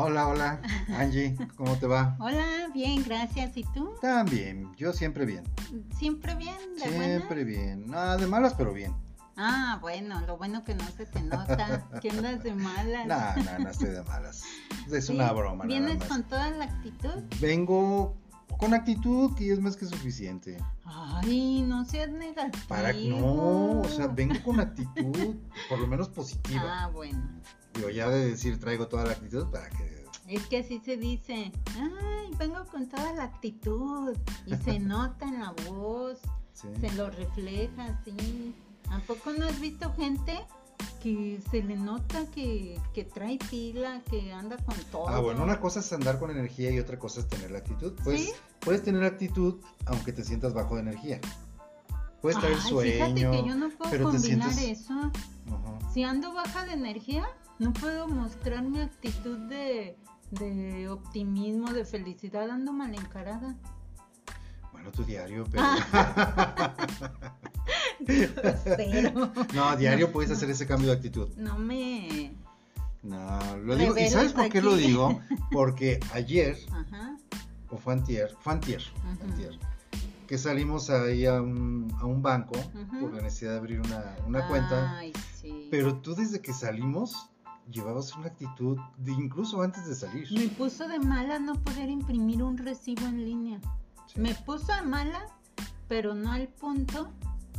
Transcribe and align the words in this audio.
Hola, 0.00 0.28
hola, 0.28 0.60
Angie, 0.96 1.36
¿cómo 1.56 1.76
te 1.76 1.88
va? 1.88 2.16
Hola, 2.20 2.70
bien, 2.72 3.02
gracias. 3.02 3.56
¿Y 3.56 3.64
tú? 3.64 3.96
También, 4.00 4.72
yo 4.76 4.92
siempre 4.92 5.26
bien. 5.26 5.42
¿Siempre 5.98 6.36
bien? 6.36 6.54
¿De 6.76 6.88
siempre 6.88 7.42
bien. 7.42 7.88
Nada 7.88 8.16
de 8.16 8.28
malas, 8.28 8.54
pero 8.54 8.72
bien. 8.72 8.94
Ah, 9.36 9.78
bueno, 9.80 10.20
lo 10.20 10.36
bueno 10.36 10.62
que 10.62 10.76
no 10.76 10.84
se 10.96 11.04
te 11.04 11.20
nota. 11.20 11.88
¿Qué 12.00 12.10
andas 12.10 12.44
de 12.44 12.54
malas? 12.54 13.08
No, 13.08 13.42
no, 13.42 13.58
no 13.58 13.70
estoy 13.70 13.88
de 13.88 14.04
malas. 14.04 14.44
Es 14.88 15.08
una 15.08 15.32
broma. 15.32 15.64
¿Vienes 15.64 16.04
con 16.04 16.22
toda 16.22 16.48
la 16.52 16.66
actitud? 16.66 17.24
Vengo 17.40 18.16
con 18.56 18.74
actitud 18.74 19.34
que 19.34 19.52
es 19.52 19.60
más 19.60 19.76
que 19.76 19.86
suficiente. 19.86 20.58
Ay, 20.84 21.62
no 21.66 21.84
seas 21.84 22.10
negativo. 22.10 22.64
Para 22.68 22.92
no, 22.92 23.80
o 23.80 23.88
sea, 23.88 24.06
vengo 24.08 24.34
con 24.44 24.60
actitud, 24.60 25.36
por 25.68 25.78
lo 25.78 25.86
menos 25.86 26.08
positiva. 26.08 26.62
Ah, 26.64 26.88
bueno. 26.88 27.22
Digo, 27.74 27.90
ya 27.90 28.08
de 28.08 28.30
decir 28.30 28.58
traigo 28.58 28.88
toda 28.88 29.04
la 29.04 29.12
actitud 29.12 29.46
para 29.50 29.68
que... 29.70 30.06
Es 30.26 30.46
que 30.46 30.58
así 30.58 30.80
se 30.84 30.96
dice, 30.96 31.52
ay, 31.76 32.30
vengo 32.38 32.64
con 32.66 32.88
toda 32.88 33.12
la 33.14 33.24
actitud 33.24 34.16
y 34.46 34.54
se 34.56 34.78
nota 34.80 35.26
en 35.26 35.40
la 35.40 35.54
voz, 35.68 36.20
se 36.52 36.92
lo 36.94 37.10
refleja, 37.10 38.00
sí. 38.04 38.54
¿A 38.90 38.98
poco 39.00 39.32
no 39.32 39.46
has 39.46 39.60
visto 39.60 39.92
gente 39.94 40.38
que 41.02 41.40
se 41.50 41.62
le 41.62 41.76
nota 41.76 42.26
que, 42.26 42.78
que, 42.92 43.04
trae 43.04 43.38
pila, 43.50 44.02
que 44.10 44.32
anda 44.32 44.56
con 44.58 44.76
todo. 44.90 45.08
Ah, 45.08 45.20
bueno, 45.20 45.42
una 45.42 45.60
cosa 45.60 45.80
es 45.80 45.92
andar 45.92 46.18
con 46.18 46.30
energía 46.30 46.70
y 46.70 46.78
otra 46.78 46.98
cosa 46.98 47.20
es 47.20 47.28
tener 47.28 47.50
la 47.50 47.58
actitud. 47.58 47.94
Pues 48.04 48.34
puedes 48.60 48.82
tener 48.82 49.04
actitud 49.04 49.60
aunque 49.86 50.12
te 50.12 50.24
sientas 50.24 50.54
bajo 50.54 50.74
de 50.74 50.82
energía. 50.82 51.20
Puedes 52.20 52.38
traer 52.38 52.58
sueño. 52.60 52.92
Fíjate 52.92 53.42
que 53.42 53.48
yo 53.48 53.54
no 53.54 53.70
puedo 53.70 54.10
combinar 54.10 54.58
eso. 54.58 55.12
Si 55.92 56.02
ando 56.02 56.34
baja 56.34 56.64
de 56.64 56.72
energía, 56.72 57.26
no 57.58 57.72
puedo 57.72 58.08
mostrar 58.08 58.62
mi 58.62 58.80
actitud 58.80 59.38
de, 59.48 59.96
de 60.32 60.88
optimismo, 60.88 61.72
de 61.72 61.84
felicidad, 61.84 62.50
ando 62.50 62.72
mal 62.72 62.94
encarada. 62.94 63.56
Bueno, 64.72 64.90
tu 64.90 65.04
diario, 65.04 65.44
pero... 65.50 65.62
no, 69.54 69.76
diario 69.76 70.12
puedes 70.12 70.30
hacer 70.30 70.50
ese 70.50 70.66
cambio 70.66 70.88
de 70.90 70.96
actitud. 70.96 71.28
No 71.36 71.58
me... 71.58 72.32
No, 73.02 73.56
lo 73.58 73.76
digo, 73.76 73.96
¿y 73.96 74.08
sabes 74.08 74.32
por 74.32 74.48
qué 74.48 74.60
lo 74.60 74.76
digo? 74.76 75.20
Porque 75.52 76.00
ayer, 76.12 76.58
o 77.70 77.76
fue 77.76 77.94
antier, 77.94 78.34
fue 78.40 78.54
antier, 78.54 78.82
que 80.26 80.36
salimos 80.36 80.90
ahí 80.90 81.24
a 81.24 81.40
un, 81.40 81.94
a 82.00 82.06
un 82.06 82.22
banco 82.22 82.54
por 83.00 83.14
la 83.14 83.22
necesidad 83.22 83.52
de 83.52 83.58
abrir 83.58 83.80
una, 83.80 84.16
una 84.26 84.46
cuenta. 84.48 85.00
Pero 85.70 85.96
tú 85.96 86.14
desde 86.14 86.40
que 86.40 86.52
salimos 86.52 87.30
llevabas 87.70 88.14
una 88.16 88.26
actitud 88.26 88.78
de 88.98 89.12
incluso 89.12 89.62
antes 89.62 89.86
de 89.86 89.94
salir. 89.94 90.28
Me 90.32 90.48
puso 90.48 90.88
de 90.88 90.98
mala 90.98 91.38
no 91.38 91.54
poder 91.54 91.88
imprimir 91.88 92.42
un 92.42 92.58
recibo 92.58 93.06
en 93.06 93.24
línea. 93.24 93.60
Me 94.16 94.34
puso 94.34 94.74
de 94.74 94.82
mala, 94.82 95.26
pero 95.86 96.14
no 96.14 96.32
al 96.32 96.48
punto 96.48 97.10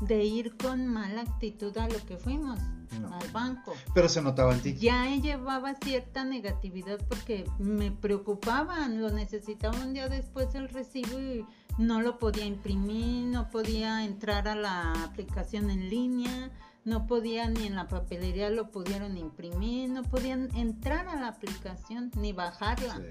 de 0.01 0.23
ir 0.23 0.57
con 0.57 0.87
mala 0.87 1.21
actitud 1.21 1.77
a 1.77 1.87
lo 1.87 2.03
que 2.05 2.17
fuimos, 2.17 2.59
al 2.91 3.31
banco. 3.31 3.73
Pero 3.93 4.09
se 4.09 4.21
notaba 4.21 4.53
en 4.53 4.61
ti. 4.61 4.75
Ya 4.75 5.07
llevaba 5.15 5.75
cierta 5.75 6.23
negatividad 6.23 6.99
porque 7.07 7.45
me 7.59 7.91
preocupaban, 7.91 9.01
lo 9.01 9.09
necesitaba 9.11 9.77
un 9.79 9.93
día 9.93 10.09
después 10.09 10.53
el 10.55 10.69
recibo 10.69 11.19
y 11.19 11.45
no 11.77 12.01
lo 12.01 12.19
podía 12.19 12.45
imprimir, 12.45 13.27
no 13.27 13.49
podía 13.49 14.03
entrar 14.03 14.47
a 14.47 14.55
la 14.55 15.03
aplicación 15.03 15.69
en 15.69 15.89
línea 15.89 16.51
no 16.85 17.05
podían 17.07 17.53
ni 17.53 17.67
en 17.67 17.75
la 17.75 17.87
papelería 17.87 18.49
lo 18.49 18.71
pudieron 18.71 19.17
imprimir, 19.17 19.89
no 19.89 20.03
podían 20.03 20.49
entrar 20.55 21.07
a 21.07 21.15
la 21.15 21.27
aplicación 21.27 22.11
ni 22.15 22.33
bajarla. 22.33 23.01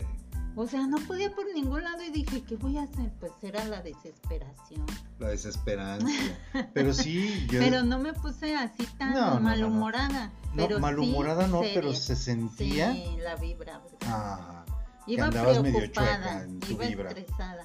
O 0.57 0.67
sea, 0.67 0.87
no 0.87 0.99
podía 0.99 1.33
por 1.35 1.45
ningún 1.55 1.85
lado 1.85 2.03
y 2.03 2.11
dije, 2.11 2.43
¿qué 2.43 2.57
voy 2.57 2.79
a 2.79 2.83
hacer? 2.83 3.13
Pues 3.21 3.33
era 3.43 3.65
la 3.65 3.81
desesperación. 3.83 4.85
La 5.19 5.29
desesperanza. 5.29 6.09
Pero 6.75 6.93
sí, 6.93 7.47
yo... 7.51 7.61
Pero 7.61 7.83
no 7.85 7.99
me 7.99 8.13
puse 8.13 8.57
así 8.57 8.85
tan 8.99 9.43
malhumorada. 9.43 10.33
No, 10.55 10.79
malhumorada 10.81 11.47
no, 11.47 11.61
pero 11.61 11.93
se 11.93 12.17
sentía... 12.17 12.93
Sí, 12.93 13.17
la 13.23 13.37
vibra. 13.37 13.81
Ah, 14.07 14.65
iba 15.07 15.31
preocupada, 15.31 16.47
iba 16.69 16.85
estresada. 16.85 17.65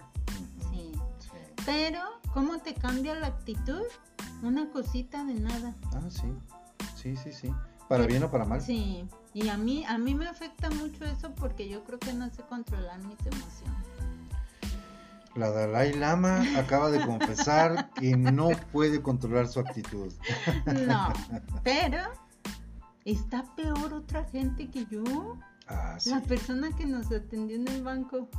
sí. 0.70 0.92
Pero, 1.66 2.00
¿cómo 2.34 2.60
te 2.60 2.74
cambia 2.74 3.16
la 3.16 3.28
actitud? 3.28 3.84
Una 4.44 4.70
cosita 4.70 5.24
de 5.24 5.36
nada. 5.36 5.74
Ah, 5.94 6.02
sí. 6.10 6.34
Sí, 6.96 7.16
sí, 7.16 7.32
sí. 7.32 7.54
¿Para 7.88 8.06
bien 8.06 8.24
o 8.24 8.30
para 8.30 8.46
mal? 8.46 8.62
Sí. 8.62 9.08
Y 9.34 9.50
a 9.50 9.58
mí, 9.58 9.84
a 9.86 9.98
mí 9.98 10.14
me 10.14 10.28
afecta 10.28 10.70
mucho 10.70 11.06
eso 11.06 11.34
porque 11.36 11.68
yo 11.68 11.84
creo 11.84 12.00
que 12.00 12.14
no 12.14 12.30
sé 12.30 12.44
controlar 12.44 13.00
mis 13.00 13.20
emociones. 13.26 13.84
La 15.36 15.50
Dalai 15.50 15.94
Lama 15.94 16.44
acaba 16.58 16.92
de 16.92 17.04
confesar 17.04 17.90
que 17.96 18.16
no 18.16 18.50
puede 18.72 19.02
controlar 19.02 19.48
su 19.48 19.60
actitud. 19.60 20.14
No, 20.88 21.12
pero 21.64 22.00
está 23.06 23.44
peor 23.56 23.94
otra 23.94 24.24
gente 24.26 24.70
que 24.70 24.86
yo. 24.86 25.38
Ah, 25.68 25.98
sí. 26.00 26.12
La 26.12 26.22
persona 26.22 26.76
que 26.76 26.86
nos 26.86 27.12
atendió 27.12 27.56
en 27.56 27.68
el 27.68 27.84
banco. 27.84 28.30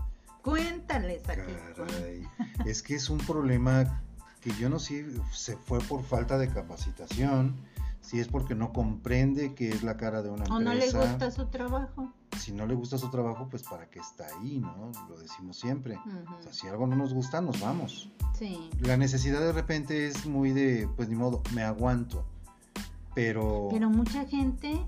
Cuéntales 0.43 1.27
aquí. 1.27 1.55
Es 2.67 2.83
que 2.83 2.95
es 2.97 3.09
un 3.09 3.19
problema 3.19 4.03
que 4.43 4.51
yo 4.53 4.69
no 4.69 4.79
sé 4.79 5.11
si 5.11 5.21
se 5.33 5.57
fue 5.57 5.79
por 5.81 6.05
falta 6.05 6.37
de 6.37 6.49
capacitación, 6.49 7.57
si 8.05 8.21
es 8.21 8.29
porque 8.29 8.55
no 8.55 8.73
comprende 8.73 9.55
que 9.55 9.71
es 9.71 9.83
la 9.83 9.97
cara 9.97 10.23
de 10.23 10.29
una 10.29 10.45
empresa. 10.45 10.55
O 10.57 10.61
no 10.61 10.75
le 10.75 10.91
gusta 10.91 11.31
su 11.31 11.47
trabajo. 11.47 12.13
Si 12.39 12.53
no 12.53 12.67
le 12.67 12.75
gusta 12.75 12.99
su 12.99 13.11
trabajo, 13.11 13.49
pues 13.49 13.63
para 13.63 13.89
qué 13.89 14.01
está 14.01 14.27
ahí, 14.27 14.59
¿no? 14.59 14.93
Lo 15.09 15.19
decimos 15.19 15.57
siempre. 15.57 15.99
O 16.39 16.43
sea, 16.43 16.53
si 16.53 16.69
algo 16.69 16.87
no 16.87 16.97
nos 16.97 17.15
gusta, 17.15 17.41
nos 17.41 17.61
vamos. 17.61 18.11
Sí. 18.39 18.69
La 18.81 18.99
necesidad 18.99 19.41
de 19.41 19.53
repente 19.53 20.07
es 20.07 20.27
muy 20.27 20.51
de, 20.51 20.87
pues 20.97 21.09
ni 21.09 21.15
modo, 21.15 21.43
me 21.55 21.63
aguanto. 21.63 22.27
Pero... 23.15 23.69
Pero 23.71 23.89
mucha 23.89 24.27
gente, 24.27 24.79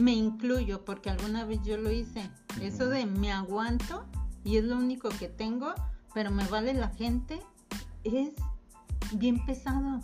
me 0.00 0.12
incluyo, 0.12 0.84
porque 0.84 1.10
alguna 1.10 1.44
vez 1.44 1.60
yo 1.62 1.76
lo 1.76 1.90
hice, 1.90 2.30
eso 2.62 2.88
de 2.88 3.04
me 3.04 3.32
aguanto 3.32 4.06
y 4.44 4.56
es 4.56 4.64
lo 4.64 4.78
único 4.78 5.10
que 5.10 5.28
tengo, 5.28 5.74
pero 6.14 6.30
me 6.30 6.46
vale 6.46 6.72
la 6.72 6.88
gente, 6.88 7.40
es 8.04 8.30
bien 9.12 9.44
pesado. 9.44 10.00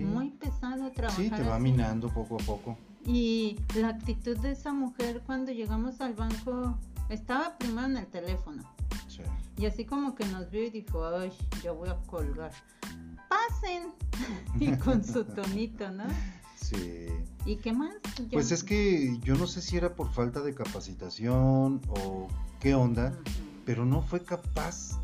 Muy 0.00 0.30
pesado 0.30 0.90
trabajar. 0.90 1.24
Sí, 1.24 1.30
te 1.30 1.42
va 1.42 1.58
minando 1.58 2.08
poco 2.08 2.36
a 2.36 2.44
poco. 2.44 2.78
Y 3.04 3.58
la 3.74 3.88
actitud 3.88 4.38
de 4.38 4.52
esa 4.52 4.72
mujer 4.72 5.22
cuando 5.26 5.52
llegamos 5.52 6.00
al 6.00 6.14
banco, 6.14 6.78
estaba 7.08 7.58
primero 7.58 7.86
en 7.88 7.96
el 7.96 8.06
teléfono. 8.06 8.62
Sí. 9.08 9.22
Y 9.58 9.66
así 9.66 9.84
como 9.84 10.14
que 10.14 10.24
nos 10.26 10.50
vio 10.50 10.64
y 10.64 10.70
dijo, 10.70 11.04
ay, 11.06 11.32
ya 11.62 11.72
voy 11.72 11.88
a 11.88 11.96
colgar. 12.06 12.52
Pasen. 13.28 13.92
y 14.60 14.76
con 14.76 15.04
su 15.04 15.24
tonito, 15.24 15.90
¿no? 15.90 16.04
Sí. 16.56 17.08
¿Y 17.44 17.56
qué 17.56 17.72
más? 17.72 17.94
Pues 18.30 18.52
es 18.52 18.62
que 18.62 19.18
yo 19.20 19.34
no 19.34 19.46
sé 19.46 19.60
si 19.60 19.76
era 19.76 19.94
por 19.94 20.12
falta 20.12 20.40
de 20.40 20.54
capacitación 20.54 21.80
o 21.88 22.28
qué 22.60 22.74
onda, 22.74 23.12
pero 23.66 23.84
no 23.84 24.00
fue 24.00 24.22
capaz 24.22 25.00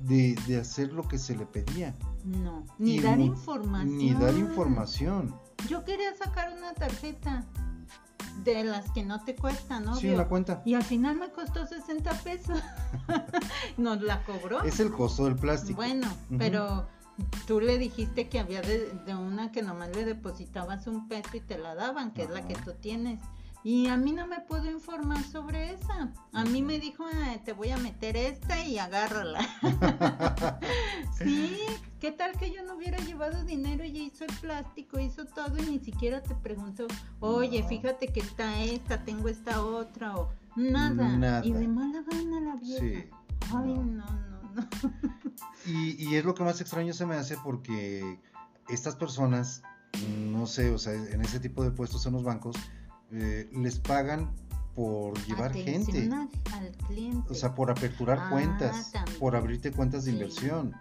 de, 0.00 0.34
de 0.46 0.58
hacer 0.58 0.92
lo 0.92 1.06
que 1.06 1.18
se 1.18 1.36
le 1.36 1.44
pedía. 1.44 1.94
No, 2.24 2.64
ni 2.78 3.00
dar 3.00 3.20
información. 3.20 3.98
Ni 3.98 4.12
dar 4.12 4.34
información. 4.34 5.34
Yo 5.68 5.84
quería 5.84 6.14
sacar 6.14 6.52
una 6.56 6.72
tarjeta 6.74 7.44
de 8.44 8.64
las 8.64 8.90
que 8.90 9.02
no 9.04 9.22
te 9.24 9.34
cuestan, 9.34 9.84
¿no? 9.84 9.96
Sí, 9.96 10.08
una 10.08 10.26
cuenta. 10.26 10.62
Y 10.64 10.74
al 10.74 10.82
final 10.82 11.16
me 11.16 11.30
costó 11.30 11.66
60 11.66 12.10
pesos. 12.22 12.58
Nos 13.76 14.00
la 14.02 14.22
cobró. 14.24 14.62
Es 14.62 14.80
el 14.80 14.92
costo 14.92 15.24
del 15.24 15.36
plástico. 15.36 15.76
Bueno, 15.76 16.08
pero 16.38 16.86
tú 17.46 17.60
le 17.60 17.78
dijiste 17.78 18.28
que 18.28 18.40
había 18.40 18.62
de, 18.62 18.90
una 19.14 19.52
que 19.52 19.62
nomás 19.62 19.94
le 19.94 20.04
depositabas 20.04 20.86
un 20.86 21.08
peso 21.08 21.36
y 21.36 21.40
te 21.40 21.58
la 21.58 21.74
daban, 21.74 22.12
que 22.12 22.22
es 22.22 22.30
la 22.30 22.46
que 22.46 22.54
tú 22.54 22.72
tienes. 22.80 23.20
Y 23.64 23.86
a 23.86 23.96
mí 23.96 24.10
no 24.10 24.26
me 24.26 24.40
pudo 24.40 24.68
informar 24.68 25.22
sobre 25.22 25.72
esa. 25.72 26.12
A 26.32 26.44
mí 26.44 26.62
me 26.62 26.80
dijo, 26.80 27.04
te 27.44 27.52
voy 27.52 27.70
a 27.70 27.76
meter 27.76 28.16
esta 28.16 28.64
y 28.64 28.78
agárrala. 28.78 29.38
sí, 32.42 32.50
¿qué 32.50 32.56
tal 32.56 32.56
que 32.56 32.56
yo 32.56 32.62
no 32.64 32.76
hubiera 32.76 32.98
llevado 32.98 33.44
dinero 33.44 33.84
y 33.84 34.02
hizo 34.02 34.24
el 34.24 34.34
plástico, 34.40 34.98
hizo 34.98 35.24
todo 35.26 35.56
y 35.58 35.62
ni 35.62 35.78
siquiera 35.78 36.22
te 36.22 36.34
preguntó, 36.34 36.86
oye, 37.20 37.62
fíjate 37.68 38.08
que 38.08 38.20
está 38.20 38.62
esta, 38.62 39.04
tengo 39.04 39.28
esta 39.28 39.64
otra 39.64 40.16
o 40.16 40.30
nada. 40.56 41.44
Y 41.44 41.52
de 41.52 41.68
mala 41.68 42.02
gana 42.10 42.40
la 42.40 42.56
vieja. 42.56 42.80
Sí. 42.80 43.10
Ay, 43.54 43.74
no, 43.74 43.84
no, 43.84 44.54
no. 44.54 44.68
y, 45.66 46.10
y 46.10 46.16
es 46.16 46.24
lo 46.24 46.34
que 46.34 46.44
más 46.44 46.60
extraño 46.60 46.92
se 46.92 47.06
me 47.06 47.16
hace 47.16 47.36
porque 47.42 48.20
estas 48.68 48.96
personas, 48.96 49.62
no 50.30 50.46
sé, 50.46 50.70
o 50.70 50.78
sea, 50.78 50.94
en 50.94 51.20
ese 51.22 51.40
tipo 51.40 51.64
de 51.64 51.70
puestos 51.70 52.06
en 52.06 52.12
los 52.12 52.22
bancos, 52.22 52.56
eh, 53.10 53.50
les 53.52 53.78
pagan 53.78 54.34
por 54.74 55.18
llevar 55.26 55.52
gente. 55.52 56.08
Al 56.52 56.70
cliente. 56.88 57.30
O 57.30 57.34
sea, 57.34 57.54
por 57.54 57.70
aperturar 57.70 58.18
ah, 58.18 58.30
cuentas, 58.30 58.92
por 59.18 59.36
abrirte 59.36 59.70
cuentas 59.70 60.04
de 60.04 60.12
inversión. 60.12 60.72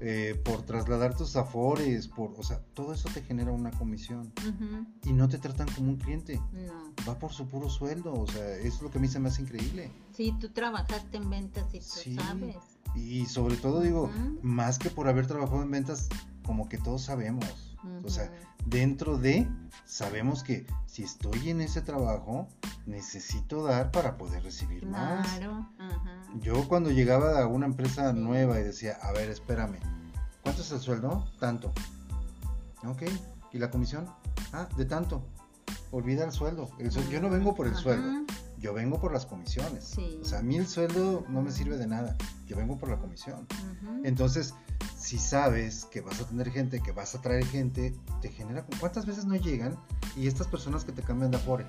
Eh, 0.00 0.40
por 0.44 0.62
trasladar 0.62 1.16
tus 1.16 1.36
afores, 1.36 2.08
por, 2.08 2.32
o 2.38 2.42
sea, 2.42 2.60
todo 2.74 2.94
eso 2.94 3.08
te 3.12 3.22
genera 3.22 3.52
una 3.52 3.70
comisión 3.70 4.32
y 5.04 5.12
no 5.12 5.28
te 5.28 5.38
tratan 5.38 5.68
como 5.74 5.90
un 5.90 5.96
cliente. 5.96 6.40
No. 6.52 6.94
Va 7.08 7.18
por 7.18 7.32
su 7.32 7.46
puro 7.46 7.68
sueldo, 7.68 8.14
o 8.14 8.26
sea, 8.26 8.56
es 8.56 8.80
lo 8.80 8.90
que 8.90 8.98
a 8.98 9.00
mí 9.00 9.08
se 9.08 9.20
me 9.20 9.28
hace 9.28 9.42
increíble. 9.42 9.90
Sí, 10.12 10.34
tú 10.40 10.48
trabajaste 10.48 11.18
en 11.18 11.28
ventas 11.28 11.66
y 11.74 11.80
tú 11.80 12.20
sabes. 12.20 12.56
Y 12.94 13.26
sobre 13.26 13.56
todo 13.56 13.80
digo, 13.80 14.10
más 14.42 14.78
que 14.78 14.90
por 14.90 15.06
haber 15.06 15.26
trabajado 15.26 15.62
en 15.62 15.70
ventas, 15.70 16.08
como 16.44 16.68
que 16.68 16.78
todos 16.78 17.02
sabemos. 17.02 17.69
O 18.04 18.08
sea, 18.08 18.30
dentro 18.66 19.16
de, 19.16 19.48
sabemos 19.84 20.42
que 20.42 20.66
si 20.86 21.02
estoy 21.02 21.50
en 21.50 21.60
ese 21.60 21.80
trabajo, 21.80 22.48
necesito 22.86 23.62
dar 23.62 23.90
para 23.90 24.16
poder 24.16 24.42
recibir 24.42 24.86
más. 24.86 25.40
Yo 26.40 26.68
cuando 26.68 26.90
llegaba 26.90 27.40
a 27.40 27.46
una 27.46 27.66
empresa 27.66 28.12
nueva 28.12 28.60
y 28.60 28.64
decía, 28.64 28.98
a 29.02 29.12
ver, 29.12 29.30
espérame, 29.30 29.78
¿cuánto 30.42 30.62
es 30.62 30.70
el 30.72 30.80
sueldo? 30.80 31.24
Tanto. 31.38 31.72
Ok, 32.84 33.02
¿y 33.52 33.58
la 33.58 33.70
comisión? 33.70 34.06
Ah, 34.52 34.68
de 34.76 34.84
tanto. 34.84 35.22
Olvida 35.90 36.24
el 36.24 36.32
sueldo. 36.32 36.70
yo 37.10 37.20
no 37.20 37.30
vengo 37.30 37.54
por 37.54 37.66
el 37.66 37.74
sueldo, 37.74 38.24
yo 38.60 38.74
vengo 38.74 39.00
por 39.00 39.12
las 39.12 39.26
comisiones. 39.26 39.96
O 40.20 40.24
sea, 40.24 40.40
a 40.40 40.42
mí 40.42 40.56
el 40.56 40.68
sueldo 40.68 41.24
no 41.28 41.42
me 41.42 41.50
sirve 41.50 41.76
de 41.78 41.86
nada, 41.86 42.16
yo 42.46 42.56
vengo 42.56 42.78
por 42.78 42.90
la 42.90 42.98
comisión. 42.98 43.46
Entonces, 44.04 44.54
si 44.96 45.18
sabes 45.18 45.86
que 45.86 46.02
vas 46.02 46.20
a 46.20 46.26
tener 46.26 46.50
gente, 46.50 46.80
que 46.80 46.92
vas 46.92 47.14
a 47.14 47.22
traer 47.22 47.44
gente, 47.46 47.96
te 48.20 48.28
genera... 48.28 48.64
¿Cuántas 48.78 49.06
veces 49.06 49.24
no 49.24 49.34
llegan 49.36 49.78
y 50.14 50.26
estas 50.26 50.46
personas 50.46 50.84
que 50.84 50.92
te 50.92 51.02
cambian 51.02 51.30
de 51.30 51.38
afore? 51.38 51.66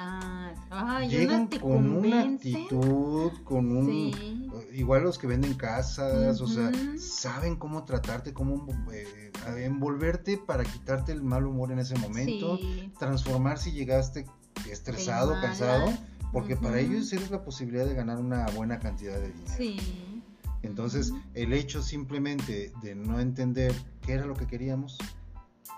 Ah, 0.00 1.04
llegan 1.08 1.48
con 1.48 1.90
una 1.90 2.22
actitud, 2.22 3.32
con 3.44 3.76
un... 3.76 4.12
Igual 4.72 5.04
los 5.04 5.18
que 5.18 5.26
venden 5.26 5.54
casas, 5.54 6.40
o 6.40 6.46
sea, 6.46 6.70
saben 6.98 7.56
cómo 7.56 7.84
tratarte, 7.84 8.32
cómo 8.32 8.66
eh, 8.92 9.32
envolverte 9.56 10.36
para 10.36 10.64
quitarte 10.64 11.12
el 11.12 11.22
mal 11.22 11.46
humor 11.46 11.72
en 11.72 11.78
ese 11.78 11.96
momento, 11.96 12.58
transformar 12.98 13.58
si 13.58 13.72
llegaste 13.72 14.24
estresado, 14.72 15.40
cansado, 15.40 15.92
porque 16.32 16.56
para 16.56 16.78
ellos 16.78 17.12
eres 17.12 17.30
la 17.30 17.42
posibilidad 17.42 17.86
de 17.86 17.94
ganar 17.94 18.18
una 18.18 18.46
buena 18.46 18.78
cantidad 18.78 19.18
de 19.18 19.28
dinero. 19.32 19.54
Sí. 19.56 19.78
Entonces, 20.62 21.12
el 21.34 21.52
hecho 21.52 21.82
simplemente 21.82 22.72
de 22.82 22.94
no 22.94 23.20
entender 23.20 23.74
qué 24.02 24.14
era 24.14 24.26
lo 24.26 24.34
que 24.34 24.46
queríamos, 24.46 24.98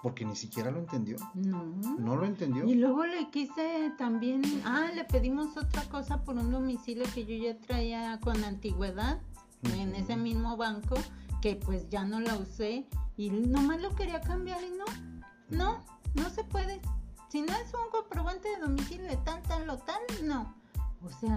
porque 0.02 0.24
ni 0.24 0.34
siquiera 0.34 0.70
lo 0.70 0.78
entendió. 0.78 1.16
No. 1.34 1.64
No 1.98 2.16
lo 2.16 2.24
entendió. 2.24 2.64
Y 2.64 2.74
luego 2.74 3.04
le 3.04 3.30
quise 3.30 3.92
también, 3.98 4.42
ah, 4.64 4.90
le 4.94 5.04
pedimos 5.04 5.56
otra 5.56 5.82
cosa 5.84 6.24
por 6.24 6.36
un 6.36 6.50
domicilio 6.50 7.04
que 7.14 7.26
yo 7.26 7.36
ya 7.36 7.58
traía 7.58 8.18
con 8.20 8.42
antigüedad 8.44 9.20
en 9.62 9.94
ese 9.94 10.16
mismo 10.16 10.56
banco, 10.56 10.96
que 11.42 11.56
pues 11.56 11.88
ya 11.90 12.04
no 12.04 12.20
la 12.20 12.36
usé 12.36 12.86
y 13.16 13.30
nomás 13.30 13.80
lo 13.80 13.94
quería 13.94 14.20
cambiar 14.20 14.60
y 14.62 14.70
no, 14.70 14.84
no, 15.50 15.84
no 16.14 16.30
se 16.30 16.44
puede. 16.44 16.80
Si 17.30 17.42
no 17.42 17.52
es 17.52 17.72
un 17.72 17.90
comprobante 17.92 18.48
de 18.48 18.56
domicilio 18.56 19.06
de 19.06 19.16
tal, 19.18 19.40
tal 19.42 19.70
o 19.70 19.78
tal, 19.78 20.00
no. 20.24 20.52
O 21.04 21.08
sea, 21.08 21.36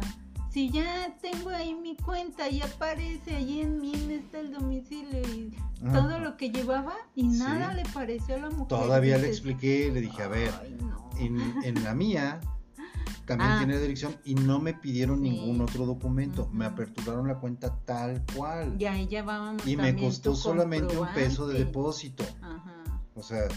si 0.50 0.72
ya 0.72 1.16
tengo 1.22 1.51
ahí 1.51 1.75
mi 1.75 1.95
cuenta 1.95 2.50
y 2.50 2.62
aparece 2.62 3.36
ahí 3.36 3.62
en 3.62 3.80
mí 3.80 3.94
está 4.10 4.40
el 4.40 4.54
domicilio 4.54 5.22
y 5.22 5.56
todo 5.92 6.18
lo 6.18 6.36
que 6.36 6.50
llevaba 6.50 6.95
y 7.16 7.24
nada 7.24 7.74
le 7.74 7.84
pareció 7.86 8.36
a 8.36 8.38
la 8.40 8.50
mujer. 8.50 8.68
Todavía 8.68 9.18
le 9.19 9.28
expliqué, 9.28 9.92
le 9.92 10.01
dije, 10.01 10.24
a 10.24 10.28
ver, 10.28 10.51
en, 11.19 11.84
la 11.84 11.94
mía 11.94 12.40
también 13.25 13.51
ah. 13.51 13.57
tiene 13.60 13.78
dirección 13.78 14.16
y 14.25 14.34
no 14.34 14.60
me 14.60 14.74
pidieron 14.74 15.22
ningún 15.22 15.62
otro 15.62 15.86
documento, 15.86 16.50
me 16.51 16.66
aperturaron 16.66 17.28
la 17.28 17.40
cuenta 17.40 17.75
tal 17.86 18.24
cual. 18.36 18.75
Y 18.80 18.86
ahí 18.86 19.07
llevábamos 19.07 19.66
Y 19.68 19.78
me 19.78 19.95
costó 19.95 20.36
solamente 20.36 20.98
un 20.98 21.07
peso 21.13 21.48
de 21.48 21.60
depósito. 21.60 22.24
Ajá. 22.42 22.84
O 23.16 23.22
sea, 23.22 23.48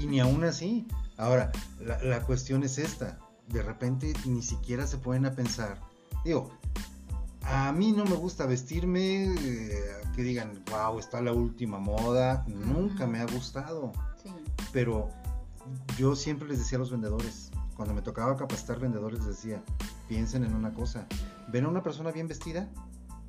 y 0.00 0.06
ni 0.06 0.18
aún 0.20 0.42
así. 0.44 0.86
Ahora, 1.16 1.50
la, 1.80 2.02
la 2.02 2.22
cuestión 2.22 2.62
es 2.62 2.78
esta 2.78 3.18
de 3.48 3.62
repente 3.62 4.12
ni 4.24 4.42
siquiera 4.42 4.86
se 4.86 4.98
pueden 4.98 5.26
a 5.26 5.32
pensar. 5.32 5.80
Digo, 6.24 6.50
a 7.42 7.72
mí 7.72 7.92
no 7.92 8.04
me 8.04 8.16
gusta 8.16 8.46
vestirme, 8.46 9.32
eh, 9.32 9.70
que 10.14 10.22
digan, 10.22 10.62
wow, 10.70 10.98
está 10.98 11.20
la 11.20 11.32
última 11.32 11.78
moda. 11.78 12.44
Nunca 12.48 13.06
me 13.06 13.20
ha 13.20 13.26
gustado. 13.26 13.92
Pero 14.72 15.08
yo 15.96 16.16
siempre 16.16 16.48
les 16.48 16.58
decía 16.58 16.76
a 16.76 16.80
los 16.80 16.90
vendedores, 16.90 17.50
cuando 17.76 17.94
me 17.94 18.02
tocaba 18.02 18.36
capacitar 18.36 18.80
vendedores, 18.80 19.20
les 19.20 19.28
decía, 19.28 19.62
piensen 20.08 20.44
en 20.44 20.54
una 20.54 20.72
cosa. 20.72 21.06
Ven 21.48 21.64
a 21.66 21.68
una 21.68 21.82
persona 21.82 22.10
bien 22.10 22.26
vestida 22.26 22.68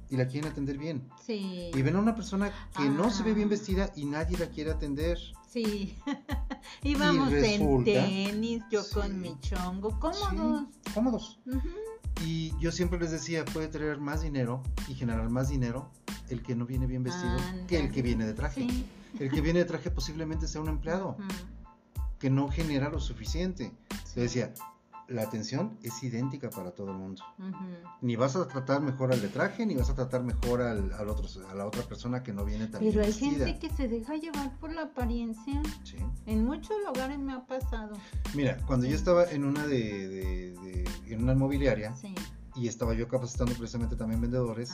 y 0.10 0.18
la 0.18 0.28
quieren 0.28 0.52
atender 0.52 0.78
bien. 0.78 1.08
Sí. 1.24 1.72
Y 1.74 1.82
ven 1.82 1.96
a 1.96 2.00
una 2.00 2.16
persona 2.16 2.52
que 2.76 2.90
no 2.90 3.12
se 3.12 3.24
ve 3.24 3.34
bien 3.34 3.50
ah. 3.50 3.52
vestida 3.52 3.92
y 3.96 4.06
nadie 4.06 4.38
la 4.38 4.48
quiere 4.48 4.72
atender. 4.72 5.20
Sí. 5.48 5.96
Íbamos 6.84 7.32
en 7.34 7.84
tenis, 7.84 8.64
yo 8.70 8.84
con 8.94 9.20
mi 9.20 9.40
chongo, 9.40 10.00
cómodos. 10.00 10.68
cómodos. 10.94 11.40
Y 12.26 12.54
yo 12.60 12.72
siempre 12.72 13.00
les 13.00 13.12
decía, 13.12 13.46
puede 13.46 13.68
traer 13.68 14.00
más 14.00 14.22
dinero 14.22 14.64
y 14.88 14.96
generar 14.96 15.30
más 15.30 15.50
dinero 15.50 15.92
el 16.30 16.42
que 16.42 16.56
no 16.56 16.66
viene 16.66 16.88
bien 16.88 17.04
vestido 17.04 17.38
que 17.68 17.80
el 17.80 17.92
que 17.92 18.02
viene 18.02 18.26
de 18.26 18.34
traje. 18.34 18.68
El 19.20 19.32
que 19.32 19.42
viene 19.42 19.60
de 19.60 19.66
traje 19.66 19.92
posiblemente 19.92 20.48
sea 20.48 20.62
un 20.62 20.70
empleado 20.70 21.18
que 22.20 22.30
no 22.30 22.50
genera 22.50 22.90
lo 22.90 23.00
suficiente. 23.00 23.72
Le 24.16 24.24
decía, 24.24 24.54
la 25.08 25.24
atención 25.24 25.78
es 25.84 26.04
idéntica 26.04 26.50
para 26.50 26.72
todo 26.72 26.92
el 26.92 26.98
mundo. 26.98 27.24
Ni 28.02 28.16
vas 28.16 28.36
a 28.36 28.48
tratar 28.48 28.82
mejor 28.82 29.14
al 29.14 29.22
de 29.22 29.30
traje, 29.30 29.66
ni 29.66 29.76
vas 29.76 29.90
a 29.90 29.96
tratar 29.96 30.24
mejor 30.24 30.62
al, 30.62 30.92
otro, 31.08 31.28
a 31.50 31.54
la 31.54 31.66
otra 31.66 31.84
persona 31.84 32.24
que 32.24 32.34
no 32.34 32.44
viene 32.44 32.68
tan 32.68 32.82
Pero 32.82 33.02
hay 33.02 33.14
gente 33.14 33.58
que 33.60 33.70
se 33.70 33.88
deja 33.88 34.16
llevar 34.16 34.58
por 34.60 34.74
la 34.74 34.84
apariencia. 34.84 35.62
Sí. 35.84 35.98
En 36.26 36.46
muchos 36.46 36.76
lugares 36.86 37.20
me 37.20 37.34
ha 37.34 37.46
pasado. 37.46 37.96
Mira, 38.36 38.58
cuando 38.68 38.86
yo 38.86 38.96
estaba 38.96 39.26
en 39.26 39.46
una 39.46 39.66
de, 39.66 40.86
en 41.08 41.24
una 41.24 41.34
inmobiliaria 41.34 41.94
y 42.56 42.68
estaba 42.68 42.94
yo 42.94 43.08
capacitando 43.08 43.54
precisamente 43.54 43.96
también 43.96 44.20
vendedores, 44.20 44.74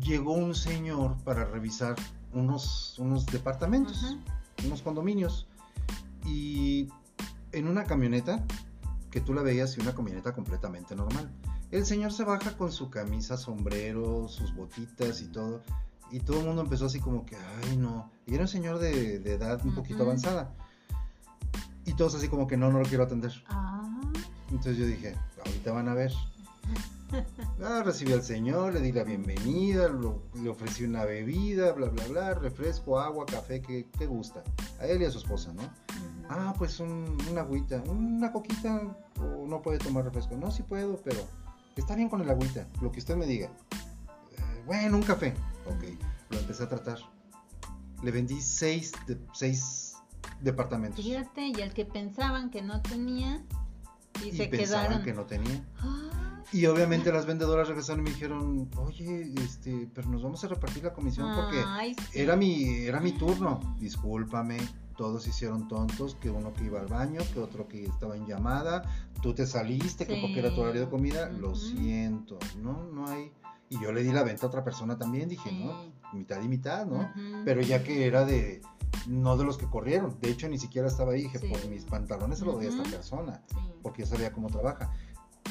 llegó 0.00 0.32
un 0.32 0.54
señor 0.54 1.16
para 1.24 1.44
revisar 1.44 1.96
unos, 2.32 2.98
unos 2.98 3.26
departamentos, 3.26 4.16
unos 4.64 4.82
condominios 4.82 5.48
y 6.24 6.88
en 7.52 7.68
una 7.68 7.84
camioneta 7.84 8.44
que 9.16 9.22
tú 9.22 9.32
la 9.32 9.40
veías 9.40 9.78
y 9.78 9.80
una 9.80 9.94
camioneta 9.94 10.34
completamente 10.34 10.94
normal. 10.94 11.32
El 11.70 11.86
señor 11.86 12.12
se 12.12 12.22
baja 12.22 12.54
con 12.54 12.70
su 12.70 12.90
camisa, 12.90 13.38
sombrero, 13.38 14.28
sus 14.28 14.54
botitas 14.54 15.22
y 15.22 15.28
todo. 15.28 15.62
Y 16.10 16.20
todo 16.20 16.40
el 16.40 16.44
mundo 16.44 16.60
empezó 16.60 16.84
así 16.84 17.00
como 17.00 17.24
que, 17.24 17.34
ay 17.34 17.78
no. 17.78 18.10
Y 18.26 18.34
era 18.34 18.42
un 18.42 18.48
señor 18.48 18.78
de, 18.78 19.14
edad 19.14 19.64
un 19.64 19.74
poquito 19.74 20.02
avanzada. 20.02 20.54
Y 21.86 21.94
todos 21.94 22.14
así 22.14 22.28
como 22.28 22.46
que 22.46 22.58
no, 22.58 22.70
no 22.70 22.80
lo 22.80 22.84
quiero 22.84 23.04
atender. 23.04 23.32
Ah. 23.46 23.90
Entonces 24.50 24.76
yo 24.76 24.84
dije, 24.84 25.16
ahorita 25.46 25.72
van 25.72 25.88
a 25.88 25.94
ver. 25.94 26.12
Ah, 27.62 27.82
recibí 27.82 28.12
al 28.12 28.22
señor, 28.22 28.74
le 28.74 28.80
di 28.80 28.92
la 28.92 29.04
bienvenida, 29.04 29.88
le 30.34 30.50
ofrecí 30.50 30.84
una 30.84 31.06
bebida, 31.06 31.72
bla, 31.72 31.88
bla, 31.88 32.06
bla, 32.08 32.34
refresco, 32.34 33.00
agua, 33.00 33.24
café, 33.24 33.62
que, 33.62 34.06
gusta. 34.06 34.44
A 34.78 34.86
él 34.86 35.00
y 35.00 35.06
a 35.06 35.10
su 35.10 35.18
esposa, 35.18 35.54
¿no? 35.54 35.62
Ah, 36.28 36.54
pues 36.56 36.80
un, 36.80 37.16
una 37.30 37.42
agüita, 37.42 37.82
una 37.88 38.32
coquita, 38.32 38.96
o 39.20 39.46
no 39.46 39.62
puede 39.62 39.78
tomar 39.78 40.04
refresco. 40.04 40.36
No, 40.36 40.50
sí 40.50 40.62
puedo, 40.62 41.00
pero 41.04 41.20
está 41.76 41.94
bien 41.94 42.08
con 42.08 42.20
el 42.20 42.30
agüita, 42.30 42.66
lo 42.80 42.90
que 42.90 42.98
usted 42.98 43.16
me 43.16 43.26
diga. 43.26 43.46
Eh, 43.46 44.62
bueno, 44.66 44.96
un 44.96 45.02
café. 45.02 45.34
Ok, 45.66 45.84
lo 46.30 46.38
empecé 46.38 46.64
a 46.64 46.68
tratar. 46.68 46.98
Le 48.02 48.10
vendí 48.10 48.40
seis, 48.40 48.92
de, 49.06 49.18
seis 49.32 49.96
departamentos. 50.40 51.04
Fíjate, 51.04 51.52
y 51.56 51.60
el 51.60 51.72
que 51.72 51.84
pensaban 51.84 52.50
que 52.50 52.62
no 52.62 52.82
tenía, 52.82 53.44
y, 54.24 54.32
se 54.32 54.48
pensaban 54.48 54.86
quedaron. 54.86 55.04
que 55.04 55.12
no 55.12 55.24
tenía. 55.26 55.64
Y 56.52 56.66
obviamente 56.66 57.12
las 57.12 57.26
vendedoras 57.26 57.68
regresaron 57.68 58.00
y 58.00 58.04
me 58.04 58.10
dijeron, 58.10 58.70
oye, 58.76 59.32
este, 59.44 59.90
pero 59.92 60.08
nos 60.08 60.22
vamos 60.22 60.42
a 60.44 60.48
repartir 60.48 60.84
la 60.84 60.92
comisión 60.92 61.34
porque 61.34 61.62
era 62.14 62.36
mi, 62.36 62.84
era 62.84 63.00
mi 63.00 63.12
turno. 63.12 63.76
Discúlpame, 63.80 64.58
todos 64.96 65.26
hicieron 65.26 65.68
tontos, 65.68 66.16
que 66.16 66.30
uno 66.30 66.52
que 66.52 66.64
iba 66.64 66.80
al 66.80 66.86
baño, 66.86 67.20
que 67.32 67.40
otro 67.40 67.68
que 67.68 67.84
estaba 67.84 68.16
en 68.16 68.26
llamada, 68.26 68.82
tú 69.22 69.34
te 69.34 69.46
saliste, 69.46 70.06
que 70.06 70.20
porque 70.20 70.38
era 70.38 70.54
tu 70.54 70.60
horario 70.60 70.82
de 70.82 70.88
comida, 70.88 71.28
lo 71.28 71.54
siento, 71.54 72.38
no, 72.60 72.84
no 72.92 73.06
hay. 73.08 73.32
Y 73.68 73.80
yo 73.80 73.92
le 73.92 74.02
di 74.02 74.12
la 74.12 74.22
venta 74.22 74.46
a 74.46 74.48
otra 74.48 74.64
persona 74.64 74.96
también, 74.96 75.28
dije, 75.28 75.52
no, 75.52 75.92
mitad 76.12 76.40
y 76.40 76.48
mitad, 76.48 76.86
¿no? 76.86 77.10
Pero 77.44 77.60
ya 77.60 77.82
que 77.82 78.06
era 78.06 78.24
de, 78.24 78.62
no 79.08 79.36
de 79.36 79.44
los 79.44 79.58
que 79.58 79.66
corrieron, 79.66 80.18
de 80.20 80.30
hecho 80.30 80.48
ni 80.48 80.58
siquiera 80.58 80.88
estaba 80.88 81.12
ahí, 81.12 81.22
dije, 81.22 81.40
por 81.48 81.68
mis 81.68 81.84
pantalones 81.84 82.38
se 82.38 82.44
lo 82.44 82.52
doy 82.52 82.66
a 82.66 82.68
esta 82.70 82.84
persona, 82.84 83.42
porque 83.82 84.02
yo 84.02 84.06
sabía 84.06 84.32
cómo 84.32 84.48
trabaja. 84.48 84.92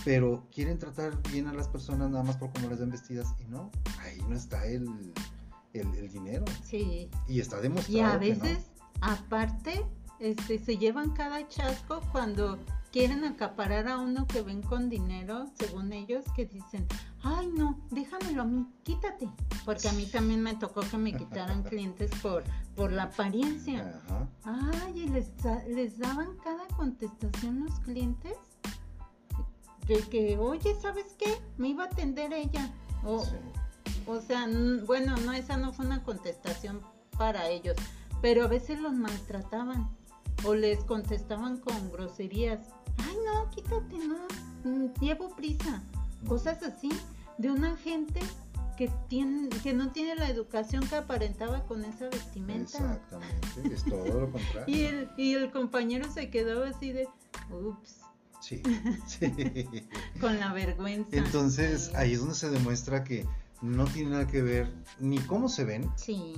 Pero 0.04 0.46
quieren 0.52 0.78
tratar 0.78 1.22
bien 1.32 1.48
a 1.48 1.54
las 1.54 1.68
personas 1.68 2.10
nada 2.10 2.24
más 2.24 2.38
por 2.38 2.52
cómo 2.52 2.70
les 2.70 2.80
ven 2.80 2.90
vestidas 2.90 3.34
y 3.40 3.46
no, 3.46 3.72
ahí 4.02 4.20
no 4.28 4.36
está 4.36 4.66
el, 4.66 5.14
el, 5.74 6.12
dinero. 6.12 6.46
Sí. 6.64 7.10
Y 7.28 7.40
está 7.40 7.62
demostrado. 7.62 7.98
Y 7.98 8.02
a 8.02 8.18
veces 8.18 8.72
aparte, 9.02 9.86
este, 10.20 10.60
se 10.60 10.78
llevan 10.78 11.12
cada 11.12 11.48
chasco 11.48 12.02
cuando 12.12 12.58
quieren 12.92 13.26
acaparar 13.26 13.90
a 13.90 13.98
uno 13.98 14.26
que 14.26 14.42
ven 14.42 14.62
con 14.62 14.90
dinero, 14.90 15.48
según 15.60 15.92
ellos, 15.92 16.24
que 16.34 16.46
dicen, 16.46 16.88
ay 17.24 17.48
no, 17.48 17.78
déjamelo 17.92 18.44
a 18.44 18.46
mí, 18.46 18.66
quítate. 18.84 19.30
Porque 19.66 19.90
a 19.90 19.92
mí 19.92 20.06
también 20.06 20.42
me 20.42 20.56
tocó 20.56 20.80
que 20.80 20.98
me 20.98 21.14
quitaran 21.14 21.64
clientes 21.70 22.10
por, 22.22 22.46
por 22.74 22.94
la 22.94 23.04
apariencia. 23.04 24.02
Ay, 24.46 25.02
y 25.02 25.08
les, 25.10 25.34
les 25.68 25.98
daban 26.00 26.38
cada 26.44 26.66
contestación 26.78 27.66
los 27.66 27.80
clientes 27.82 28.38
de 29.88 30.00
que, 30.04 30.38
oye, 30.38 30.74
¿sabes 30.82 31.16
qué? 31.18 31.38
Me 31.58 31.70
iba 31.70 31.84
a 31.84 31.88
atender 31.88 32.32
ella. 32.34 32.72
O, 33.04 33.26
o 34.08 34.22
sea, 34.22 34.48
bueno, 34.86 35.18
no, 35.18 35.34
esa 35.34 35.58
no 35.58 35.74
fue 35.74 35.86
una 35.86 36.02
contestación 36.04 36.82
para 37.18 37.50
ellos, 37.50 37.76
pero 38.22 38.44
a 38.44 38.48
veces 38.48 38.80
los 38.80 38.94
maltrataban 38.94 39.90
o 40.44 40.54
les 40.54 40.84
contestaban 40.84 41.58
con 41.58 41.92
groserías. 41.92 42.60
Ay, 42.98 43.16
no, 43.26 43.50
quítate, 43.50 43.98
no, 44.08 44.18
mm, 44.64 44.94
llevo 45.00 45.36
prisa. 45.36 45.82
Cosas 46.28 46.64
así 46.64 46.90
de 47.38 47.52
una 47.52 47.76
gente 47.78 48.20
que 48.78 48.92
tiene 49.08 49.50
que 49.64 49.74
no 49.74 49.92
tiene 49.92 50.16
la 50.16 50.30
educación 50.30 50.86
que 50.88 50.96
aparentaba 50.96 51.64
con 51.66 51.86
esa 51.86 52.10
vestimenta. 52.10 52.78
Exactamente, 52.78 53.74
es 53.74 53.84
todo 53.86 54.22
lo 54.22 54.32
contrario. 54.32 54.64
y, 54.68 54.82
el, 54.82 55.10
y 55.18 55.34
el 55.34 55.52
compañero 55.52 56.12
se 56.12 56.30
quedó 56.30 56.64
así 56.64 56.92
de, 56.92 57.08
ups. 57.52 58.02
Sí, 58.42 58.62
sí. 59.08 59.32
con 60.20 60.40
la 60.40 60.54
vergüenza. 60.54 61.16
Entonces, 61.16 61.94
ahí 61.96 62.14
es 62.14 62.20
donde 62.20 62.36
se 62.36 62.50
demuestra 62.50 63.04
que 63.04 63.26
no 63.62 63.86
tiene 63.86 64.12
nada 64.12 64.28
que 64.28 64.42
ver 64.42 64.72
ni 65.00 65.18
cómo 65.20 65.50
se 65.50 65.64
ven. 65.64 65.90
Sí. 65.96 66.36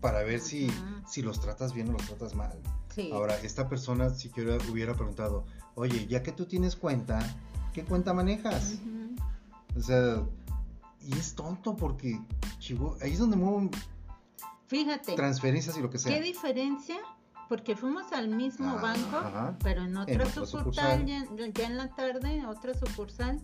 Para 0.00 0.22
ver 0.22 0.40
si, 0.40 0.70
si 1.06 1.22
los 1.22 1.40
tratas 1.40 1.72
bien 1.72 1.88
o 1.88 1.92
los 1.92 2.02
tratas 2.06 2.34
mal. 2.34 2.58
Sí. 2.94 3.10
Ahora, 3.12 3.38
esta 3.40 3.68
persona 3.68 4.10
si 4.10 4.30
hubiera 4.70 4.94
preguntado, 4.94 5.44
oye, 5.74 6.06
ya 6.06 6.22
que 6.22 6.32
tú 6.32 6.46
tienes 6.46 6.76
cuenta, 6.76 7.18
¿qué 7.72 7.84
cuenta 7.84 8.14
manejas? 8.14 8.78
O 9.76 9.80
sea, 9.80 10.22
y 11.00 11.12
es 11.12 11.34
tonto 11.34 11.76
porque 11.76 12.20
ahí 13.02 13.12
es 13.12 13.18
donde 13.18 13.36
mueven 13.36 13.70
Fíjate. 14.66 15.14
transferencias 15.14 15.76
y 15.76 15.80
lo 15.80 15.90
que 15.90 15.98
sea. 15.98 16.14
¿Qué 16.14 16.22
diferencia? 16.22 16.96
Porque 17.48 17.76
fuimos 17.76 18.12
al 18.12 18.28
mismo 18.28 18.76
ah, 18.76 18.82
banco, 18.82 19.56
pero 19.62 19.84
en 19.84 19.96
otra, 19.96 20.26
sucursal, 20.26 21.06
Ya, 21.06 21.24
en 21.64 21.76
la 21.76 21.94
tarde, 21.94 22.44
otra 22.46 22.74
sucursal. 22.74 23.40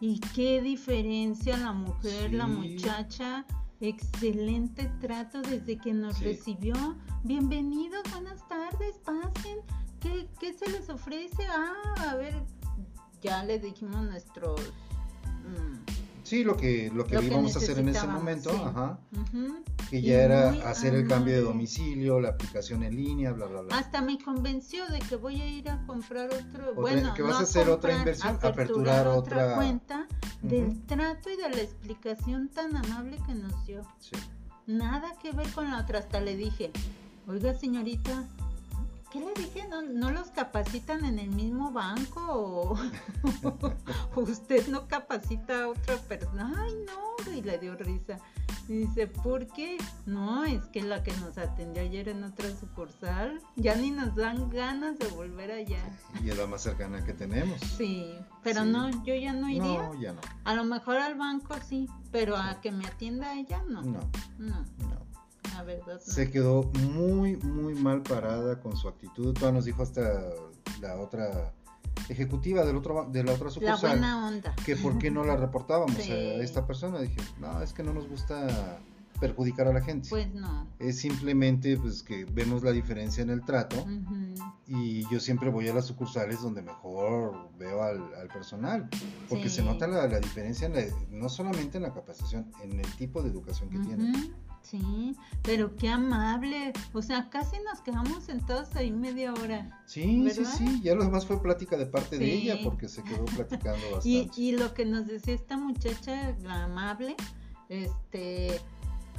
Y 0.00 0.20
qué 0.34 0.62
diferencia 0.62 1.56
la 1.58 1.72
mujer, 1.72 2.32
la 2.32 2.46
muchacha. 2.46 3.44
Excelente 3.82 4.88
trato 5.00 5.42
desde 5.42 5.76
que 5.76 5.92
nos 5.92 6.20
recibió. 6.20 6.96
Bienvenidos, 7.24 8.00
buenas 8.12 8.46
tardes, 8.46 8.96
pasen. 9.04 9.58
¿Qué, 9.98 10.28
¿Qué 10.38 10.52
se 10.52 10.70
les 10.70 10.88
ofrece? 10.88 11.44
Ah, 11.48 12.10
a 12.10 12.14
ver, 12.14 12.44
ya 13.22 13.42
le 13.42 13.58
dijimos 13.58 14.00
nuestros 14.04 14.60
Sí, 16.22 16.44
lo 16.44 16.56
que, 16.56 16.90
lo 16.94 17.04
que, 17.04 17.20
íbamos 17.20 17.56
a 17.56 17.58
hacer 17.58 17.78
en 17.78 17.88
ese 17.88 18.06
momento, 18.06 18.50
ajá, 18.50 18.98
que 19.90 20.00
ya 20.00 20.22
era 20.22 20.50
hacer 20.70 20.94
el 20.94 21.08
cambio 21.08 21.34
de 21.34 21.40
domicilio, 21.40 22.20
la 22.20 22.30
aplicación 22.30 22.84
en 22.84 22.96
línea, 22.96 23.32
bla, 23.32 23.46
bla, 23.46 23.62
bla. 23.62 23.76
Hasta 23.76 24.02
me 24.02 24.18
convenció 24.22 24.86
de 24.86 25.00
que 25.00 25.16
voy 25.16 25.40
a 25.40 25.46
ir 25.46 25.68
a 25.68 25.84
comprar 25.84 26.30
otro, 26.32 26.74
bueno, 26.74 27.12
que 27.14 27.22
vas 27.22 27.40
a 27.40 27.42
hacer 27.42 27.68
otra 27.68 27.96
inversión, 27.96 28.38
aperturar, 28.40 29.08
otra, 29.08 29.56
cuenta 29.56 30.06
del 30.42 30.80
trato 30.86 31.28
y 31.28 31.36
de 31.36 31.50
la 31.50 31.60
explicación 31.60 32.48
tan 32.48 32.76
amable 32.76 33.18
que 33.26 33.34
nos 33.34 33.66
dio. 33.66 33.82
Sí. 33.98 34.16
Nada 34.66 35.14
que 35.20 35.32
ver 35.32 35.50
con 35.50 35.70
la 35.70 35.80
otra, 35.80 35.98
hasta 35.98 36.20
le 36.20 36.36
dije, 36.36 36.70
oiga 37.26 37.52
señorita, 37.54 38.28
¿qué 39.12 39.20
le 39.20 39.34
dije? 39.34 39.68
¿No, 39.68 40.10
los 40.10 40.30
capacitan 40.30 41.04
en 41.04 41.18
el 41.18 41.30
mismo 41.30 41.70
banco? 41.70 42.78
¿O 44.14 44.20
usted 44.20 44.66
no 44.68 44.88
capacita 44.88 45.64
a 45.64 45.68
otra 45.68 45.96
persona? 45.98 46.52
Ay, 46.56 46.72
no, 46.86 47.32
y 47.32 47.42
le 47.42 47.58
dio 47.58 47.76
risa. 47.76 48.18
dice, 48.66 49.06
¿por 49.06 49.46
qué? 49.48 49.76
No, 50.06 50.44
es 50.44 50.64
que 50.66 50.82
la 50.82 51.02
que 51.02 51.12
nos 51.18 51.36
atendió 51.36 51.82
ayer 51.82 52.08
en 52.08 52.24
otra 52.24 52.48
sucursal, 52.56 53.40
ya 53.56 53.74
ni 53.74 53.90
nos 53.90 54.16
dan 54.16 54.48
ganas 54.48 54.98
de 54.98 55.08
volver 55.08 55.52
allá. 55.52 55.82
Y 56.24 56.30
es 56.30 56.38
la 56.38 56.46
más 56.46 56.62
cercana 56.62 57.04
que 57.04 57.12
tenemos. 57.12 57.60
Sí, 57.76 58.14
pero 58.42 58.64
no, 58.64 58.90
yo 59.04 59.14
ya 59.14 59.34
no 59.34 59.50
iría. 59.50 59.82
No, 59.82 59.94
ya 60.00 60.12
no. 60.14 60.20
A 60.44 60.54
lo 60.54 60.64
mejor 60.64 60.96
al 60.96 61.16
banco 61.16 61.54
sí, 61.68 61.86
pero 62.10 62.36
a 62.36 62.60
que 62.62 62.72
me 62.72 62.86
atienda 62.86 63.34
ella 63.34 63.62
no. 63.68 63.82
No. 63.82 64.00
No. 64.38 64.64
no. 64.78 65.11
Se 66.00 66.30
quedó 66.30 66.64
muy, 66.92 67.36
muy 67.36 67.74
mal 67.74 68.02
parada 68.02 68.60
con 68.60 68.76
su 68.76 68.88
actitud. 68.88 69.34
Todavía 69.34 69.56
nos 69.56 69.64
dijo 69.64 69.82
hasta 69.82 70.30
la 70.80 70.96
otra 70.96 71.52
ejecutiva 72.08 72.64
del 72.64 72.76
otro, 72.76 73.08
de 73.10 73.24
la 73.24 73.32
otra 73.32 73.50
sucursal. 73.50 74.42
Que 74.64 74.76
por 74.76 74.98
qué 74.98 75.10
no 75.10 75.24
la 75.24 75.36
reportábamos 75.36 75.98
a 75.98 76.14
esta 76.42 76.66
persona. 76.66 77.00
Dije, 77.00 77.20
no, 77.40 77.62
es 77.62 77.72
que 77.72 77.82
no 77.82 77.92
nos 77.92 78.08
gusta 78.08 78.80
perjudicar 79.22 79.68
a 79.68 79.72
la 79.72 79.80
gente. 79.80 80.08
Pues 80.10 80.32
no. 80.34 80.66
Es 80.80 80.98
simplemente 80.98 81.76
pues 81.76 82.02
que 82.02 82.24
vemos 82.24 82.64
la 82.64 82.72
diferencia 82.72 83.22
en 83.22 83.30
el 83.30 83.44
trato 83.44 83.86
y 84.66 85.08
yo 85.10 85.20
siempre 85.20 85.48
voy 85.48 85.68
a 85.68 85.74
las 85.74 85.86
sucursales 85.86 86.42
donde 86.42 86.60
mejor 86.60 87.50
veo 87.56 87.82
al, 87.84 88.28
personal, 88.32 88.88
porque 89.28 89.48
se 89.48 89.62
nota 89.62 89.86
la, 89.86 90.08
diferencia 90.18 90.68
no 91.10 91.28
solamente 91.28 91.76
en 91.76 91.84
la 91.84 91.92
capacitación, 91.92 92.50
en 92.62 92.80
el 92.80 92.96
tipo 92.96 93.22
de 93.22 93.30
educación 93.30 93.70
que 93.70 93.78
tienen. 93.78 94.34
Sí, 94.62 95.16
pero 95.42 95.76
qué 95.76 95.88
amable. 95.88 96.72
O 96.92 97.02
sea, 97.02 97.28
casi 97.30 97.56
nos 97.60 97.80
quedamos 97.80 98.24
sentados 98.24 98.74
ahí 98.76 98.90
media 98.90 99.32
hora. 99.34 99.82
Sí, 99.86 100.30
sí, 100.30 100.44
sí. 100.44 100.80
Ya 100.82 100.94
lo 100.94 101.04
demás 101.04 101.26
fue 101.26 101.42
plática 101.42 101.76
de 101.76 101.86
parte 101.86 102.18
de 102.18 102.32
ella 102.32 102.58
porque 102.62 102.88
se 102.88 103.02
quedó 103.02 103.24
platicando 103.24 103.78
bastante. 103.92 104.08
Y, 104.08 104.30
y 104.36 104.52
lo 104.52 104.72
que 104.72 104.84
nos 104.86 105.06
decía 105.06 105.34
esta 105.34 105.56
muchacha, 105.56 106.34
la 106.42 106.64
amable, 106.64 107.16
este, 107.68 108.60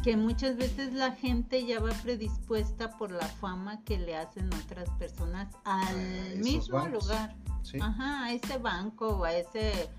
que 0.04 0.18
muchas 0.18 0.58
veces 0.58 0.94
la 0.94 1.12
gente 1.14 1.66
ya 1.66 1.80
va 1.80 1.92
predispuesta 2.04 2.98
por 2.98 3.12
la 3.12 3.28
fama 3.28 3.84
que 3.86 3.98
le 3.98 4.16
hacen 4.16 4.50
otras 4.54 4.90
personas 4.92 5.48
al 5.64 6.38
mismo 6.38 6.88
lugar. 6.88 7.36
Ajá, 7.80 8.26
a 8.26 8.34
ese 8.34 8.58
banco 8.58 9.08
o 9.08 9.24
a 9.24 9.34
ese 9.34 9.90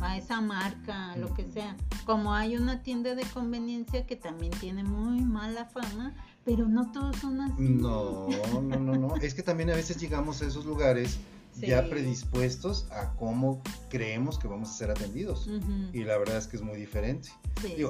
a 0.00 0.16
esa 0.16 0.40
marca, 0.40 1.16
lo 1.16 1.34
que 1.34 1.50
sea. 1.50 1.76
Como 2.04 2.34
hay 2.34 2.56
una 2.56 2.82
tienda 2.82 3.14
de 3.14 3.24
conveniencia 3.24 4.06
que 4.06 4.16
también 4.16 4.52
tiene 4.60 4.84
muy 4.84 5.20
mala 5.22 5.66
fama, 5.66 6.14
pero 6.44 6.68
no 6.68 6.90
todos 6.92 7.16
son 7.16 7.40
así. 7.40 7.62
No, 7.62 8.28
no, 8.62 8.78
no, 8.78 8.96
no. 8.96 9.16
es 9.16 9.34
que 9.34 9.42
también 9.42 9.70
a 9.70 9.74
veces 9.74 10.00
llegamos 10.00 10.42
a 10.42 10.46
esos 10.46 10.64
lugares 10.64 11.18
ya 11.56 11.88
predispuestos 11.88 12.86
a 12.90 13.14
cómo 13.16 13.62
creemos 13.88 14.38
que 14.38 14.48
vamos 14.48 14.70
a 14.70 14.72
ser 14.72 14.90
atendidos. 14.90 15.48
Y 15.92 16.04
la 16.04 16.16
verdad 16.18 16.36
es 16.36 16.46
que 16.46 16.56
es 16.56 16.62
muy 16.62 16.78
diferente. 16.78 17.30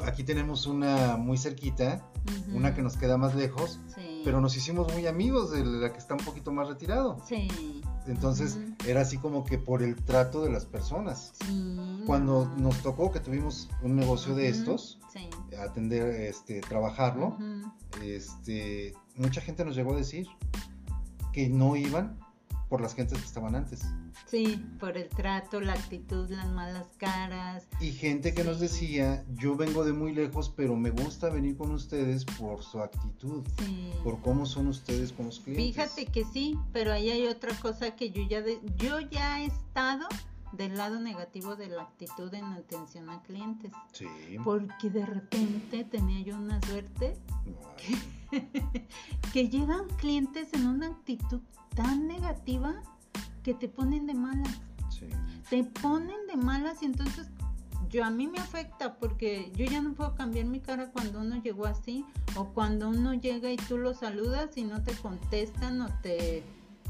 aquí 0.05 0.25
tenemos 0.25 0.67
una 0.67 1.17
muy 1.17 1.39
cerquita, 1.39 2.05
una 2.53 2.75
que 2.75 2.83
nos 2.83 2.97
queda 2.97 3.17
más 3.17 3.35
lejos, 3.35 3.81
pero 4.25 4.41
nos 4.41 4.57
hicimos 4.57 4.93
muy 4.93 5.07
amigos 5.07 5.51
de 5.51 5.65
la 5.65 5.93
que 5.93 5.99
está 5.99 6.15
un 6.15 6.25
poquito 6.25 6.53
más 6.53 6.69
retirado. 6.69 7.19
Entonces 8.07 8.59
era 8.87 9.03
así 9.03 9.19
como 9.19 9.45
que 9.45 9.59
por 9.59 9.83
el 9.83 9.97
trato 9.97 10.43
de 10.43 10.51
las 10.51 10.67
personas. 10.67 11.33
Cuando 12.07 12.53
nos 12.57 12.83
tocó 12.83 13.11
que 13.11 13.21
tuvimos 13.21 13.69
un 13.83 13.97
negocio 13.97 14.35
de 14.35 14.49
estos, 14.49 14.99
atender, 15.59 16.09
este, 16.09 16.61
trabajarlo, 16.61 17.37
este, 18.03 18.95
mucha 19.17 19.41
gente 19.41 19.65
nos 19.65 19.77
llegó 19.77 19.95
a 19.95 19.97
decir 19.97 20.27
que 21.33 21.49
no 21.49 21.77
iban 21.77 22.19
por 22.71 22.81
las 22.81 22.95
gentes 22.95 23.19
que 23.19 23.25
estaban 23.25 23.57
antes. 23.57 23.83
Sí, 24.27 24.65
por 24.79 24.97
el 24.97 25.09
trato, 25.09 25.61
la 25.61 25.73
actitud, 25.73 26.31
las 26.31 26.49
malas 26.49 26.87
caras. 26.99 27.67
Y 27.81 27.91
gente 27.91 28.33
que 28.33 28.45
nos 28.45 28.61
decía, 28.61 29.25
yo 29.35 29.57
vengo 29.57 29.85
de 29.85 29.93
muy 29.93 30.15
lejos, 30.15 30.53
pero 30.57 30.77
me 30.77 30.91
gusta 30.91 31.31
venir 31.31 31.57
con 31.57 31.73
ustedes 31.73 32.25
por 32.25 32.63
su 32.63 32.81
actitud, 32.81 33.43
sí. 33.59 33.91
por 34.05 34.23
cómo 34.23 34.47
son 34.47 34.69
ustedes 34.69 35.13
con 35.13 35.27
los 35.27 35.41
clientes. 35.41 35.75
Fíjate 35.75 36.07
que 36.07 36.25
sí, 36.25 36.57
pero 36.73 36.93
ahí 36.93 37.11
hay 37.11 37.27
otra 37.27 37.53
cosa 37.57 37.97
que 37.97 38.11
yo 38.13 38.23
ya, 38.23 38.41
yo 38.77 39.01
ya 39.01 39.41
he 39.41 39.47
estado 39.47 40.07
del 40.53 40.77
lado 40.77 41.01
negativo 41.01 41.57
de 41.57 41.69
la 41.69 41.83
actitud 41.83 42.33
en 42.35 42.45
atención 42.45 43.09
a 43.11 43.23
clientes. 43.23 43.73
Sí. 43.93 44.07
Porque 44.45 44.91
de 44.91 45.07
repente 45.07 45.85
tenía 45.85 46.21
yo 46.21 46.37
una 46.37 46.61
suerte 46.63 47.17
que, 47.77 48.89
que 49.33 49.49
llegan 49.49 49.89
clientes 49.97 50.53
en 50.53 50.67
una 50.67 50.89
actitud 50.89 51.41
tan 51.75 52.07
negativa 52.07 52.83
que 53.43 53.55
te 53.55 53.69
ponen 53.69 54.07
de 54.07 54.15
malas. 54.15 54.61
Te 55.49 55.65
ponen 55.65 56.27
de 56.29 56.37
malas 56.37 56.83
y 56.83 56.87
entonces 56.87 57.29
yo 57.89 58.05
a 58.05 58.11
mí 58.11 58.29
me 58.29 58.39
afecta 58.39 58.97
porque 58.97 59.51
yo 59.57 59.65
ya 59.65 59.81
no 59.81 59.95
puedo 59.95 60.15
cambiar 60.15 60.47
mi 60.47 60.61
cara 60.61 60.91
cuando 60.93 61.21
uno 61.21 61.43
llegó 61.43 61.67
así 61.67 62.05
o 62.37 62.47
cuando 62.53 62.89
uno 62.89 63.15
llega 63.15 63.51
y 63.51 63.57
tú 63.57 63.79
lo 63.79 63.95
saludas 63.95 64.57
y 64.57 64.65
no 64.65 64.83
te 64.83 64.93
contestan 64.93 65.81
o 65.81 65.89
te, 66.03 66.45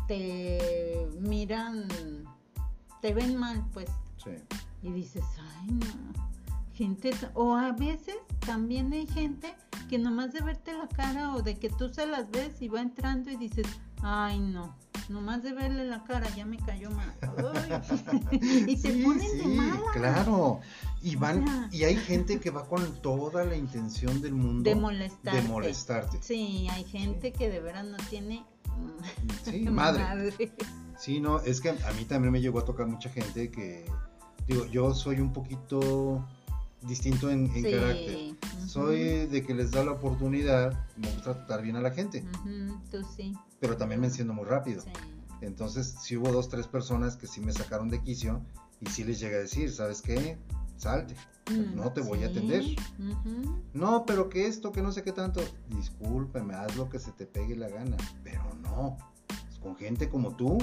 te 0.06 1.08
miran, 1.20 1.88
te 3.00 3.14
ven 3.14 3.36
mal, 3.36 3.64
pues. 3.72 3.90
Y 4.82 4.92
dices, 4.92 5.24
ay 5.38 5.72
no, 5.72 5.86
gente, 6.74 7.10
o 7.34 7.54
a 7.54 7.72
veces 7.72 8.16
también 8.46 8.92
hay 8.92 9.06
gente 9.06 9.54
que 9.88 9.98
nomás 9.98 10.32
de 10.32 10.40
verte 10.40 10.72
la 10.72 10.88
cara 10.88 11.34
o 11.34 11.42
de 11.42 11.56
que 11.56 11.68
tú 11.68 11.92
se 11.92 12.06
las 12.06 12.30
ves 12.30 12.60
y 12.60 12.68
va 12.68 12.80
entrando 12.80 13.30
y 13.30 13.36
dices, 13.36 13.66
ay 14.02 14.38
no, 14.38 14.74
nomás 15.08 15.42
de 15.42 15.52
verle 15.52 15.84
la 15.84 16.02
cara 16.04 16.28
ya 16.34 16.46
me 16.46 16.56
cayó 16.58 16.90
mal. 16.90 17.14
y 18.32 18.76
se 18.76 18.92
ponen 19.04 19.38
de 19.38 19.46
mala. 19.46 19.82
Claro. 19.92 20.60
Y 21.02 21.16
van 21.16 21.68
y 21.72 21.84
hay 21.84 21.96
gente 21.96 22.40
que 22.40 22.50
va 22.50 22.66
con 22.66 22.92
toda 23.02 23.44
la 23.44 23.56
intención 23.56 24.20
del 24.22 24.34
mundo 24.34 24.68
de 24.68 24.76
molestarte. 24.76 25.42
De 25.42 25.48
molestarte. 25.48 26.18
Sí, 26.22 26.68
hay 26.70 26.84
gente 26.84 27.32
que 27.32 27.48
de 27.50 27.60
veras 27.60 27.84
no 27.84 27.96
tiene 28.08 28.44
sí, 29.44 29.60
madre. 29.70 30.52
Sí, 31.00 31.18
no, 31.18 31.40
es 31.40 31.62
que 31.62 31.70
a 31.70 31.92
mí 31.96 32.04
también 32.04 32.30
me 32.30 32.42
llegó 32.42 32.58
a 32.58 32.64
tocar 32.66 32.86
mucha 32.86 33.08
gente 33.08 33.50
que 33.50 33.86
digo, 34.46 34.66
yo 34.66 34.92
soy 34.94 35.18
un 35.18 35.32
poquito 35.32 36.22
distinto 36.82 37.30
en, 37.30 37.48
carácter. 37.48 38.34
Soy 38.66 39.26
de 39.26 39.42
que 39.42 39.54
les 39.54 39.70
da 39.70 39.82
la 39.82 39.92
oportunidad, 39.92 40.86
me 40.98 41.10
gusta 41.10 41.34
tratar 41.34 41.62
bien 41.62 41.76
a 41.76 41.80
la 41.80 41.90
gente. 41.90 42.22
Tú 42.90 42.98
sí. 43.16 43.32
Pero 43.60 43.78
también 43.78 44.02
me 44.02 44.08
enciendo 44.08 44.34
muy 44.34 44.44
rápido. 44.44 44.82
Entonces, 45.40 45.96
si 46.02 46.18
hubo 46.18 46.30
dos, 46.32 46.50
tres 46.50 46.66
personas 46.66 47.16
que 47.16 47.26
sí 47.26 47.40
me 47.40 47.52
sacaron 47.52 47.88
de 47.88 48.02
quicio 48.02 48.42
y 48.80 48.86
sí 48.90 49.02
les 49.02 49.20
llega 49.20 49.38
a 49.38 49.40
decir, 49.40 49.72
¿sabes 49.72 50.02
qué? 50.02 50.36
Salte. 50.76 51.14
Mm, 51.50 51.76
no 51.76 51.92
te 51.92 52.02
voy 52.02 52.24
a 52.24 52.26
atender. 52.26 52.62
No, 53.72 54.04
pero 54.04 54.28
que 54.28 54.46
esto, 54.46 54.70
que 54.70 54.82
no 54.82 54.92
sé 54.92 55.02
qué 55.02 55.12
tanto. 55.12 55.40
Discúlpeme, 55.68 56.52
haz 56.54 56.76
lo 56.76 56.90
que 56.90 56.98
se 56.98 57.12
te 57.12 57.24
pegue 57.24 57.56
la 57.56 57.70
gana. 57.70 57.96
Pero 58.22 58.54
no. 58.62 58.98
Con 59.62 59.76
gente 59.76 60.08
como 60.08 60.36
tú, 60.36 60.58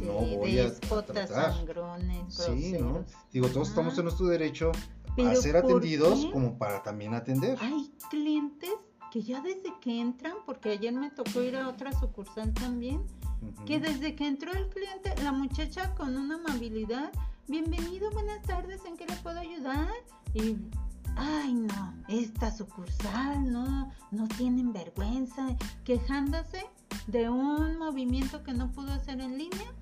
no 0.00 0.12
voy 0.38 0.58
a 0.58 0.72
tratar. 0.72 1.28
Sangrones, 1.54 2.34
sí, 2.34 2.72
¿no? 2.78 3.04
Digo, 3.32 3.48
todos 3.48 3.68
estamos 3.68 3.96
en 3.98 4.04
nuestro 4.04 4.26
derecho 4.26 4.72
a 5.18 5.34
ser 5.36 5.56
atendidos 5.56 6.26
como 6.26 6.58
para 6.58 6.82
también 6.82 7.14
atender. 7.14 7.58
Hay 7.60 7.92
clientes 8.10 8.70
que 9.12 9.22
ya 9.22 9.42
desde 9.42 9.78
que 9.80 10.00
entran, 10.00 10.34
porque 10.46 10.70
ayer 10.70 10.92
me 10.92 11.10
tocó 11.10 11.42
ir 11.42 11.56
a 11.56 11.68
otra 11.68 11.92
sucursal 11.92 12.54
también, 12.54 13.02
que 13.66 13.78
desde 13.78 14.14
que 14.14 14.26
entró 14.26 14.52
el 14.52 14.68
cliente, 14.70 15.14
la 15.22 15.32
muchacha 15.32 15.94
con 15.94 16.16
una 16.16 16.36
amabilidad, 16.36 17.12
bienvenido, 17.46 18.10
buenas 18.12 18.40
tardes, 18.42 18.80
¿en 18.86 18.96
qué 18.96 19.04
le 19.04 19.16
puedo 19.16 19.38
ayudar? 19.38 19.90
Y, 20.32 20.56
ay 21.16 21.52
no, 21.52 21.94
esta 22.08 22.50
sucursal, 22.50 23.52
no, 23.52 23.92
no 24.12 24.28
tienen 24.28 24.72
vergüenza, 24.72 25.58
quejándose 25.84 26.64
de 27.06 27.28
un 27.28 27.76
movimiento 27.78 28.42
que 28.42 28.54
no 28.54 28.72
pudo 28.72 28.92
hacer 28.92 29.20
en 29.20 29.36
línea 29.36 29.74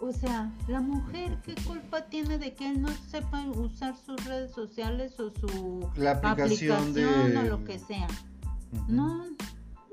o 0.00 0.12
sea, 0.12 0.52
la 0.68 0.80
mujer, 0.80 1.38
¿qué 1.44 1.54
culpa 1.66 2.02
tiene 2.02 2.38
de 2.38 2.54
que 2.54 2.70
él 2.70 2.82
no 2.82 2.88
sepa 3.10 3.44
usar 3.46 3.96
sus 3.96 4.24
redes 4.24 4.52
sociales 4.52 5.18
o 5.18 5.30
su 5.30 5.88
la 5.96 6.12
aplicación, 6.12 6.94
o 7.36 7.42
lo 7.42 7.64
que 7.64 7.78
sea? 7.78 8.06
No, 8.88 9.24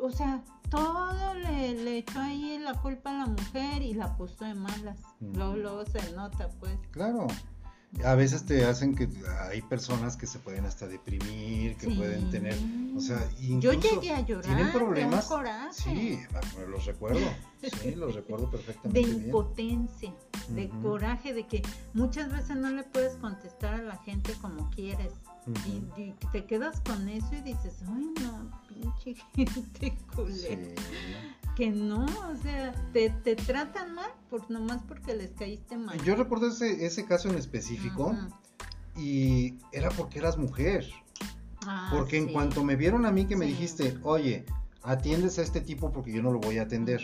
o 0.02 0.10
sea, 0.12 0.44
todo 0.70 1.34
le, 1.36 1.76
le, 1.84 1.98
echó 2.00 2.20
ahí 2.20 2.58
la 2.60 2.74
culpa 2.74 3.12
a 3.12 3.14
la 3.14 3.26
mujer 3.28 3.82
y 3.82 3.94
la 3.94 4.18
puso 4.18 4.44
de 4.44 4.54
malas. 4.54 5.00
luego, 5.20 5.56
luego 5.56 5.86
se 5.86 6.12
nota, 6.14 6.50
pues. 6.60 6.78
Claro, 6.92 7.28
a 8.04 8.16
veces 8.16 8.46
te 8.46 8.66
hacen 8.66 8.96
que 8.96 9.08
hay 9.50 9.62
personas 9.62 10.18
que 10.18 10.26
se 10.28 10.40
pueden 10.40 10.66
hasta 10.66 10.88
deprimir, 10.88 11.76
que 11.78 11.90
pueden 11.92 12.30
tener, 12.32 12.56
o 12.96 13.00
sea, 13.00 13.18
incluso 13.40 13.74
yo 13.74 13.92
llegué 13.92 14.12
a 14.12 14.22
llorar, 14.22 14.46
tienen 14.46 14.72
problemas. 14.72 15.30
Sí, 15.72 16.20
los 16.70 16.86
recuerdo, 16.86 17.26
sí, 17.82 17.96
los 17.96 18.16
recuerdo 18.16 18.50
perfectamente. 18.50 19.00
De 19.00 19.08
impotencia, 19.08 20.14
de 20.50 20.70
coraje, 20.82 21.34
de 21.34 21.48
que 21.48 21.62
muchas 21.94 22.32
veces 22.32 22.58
no 22.58 22.70
le 22.72 22.84
puedes 22.84 23.16
contestar 23.18 23.76
a 23.76 23.82
la 23.84 23.98
gente 23.98 24.34
como 24.42 24.70
quieres. 24.72 25.14
Y, 25.98 26.14
te 26.32 26.46
quedas 26.46 26.80
con 26.82 27.08
eso 27.10 27.36
y 27.36 27.42
dices, 27.42 27.76
ay 27.88 28.14
no, 28.22 28.52
pinche 28.68 29.16
gente 29.36 29.98
culera 30.16 30.74
que 31.56 31.70
no, 31.70 32.06
o 32.06 32.36
sea, 32.42 32.74
te, 32.94 33.10
te 33.10 33.36
tratan 33.36 33.94
mal 33.94 34.10
por 34.30 34.50
nomás 34.50 34.82
porque 34.88 35.16
les 35.16 35.32
caíste 35.32 35.78
mal. 35.78 36.02
Yo 36.04 36.16
recuerdo 36.16 36.48
ese, 36.48 36.86
ese 36.86 37.06
caso 37.06 37.30
en 37.30 37.38
específico 37.38 38.16
y 38.98 39.56
era 39.72 39.90
porque 39.90 40.20
eras 40.20 40.38
mujer. 40.38 40.90
Ah, 41.66 41.90
porque 41.94 42.18
en 42.18 42.34
cuanto 42.34 42.64
me 42.64 42.76
vieron 42.76 43.06
a 43.06 43.12
mí 43.12 43.26
que 43.26 43.36
me 43.36 43.46
dijiste, 43.46 43.98
oye, 44.04 44.46
atiendes 44.82 45.40
a 45.40 45.44
este 45.44 45.62
tipo 45.62 45.92
porque 45.92 46.12
yo 46.12 46.22
no 46.22 46.32
lo 46.32 46.40
voy 46.40 46.58
a 46.58 46.64
atender. 46.64 47.02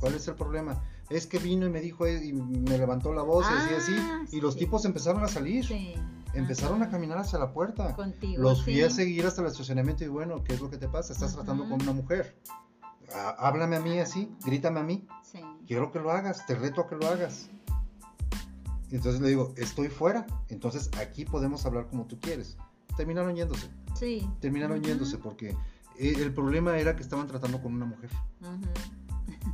¿Cuál 0.00 0.14
es 0.14 0.28
el 0.28 0.34
problema? 0.34 0.82
Es 1.08 1.26
que 1.26 1.38
vino 1.38 1.66
y 1.66 1.70
me 1.70 1.80
dijo 1.80 2.06
y 2.08 2.32
me 2.32 2.76
levantó 2.76 3.14
la 3.14 3.22
voz 3.22 3.46
y 3.70 3.74
así, 3.74 3.94
ah, 3.96 4.24
y 4.30 4.40
los 4.40 4.56
tipos 4.56 4.84
empezaron 4.84 5.22
a 5.22 5.28
salir. 5.28 5.64
Empezaron 6.36 6.82
a 6.82 6.90
caminar 6.90 7.18
hacia 7.18 7.38
la 7.38 7.52
puerta. 7.52 7.94
Contigo, 7.94 8.42
los 8.42 8.62
fui 8.62 8.80
a 8.82 8.90
seguir 8.90 9.26
hasta 9.26 9.40
el 9.42 9.48
estacionamiento 9.48 10.04
y 10.04 10.08
bueno, 10.08 10.44
¿qué 10.44 10.54
es 10.54 10.60
lo 10.60 10.70
que 10.70 10.76
te 10.76 10.88
pasa? 10.88 11.12
Estás 11.12 11.34
tratando 11.34 11.68
con 11.68 11.82
una 11.82 11.92
mujer 11.92 12.34
háblame 13.38 13.76
a 13.76 13.80
mí 13.80 13.98
así, 13.98 14.30
grítame 14.44 14.80
a 14.80 14.82
mí. 14.82 15.06
Quiero 15.66 15.90
que 15.92 15.98
lo 15.98 16.10
hagas, 16.12 16.46
te 16.46 16.54
reto 16.54 16.82
a 16.82 16.88
que 16.88 16.96
lo 16.96 17.06
hagas. 17.08 17.50
Y 18.90 18.96
entonces 18.96 19.20
le 19.20 19.28
digo, 19.28 19.52
estoy 19.56 19.88
fuera, 19.88 20.26
entonces 20.48 20.90
aquí 20.98 21.24
podemos 21.24 21.66
hablar 21.66 21.88
como 21.88 22.06
tú 22.06 22.18
quieres. 22.20 22.56
Terminaron 22.96 23.34
yéndose. 23.34 23.68
Sí. 23.94 24.28
Terminaron 24.40 24.82
yéndose 24.82 25.18
porque 25.18 25.50
eh, 25.98 26.14
el 26.16 26.32
problema 26.32 26.78
era 26.78 26.94
que 26.94 27.02
estaban 27.02 27.26
tratando 27.26 27.60
con 27.60 27.74
una 27.74 27.84
mujer. 27.84 28.10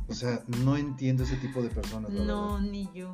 O 0.07 0.13
sea, 0.13 0.43
no 0.63 0.77
entiendo 0.77 1.23
ese 1.23 1.37
tipo 1.37 1.61
de 1.61 1.69
personas. 1.69 2.11
no, 2.11 2.59
ni 2.61 2.89
yo. 2.93 3.11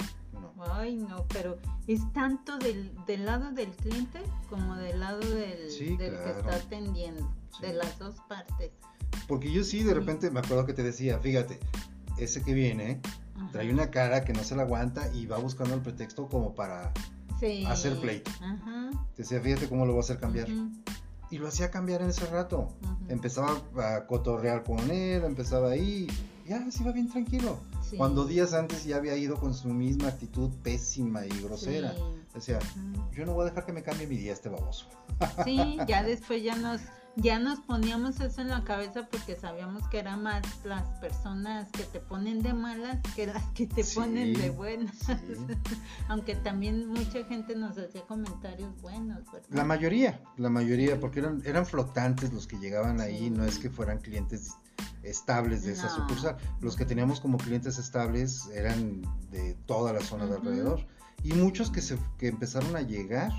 Ay, 0.72 0.98
no, 0.98 1.26
pero 1.30 1.58
es 1.88 2.02
tanto 2.14 2.58
del, 2.58 2.94
del, 3.06 3.26
lado 3.26 3.52
del 3.52 3.72
cliente 3.72 4.22
como 4.50 4.76
del 4.76 5.00
lado 5.00 5.20
del, 5.20 5.70
del 5.70 5.98
que 5.98 6.30
está 6.30 6.56
atendiendo, 6.56 7.34
de 7.62 7.74
las 7.74 7.98
dos 7.98 8.16
partes. 8.28 8.72
Porque 9.28 9.52
yo 9.52 9.64
sí, 9.64 9.84
de 9.84 9.94
repente 9.94 10.30
me 10.32 10.40
acuerdo 10.40 10.66
que 10.66 10.74
te 10.74 10.84
decía, 10.84 11.20
fíjate, 11.20 11.60
ese 12.18 12.44
que 12.44 12.54
viene 12.54 13.02
trae 13.52 13.72
una 13.72 13.90
cara 13.90 14.24
que 14.24 14.34
no 14.34 14.44
se 14.44 14.56
la 14.56 14.64
aguanta 14.64 15.10
y 15.14 15.26
va 15.26 15.38
buscando 15.38 15.74
el 15.74 15.82
pretexto 15.82 16.28
como 16.28 16.54
para 16.56 16.92
hacer 17.68 18.00
pleito. 18.00 18.32
Te 19.16 19.24
decía, 19.24 19.40
fíjate 19.40 19.70
cómo 19.70 19.86
lo 19.86 19.94
voy 19.94 20.00
a 20.00 20.04
hacer 20.04 20.20
cambiar. 20.20 20.48
Y 21.32 21.38
lo 21.38 21.48
hacía 21.48 21.70
cambiar 21.70 22.02
en 22.02 22.10
ese 22.10 22.26
rato. 22.26 22.70
Empezaba 23.08 23.62
a 23.78 24.08
cotorrear 24.08 24.64
con 24.64 24.80
él, 24.92 25.24
empezaba 25.24 25.72
ahí, 25.72 26.08
ya 26.50 26.72
se 26.72 26.82
iba 26.82 26.92
bien 26.92 27.08
tranquilo. 27.08 27.60
Cuando 27.96 28.26
días 28.26 28.54
antes 28.54 28.84
ya 28.84 28.98
había 28.98 29.16
ido 29.16 29.40
con 29.40 29.54
su 29.54 29.68
misma 29.70 30.10
actitud 30.10 30.50
pésima 30.64 31.26
y 31.26 31.30
grosera. 31.42 31.94
Decía, 32.34 32.60
yo 33.14 33.26
no 33.26 33.34
voy 33.34 33.44
a 33.44 33.50
dejar 33.50 33.66
que 33.66 33.74
me 33.74 33.84
cambie 33.84 34.08
mi 34.08 34.18
día 34.18 34.34
este 34.34 34.50
baboso. 34.50 34.88
Sí, 35.46 35.78
ya 35.88 36.04
después 36.04 36.44
ya 36.44 36.56
nos 36.56 36.82
ya 37.16 37.38
nos 37.38 37.60
poníamos 37.60 38.20
eso 38.22 38.42
en 38.42 38.48
la 38.48 38.64
cabeza 38.64 39.08
porque 39.12 39.36
sabíamos 39.36 39.86
que 39.90 40.00
eran 40.00 40.24
más 40.24 40.42
las 40.64 40.88
personas 41.00 41.68
que 41.72 41.84
te 41.84 42.00
ponen 42.00 42.42
de 42.42 42.54
malas 42.54 43.00
que 43.16 43.28
las 43.28 43.44
que 43.52 43.68
te 43.68 43.84
ponen 43.84 44.34
de 44.34 44.50
buenas. 44.50 44.96
Aunque 46.08 46.36
también 46.36 46.88
mucha 46.88 47.24
gente 47.26 47.56
nos 47.56 47.78
hacía 47.78 48.04
comentarios 48.04 48.80
buenos. 48.82 49.20
La 49.50 49.66
mayoría, 49.66 50.22
la 50.38 50.50
mayoría, 50.50 51.00
porque 51.00 51.20
eran, 51.20 51.42
eran 51.46 51.66
flotantes 51.66 52.32
los 52.32 52.48
que 52.48 52.58
llegaban 52.58 53.02
ahí, 53.02 53.30
no 53.30 53.44
es 53.44 53.60
que 53.60 53.70
fueran 53.70 54.00
clientes 54.00 54.56
estables 55.10 55.64
de 55.64 55.74
esa 55.74 55.90
sucursal. 55.90 56.38
Los 56.62 56.76
que 56.76 56.86
teníamos 56.86 57.20
como 57.20 57.38
clientes 57.38 57.78
estables 57.78 58.48
eran 58.54 59.02
de 59.32 59.56
toda 59.66 59.94
la 59.94 60.02
zona 60.02 60.26
de 60.26 60.36
alrededor. 60.36 60.86
Y 61.24 61.34
muchos 61.34 61.70
que, 61.70 61.82
se, 61.82 61.98
que 62.18 62.28
empezaron 62.28 62.76
a 62.76 62.82
llegar 62.82 63.32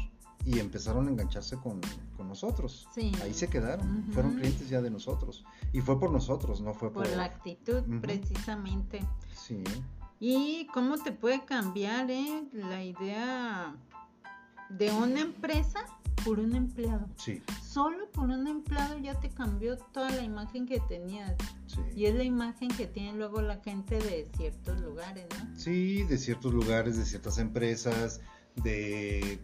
y 0.45 0.59
empezaron 0.59 1.07
a 1.07 1.11
engancharse 1.11 1.57
con, 1.57 1.81
nosotros. 2.19 2.87
Ahí 3.23 3.35
se 3.35 3.49
quedaron, 3.49 4.05
fueron 4.13 4.37
clientes 4.37 4.69
ya 4.69 4.81
de 4.81 4.89
nosotros. 4.89 5.45
Y 5.73 5.81
fue 5.81 5.99
por 5.99 6.13
nosotros, 6.13 6.61
no 6.61 6.75
fue 6.75 6.93
por... 6.93 7.05
Por 7.05 7.17
la 7.17 7.25
actitud, 7.25 7.83
precisamente. 8.01 9.01
Sí. 9.35 9.65
¿Y 10.21 10.69
cómo 10.73 10.99
te 10.99 11.11
puede 11.11 11.45
cambiar 11.45 12.09
eh, 12.11 12.45
la 12.53 12.85
idea 12.85 13.75
de 14.71 14.91
una 14.91 15.21
empresa 15.21 15.85
por 16.25 16.39
un 16.39 16.55
empleado? 16.55 17.07
Sí. 17.17 17.43
Solo 17.67 18.11
por 18.13 18.29
un 18.29 18.47
empleado 18.47 18.99
ya 18.99 19.19
te 19.21 19.31
cambió 19.31 19.77
toda 19.77 20.11
la 20.11 20.23
imagen 20.23 20.67
que 20.67 20.81
tenías. 20.81 21.35
Sí. 21.67 21.81
Y 21.95 22.07
es 22.07 22.15
la 22.15 22.25
imagen 22.25 22.69
que 22.69 22.87
tiene 22.87 23.17
luego 23.17 23.41
la 23.43 23.61
gente 23.61 23.97
de 23.99 24.29
ciertos 24.37 24.81
lugares, 24.81 25.27
¿no? 25.39 25.59
Sí, 25.59 26.03
de 26.05 26.19
ciertos 26.19 26.53
lugares, 26.53 26.97
de 26.97 27.05
ciertas 27.05 27.39
empresas, 27.39 28.21
de 28.57 29.41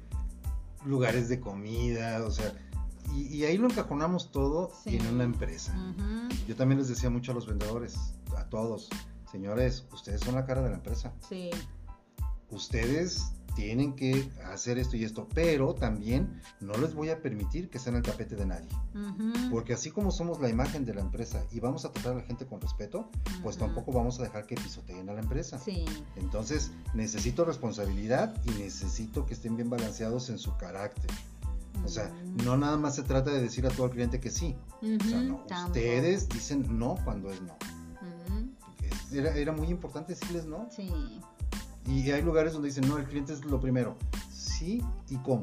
lugares 0.85 1.29
de 1.29 1.41
comida, 1.41 2.25
o 2.25 2.31
sea, 2.31 2.53
y, 3.15 3.45
ahí 3.45 3.57
lo 3.57 3.69
encajonamos 3.69 4.31
todo 4.33 4.73
en 4.85 5.07
una 5.07 5.25
empresa. 5.25 5.75
Yo 6.47 6.57
también 6.57 6.79
les 6.79 6.89
decía 6.89 7.09
mucho 7.09 7.33
a 7.33 7.35
los 7.35 7.47
vendedores, 7.47 7.97
a 8.37 8.45
todos, 8.45 8.89
señores, 9.31 9.87
ustedes 9.93 10.21
son 10.21 10.35
la 10.35 10.45
cara 10.45 10.62
de 10.62 10.71
la 10.71 10.77
empresa. 10.77 11.12
Sí. 11.29 11.51
Ustedes 12.51 13.33
tienen 13.57 13.95
que 13.97 14.31
hacer 14.53 14.79
esto 14.79 14.97
y 14.97 15.05
esto, 15.05 15.27
pero 15.35 15.75
también 15.75 16.40
no 16.61 16.77
les 16.77 16.95
voy 16.95 17.09
a 17.09 17.23
permitir 17.23 17.71
que 17.71 17.79
sean 17.79 17.97
el 17.97 18.03
tapete 18.03 18.37
de 18.37 18.47
nadie. 18.47 18.69
Porque 19.51 19.73
así 19.73 19.90
como 19.90 20.11
somos 20.11 20.40
la 20.40 20.51
imagen 20.51 20.85
de 20.85 20.95
la 20.95 21.01
empresa 21.01 21.42
y 21.51 21.59
vamos 21.59 21.85
a 21.85 21.90
tratar 21.90 22.12
a 22.12 22.16
la 22.16 22.23
gente 22.23 22.47
con 22.47 22.61
respeto, 22.61 23.11
pues 23.42 23.57
tampoco 23.57 23.92
vamos 23.92 24.21
a 24.21 24.25
dejar 24.25 24.47
que 24.47 24.57
pisoteen 24.57 25.09
a 25.09 25.14
la 25.14 25.21
empresa. 25.21 25.59
Sí. 25.59 25.87
Entonces, 26.16 26.71
necesito 26.95 27.45
responsabilidad 27.47 28.35
y 28.45 28.51
necesito 28.62 29.25
que 29.25 29.33
estén 29.33 29.57
bien 29.57 29.71
balanceados 29.71 30.29
en 30.29 30.38
su 30.38 30.55
carácter. 30.59 31.11
O 31.83 31.88
sea, 31.88 32.12
no 32.45 32.59
nada 32.59 32.77
más 32.77 32.95
se 32.95 33.03
trata 33.05 33.31
de 33.31 33.40
decir 33.40 33.66
a 33.66 33.71
todo 33.71 33.87
el 33.87 33.92
cliente 33.92 34.21
que 34.21 34.31
sí. 34.31 34.55
o 34.83 35.05
sea, 35.05 35.23
no, 35.23 35.45
ustedes 35.66 36.29
dicen 36.29 36.79
no 36.79 36.97
cuando 37.05 37.31
es 37.31 37.40
no. 37.40 37.57
era, 39.12 39.35
era 39.35 39.53
muy 39.53 39.69
importante 39.69 40.14
decirles 40.14 40.45
no. 40.45 40.69
Sí. 40.71 40.90
Y 41.87 42.11
hay 42.11 42.22
lugares 42.22 42.53
donde 42.53 42.68
dicen, 42.68 42.88
no, 42.88 42.99
el 42.99 43.05
cliente 43.05 43.33
es 43.33 43.44
lo 43.44 43.61
primero. 43.61 43.96
Sí, 44.31 44.83
¿y 45.09 45.16
cómo? 45.18 45.42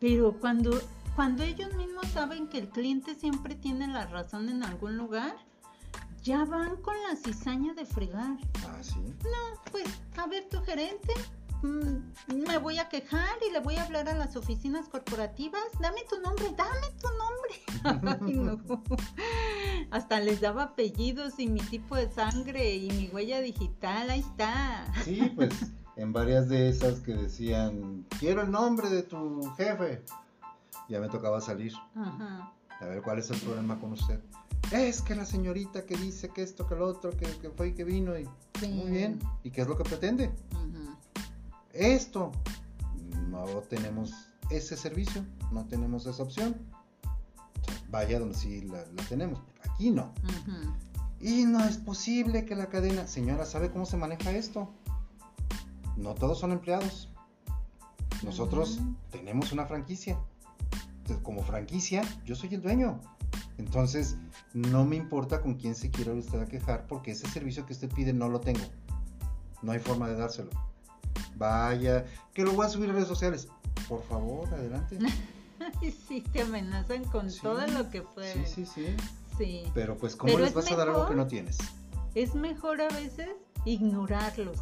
Pero 0.00 0.32
cuando, 0.40 0.80
cuando 1.14 1.42
ellos 1.42 1.74
mismos 1.74 2.06
saben 2.08 2.48
que 2.48 2.58
el 2.58 2.68
cliente 2.68 3.14
siempre 3.14 3.54
tiene 3.54 3.86
la 3.88 4.06
razón 4.06 4.48
en 4.48 4.62
algún 4.62 4.96
lugar, 4.96 5.36
ya 6.22 6.44
van 6.44 6.76
con 6.76 6.94
la 7.08 7.16
cizaña 7.16 7.74
de 7.74 7.84
fregar. 7.84 8.38
Ah, 8.66 8.78
sí. 8.82 8.98
No, 9.24 9.60
pues, 9.70 9.84
a 10.16 10.26
ver, 10.26 10.48
tu 10.48 10.60
gerente, 10.62 11.12
me 11.62 12.58
voy 12.58 12.78
a 12.78 12.88
quejar 12.88 13.36
y 13.48 13.52
le 13.52 13.60
voy 13.60 13.76
a 13.76 13.84
hablar 13.84 14.08
a 14.08 14.14
las 14.14 14.36
oficinas 14.36 14.88
corporativas. 14.88 15.62
Dame 15.80 16.02
tu 16.08 16.20
nombre, 16.20 16.54
dame 16.56 16.88
tu 17.00 17.08
nombre. 17.18 18.20
Ay, 18.26 18.34
no. 18.34 18.60
Hasta 19.90 20.20
les 20.20 20.40
daba 20.40 20.64
apellidos 20.64 21.38
y 21.38 21.48
mi 21.48 21.60
tipo 21.60 21.96
de 21.96 22.10
sangre 22.10 22.74
y 22.74 22.90
mi 22.90 23.08
huella 23.08 23.40
digital, 23.40 24.10
ahí 24.10 24.20
está. 24.20 24.86
Sí, 25.04 25.32
pues 25.34 25.52
en 25.96 26.12
varias 26.12 26.48
de 26.48 26.68
esas 26.68 27.00
que 27.00 27.14
decían, 27.14 28.06
quiero 28.18 28.42
el 28.42 28.50
nombre 28.50 28.88
de 28.90 29.02
tu 29.02 29.42
jefe. 29.56 30.02
Ya 30.88 31.00
me 31.00 31.08
tocaba 31.08 31.40
salir. 31.40 31.72
Ajá. 31.94 32.52
A 32.80 32.86
ver 32.86 33.02
cuál 33.02 33.18
es 33.18 33.30
el 33.30 33.38
problema 33.38 33.78
con 33.78 33.92
usted. 33.92 34.20
Es 34.72 35.02
que 35.02 35.14
la 35.14 35.24
señorita 35.24 35.86
que 35.86 35.96
dice 35.96 36.30
que 36.30 36.42
esto, 36.42 36.66
que 36.66 36.74
lo 36.74 36.86
otro, 36.86 37.10
que, 37.12 37.26
fue 37.56 37.68
y 37.68 37.74
que 37.74 37.84
vino 37.84 38.18
y 38.18 38.28
muy 38.66 38.90
bien. 38.90 39.20
¿Y 39.42 39.50
qué 39.50 39.60
es 39.60 39.68
lo 39.68 39.76
que 39.76 39.84
pretende? 39.84 40.32
Esto. 41.74 42.32
No 43.28 43.44
tenemos 43.68 44.12
ese 44.50 44.76
servicio, 44.76 45.24
no 45.52 45.66
tenemos 45.66 46.06
esa 46.06 46.22
opción. 46.22 46.56
Vaya 47.90 48.18
donde 48.18 48.36
sí 48.36 48.62
la, 48.62 48.84
tenemos. 49.08 49.40
Aquí 49.62 49.90
no. 49.90 50.12
Y 51.20 51.44
no 51.44 51.64
es 51.64 51.78
posible 51.78 52.44
que 52.44 52.54
la 52.54 52.68
cadena. 52.68 53.06
Señora, 53.06 53.44
¿sabe 53.44 53.70
cómo 53.70 53.86
se 53.86 53.96
maneja 53.96 54.30
esto? 54.32 54.70
No 55.96 56.14
todos 56.14 56.38
son 56.38 56.52
empleados. 56.52 57.08
Nosotros 58.22 58.80
tenemos 59.10 59.52
una 59.52 59.66
franquicia. 59.66 60.18
como 61.22 61.42
franquicia, 61.42 62.02
yo 62.24 62.34
soy 62.34 62.54
el 62.54 62.62
dueño. 62.62 63.00
Entonces, 63.58 64.16
no 64.52 64.84
me 64.84 64.96
importa 64.96 65.40
con 65.40 65.54
quién 65.54 65.74
se 65.74 65.90
quiera 65.90 66.12
usted 66.12 66.40
a 66.40 66.46
quejar 66.46 66.86
porque 66.86 67.12
ese 67.12 67.28
servicio 67.28 67.66
que 67.66 67.72
usted 67.72 67.92
pide 67.92 68.12
no 68.12 68.28
lo 68.28 68.40
tengo. 68.40 68.64
No 69.62 69.72
hay 69.72 69.78
forma 69.78 70.08
de 70.08 70.16
dárselo. 70.16 70.50
Vaya, 71.36 72.04
que 72.32 72.42
lo 72.42 72.52
voy 72.52 72.66
a 72.66 72.68
subir 72.68 72.90
a 72.90 72.92
redes 72.92 73.08
sociales. 73.08 73.48
Por 73.88 74.02
favor, 74.04 74.48
adelante. 74.52 74.98
sí, 76.08 76.20
te 76.32 76.42
amenazan 76.42 77.04
con 77.04 77.28
todo 77.42 77.66
lo 77.66 77.90
que 77.90 78.02
pueden. 78.02 78.46
Sí, 78.46 78.66
sí, 78.66 78.96
sí. 79.36 79.64
Pero 79.74 79.96
pues, 79.96 80.16
¿cómo 80.16 80.38
les 80.38 80.54
vas 80.54 80.70
a 80.70 80.76
dar 80.76 80.88
algo 80.88 81.08
que 81.08 81.14
no 81.14 81.26
tienes? 81.26 81.58
Es 82.14 82.34
mejor 82.34 82.80
a 82.80 82.88
veces 82.88 83.30
ignorarlos 83.64 84.58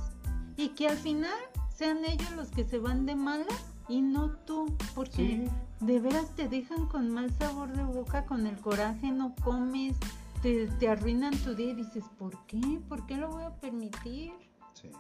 y 0.57 0.71
que 0.71 0.89
al 0.89 0.97
final 0.97 1.39
sean 1.75 2.05
ellos 2.05 2.31
los 2.33 2.49
que 2.51 2.65
se 2.65 2.79
van 2.79 3.05
de 3.07 3.15
malas 3.15 3.65
y 3.89 4.01
no 4.01 4.31
tú, 4.31 4.75
porque 4.95 5.51
de 5.81 6.01
veras 6.01 6.35
te 6.37 6.49
dejan 6.49 6.87
con 6.87 7.11
mal 7.11 7.31
sabor 7.39 7.73
de 7.77 7.83
boca, 7.83 8.25
con 8.25 8.47
el 8.47 8.57
coraje, 8.57 9.11
no 9.11 9.35
comes, 9.43 9.97
te, 10.41 10.69
te 10.79 10.89
arruinan 10.89 11.37
tu 11.39 11.55
día 11.55 11.71
y 11.71 11.75
dices, 11.75 12.05
¿por 12.19 12.39
qué? 12.47 12.81
¿Por 12.89 13.05
qué 13.07 13.17
lo 13.17 13.31
voy 13.31 13.43
a 13.45 13.51
permitir? 13.57 14.33
Sí. 14.73 14.91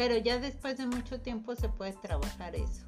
Pero 0.00 0.16
ya 0.16 0.38
después 0.38 0.78
de 0.78 0.86
mucho 0.86 1.20
tiempo 1.20 1.54
se 1.54 1.68
puede 1.68 1.92
trabajar 1.92 2.56
eso. 2.56 2.80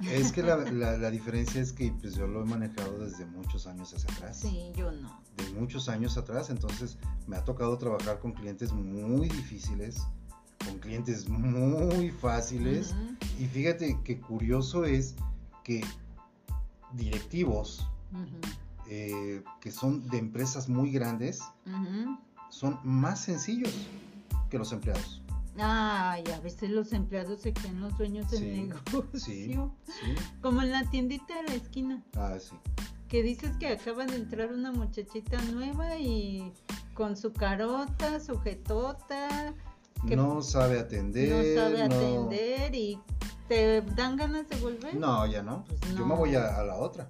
Es 0.00 0.32
que 0.32 0.42
la, 0.42 0.56
la, 0.56 1.10
diferencia 1.10 1.60
es 1.60 1.74
que 1.74 1.92
pues, 2.00 2.14
yo 2.14 2.26
lo 2.26 2.40
he 2.40 2.46
manejado 2.46 3.00
desde 3.00 3.26
muchos 3.26 3.66
años 3.66 3.92
hacia 3.92 4.10
atrás. 4.14 4.38
Sí, 4.40 4.72
yo 4.74 4.90
no. 4.90 5.20
De 5.36 5.44
muchos 5.60 5.90
años 5.90 6.16
atrás, 6.16 6.48
entonces 6.48 6.96
me 7.26 7.36
ha 7.36 7.44
tocado 7.44 7.76
trabajar 7.76 8.18
con 8.18 8.32
clientes 8.32 8.72
muy 8.72 9.28
difíciles, 9.28 10.06
con 10.64 10.78
clientes 10.78 11.28
muy 11.28 12.10
fáciles. 12.10 12.94
Y 13.38 13.44
fíjate 13.44 14.00
que 14.02 14.18
curioso 14.18 14.86
es 14.86 15.16
que 15.64 15.84
directivos 16.94 17.86
eh, 18.88 19.44
que 19.60 19.70
son 19.70 20.08
de 20.08 20.16
empresas 20.16 20.70
muy 20.70 20.90
grandes 20.92 21.42
son 22.48 22.78
más 22.84 23.20
sencillos 23.20 23.74
que 24.48 24.56
los 24.56 24.72
empleados. 24.72 25.20
Ay, 25.58 26.24
a 26.34 26.40
veces 26.40 26.70
los 26.70 26.92
empleados 26.92 27.40
se 27.40 27.52
quedan 27.52 27.80
los 27.80 27.96
dueños 27.96 28.30
del 28.30 28.68
negocio. 28.68 29.06
Sí, 29.14 29.56
Como 30.40 30.62
en 30.62 30.72
la 30.72 30.88
tiendita 30.90 31.36
de 31.42 31.48
la 31.48 31.54
esquina. 31.54 32.02
Ah, 32.16 32.36
sí. 32.38 32.56
Que 33.08 33.22
dices 33.22 33.56
que 33.58 33.68
acaba 33.68 34.06
de 34.06 34.16
entrar 34.16 34.52
una 34.52 34.72
muchachita 34.72 35.40
nueva 35.52 35.96
y 35.98 36.52
con 36.94 37.16
su 37.16 37.32
carota, 37.32 38.18
sujetota, 38.18 39.54
no 40.04 40.42
sabe 40.42 40.78
atender. 40.78 41.56
No 41.56 41.62
sabe 41.62 41.82
atender 41.82 42.74
y 42.74 42.98
te 43.48 43.82
dan 43.82 44.16
ganas 44.16 44.48
de 44.48 44.56
volver. 44.56 44.94
No, 44.94 45.26
ya 45.26 45.42
no. 45.42 45.64
Pues 45.64 45.96
Yo 45.96 46.06
me 46.06 46.14
voy 46.14 46.34
a, 46.34 46.62
la 46.62 46.76
otra. 46.76 47.08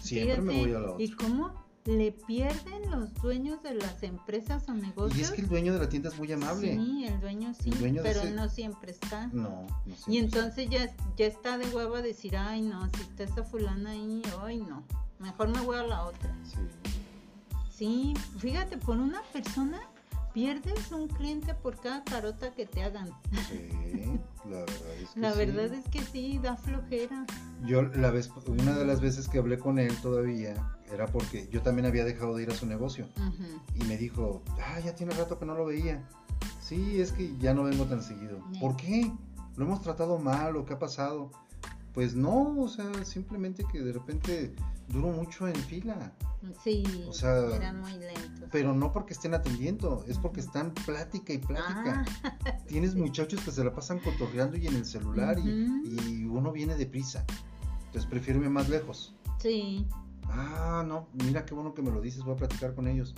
Siempre 0.00 0.40
me 0.40 0.60
voy 0.60 0.72
a 0.72 0.78
la 0.78 0.90
otra. 0.92 1.04
¿Y 1.04 1.10
cómo 1.12 1.52
le 1.84 2.12
pierden 2.12 2.90
los 2.90 3.14
dueños 3.14 3.62
de 3.62 3.74
las 3.74 4.02
empresas 4.02 4.68
o 4.68 4.74
negocios? 4.74 5.18
Y 5.18 5.22
es 5.22 5.30
que 5.30 5.40
el 5.42 5.48
dueño 5.48 5.72
de 5.72 5.78
la 5.78 5.88
tienda 5.88 6.08
es 6.10 6.18
muy 6.18 6.30
amable. 6.32 6.74
Sí, 6.74 7.06
el 7.06 7.20
dueño 7.20 7.52
sí, 7.54 7.72
pero 8.02 8.24
no 8.30 8.48
siempre 8.48 8.92
está. 8.92 9.28
No, 9.28 9.66
no 9.86 9.94
Y 10.06 10.18
entonces 10.18 10.68
ya, 10.68 10.94
ya 11.16 11.26
está 11.26 11.58
de 11.58 11.66
huevo 11.68 11.96
a 11.96 12.02
decir, 12.02 12.36
ay 12.36 12.62
no, 12.62 12.88
si 12.90 13.02
está 13.02 13.24
esa 13.24 13.42
fulana 13.44 13.90
ahí, 13.90 14.22
ay 14.42 14.58
no, 14.58 14.84
mejor 15.18 15.48
me 15.48 15.60
voy 15.60 15.76
a 15.76 15.82
la 15.84 16.04
otra. 16.04 16.34
Sí. 16.44 16.58
Sí, 17.80 18.14
fíjate, 18.38 18.76
por 18.76 18.98
una 18.98 19.22
persona 19.32 19.80
pierdes 20.32 20.92
un 20.92 21.08
cliente 21.08 21.54
por 21.54 21.80
cada 21.80 22.04
carota 22.04 22.52
que 22.52 22.66
te 22.66 22.82
hagan. 22.82 23.08
Sí, 23.48 23.68
la 24.48 24.60
verdad 24.60 24.94
es 25.00 25.10
que 25.10 25.20
La 25.20 25.34
verdad 25.34 25.72
es 25.74 25.88
que 25.88 26.00
sí, 26.00 26.38
da 26.38 26.56
flojera. 26.56 27.26
Yo 27.64 27.82
la 27.82 28.10
vez, 28.10 28.30
una 28.46 28.76
de 28.76 28.84
las 28.84 29.00
veces 29.00 29.28
que 29.28 29.38
hablé 29.38 29.58
con 29.58 29.78
él 29.78 29.94
todavía 30.02 30.76
era 30.92 31.06
porque 31.06 31.48
yo 31.50 31.62
también 31.62 31.86
había 31.86 32.04
dejado 32.04 32.36
de 32.36 32.44
ir 32.44 32.50
a 32.50 32.54
su 32.54 32.66
negocio 32.66 33.08
y 33.74 33.84
me 33.84 33.96
dijo, 33.96 34.42
ah, 34.60 34.80
ya 34.80 34.94
tiene 34.94 35.14
rato 35.14 35.38
que 35.38 35.46
no 35.46 35.54
lo 35.54 35.66
veía. 35.66 36.06
Sí, 36.60 37.00
es 37.00 37.12
que 37.12 37.36
ya 37.38 37.54
no 37.54 37.64
vengo 37.64 37.84
tan 37.84 38.02
seguido. 38.02 38.38
¿Por 38.60 38.76
qué? 38.76 39.10
¿Lo 39.56 39.64
hemos 39.66 39.82
tratado 39.82 40.18
mal 40.18 40.56
o 40.56 40.64
qué 40.64 40.74
ha 40.74 40.78
pasado? 40.78 41.30
Pues 41.92 42.14
no, 42.14 42.56
o 42.58 42.68
sea, 42.68 43.04
simplemente 43.04 43.64
que 43.70 43.80
de 43.80 43.92
repente 43.92 44.54
duro 44.90 45.08
mucho 45.08 45.48
en 45.48 45.56
fila. 45.56 46.12
Sí, 46.64 46.84
o 47.06 47.12
sea, 47.12 47.54
eran 47.54 47.80
muy 47.80 47.92
lentos. 47.92 48.48
Pero 48.50 48.74
no 48.74 48.92
porque 48.92 49.12
estén 49.12 49.34
atendiendo, 49.34 50.04
es 50.08 50.18
porque 50.18 50.40
están 50.40 50.72
plática 50.72 51.32
y 51.32 51.38
plática. 51.38 52.04
Ah. 52.24 52.56
Tienes 52.66 52.94
muchachos 52.94 53.40
que 53.42 53.50
se 53.50 53.62
la 53.62 53.72
pasan 53.72 53.98
cotorreando 53.98 54.56
y 54.56 54.66
en 54.66 54.76
el 54.76 54.84
celular 54.84 55.38
y, 55.38 56.24
uno 56.24 56.52
viene 56.52 56.76
deprisa. 56.76 57.24
Entonces 57.86 58.08
prefiero 58.08 58.38
irme 58.38 58.50
más 58.50 58.68
lejos. 58.68 59.14
Sí. 59.38 59.86
Ah, 60.24 60.84
no, 60.86 61.08
mira 61.24 61.44
qué 61.44 61.54
bueno 61.54 61.74
que 61.74 61.82
me 61.82 61.90
lo 61.90 62.00
dices, 62.00 62.22
voy 62.22 62.34
a 62.34 62.36
platicar 62.36 62.74
con 62.74 62.86
ellos. 62.86 63.14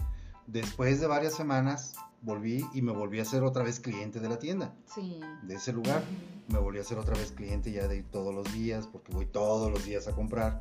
Después 0.46 1.00
de 1.00 1.06
varias 1.06 1.34
semanas 1.34 1.94
volví 2.22 2.64
y 2.72 2.82
me 2.82 2.92
volví 2.92 3.20
a 3.20 3.24
ser 3.24 3.42
otra 3.42 3.62
vez 3.62 3.80
cliente 3.80 4.18
de 4.18 4.28
la 4.28 4.38
tienda. 4.38 4.74
Sí. 4.92 5.20
De 5.42 5.54
ese 5.54 5.72
lugar. 5.72 6.02
Me 6.48 6.58
volví 6.58 6.78
a 6.78 6.84
ser 6.84 6.98
otra 6.98 7.14
vez 7.14 7.32
cliente 7.32 7.70
ya 7.70 7.86
de 7.86 8.02
todos 8.02 8.34
los 8.34 8.52
días, 8.52 8.88
porque 8.88 9.12
voy 9.12 9.26
todos 9.26 9.70
los 9.70 9.84
días 9.84 10.08
a 10.08 10.12
comprar. 10.12 10.60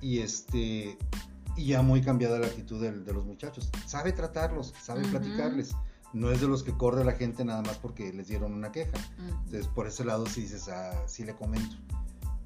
Y 0.00 0.20
este, 0.20 0.96
y 1.56 1.66
ya 1.66 1.82
muy 1.82 2.00
cambiada 2.02 2.38
la 2.38 2.46
actitud 2.46 2.80
de, 2.80 3.12
los 3.12 3.24
muchachos. 3.24 3.68
Sabe 3.86 4.12
tratarlos, 4.12 4.74
sabe 4.80 5.02
platicarles. 5.08 5.74
No 6.12 6.30
es 6.30 6.40
de 6.40 6.48
los 6.48 6.62
que 6.62 6.72
corre 6.72 7.04
la 7.04 7.12
gente 7.12 7.44
nada 7.44 7.62
más 7.62 7.76
porque 7.78 8.12
les 8.12 8.28
dieron 8.28 8.54
una 8.54 8.72
queja. 8.72 8.96
Entonces, 9.18 9.66
por 9.66 9.86
ese 9.86 10.04
lado 10.04 10.26
sí 10.26 10.42
dices, 10.42 10.68
ah, 10.68 11.04
sí 11.06 11.24
le 11.24 11.34
comento. 11.34 11.76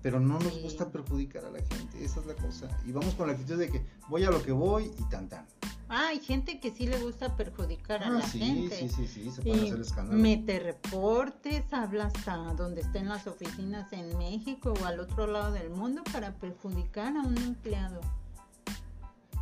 Pero 0.00 0.18
no 0.18 0.38
nos 0.40 0.60
gusta 0.60 0.90
perjudicar 0.90 1.44
a 1.44 1.50
la 1.50 1.58
gente, 1.58 2.04
esa 2.04 2.20
es 2.20 2.26
la 2.26 2.34
cosa. 2.34 2.68
Y 2.86 2.92
vamos 2.92 3.14
con 3.14 3.28
la 3.28 3.34
actitud 3.34 3.56
de 3.56 3.68
que 3.68 3.86
voy 4.08 4.24
a 4.24 4.30
lo 4.30 4.42
que 4.42 4.50
voy 4.50 4.90
y 4.98 5.04
tan 5.10 5.28
tan. 5.28 5.46
Ah, 5.94 6.08
hay 6.08 6.20
gente 6.20 6.58
que 6.58 6.70
sí 6.70 6.86
le 6.86 6.98
gusta 7.00 7.36
perjudicar 7.36 8.02
a 8.02 8.06
ah, 8.06 8.10
la 8.12 8.26
gente. 8.26 8.74
Sí, 8.74 8.88
sí, 8.88 9.06
sí, 9.06 9.30
se 9.30 9.42
puede 9.42 9.66
hacer 9.66 9.80
escándalo. 9.80 10.18
Mete 10.18 10.58
reportes, 10.58 11.64
habla 11.70 12.06
hasta 12.06 12.34
donde 12.54 12.80
estén 12.80 13.10
las 13.10 13.26
oficinas 13.26 13.92
en 13.92 14.16
México 14.16 14.72
o 14.80 14.86
al 14.86 15.00
otro 15.00 15.26
lado 15.26 15.52
del 15.52 15.68
mundo 15.68 16.02
para 16.10 16.32
perjudicar 16.32 17.14
a 17.14 17.20
un 17.20 17.36
empleado. 17.36 18.00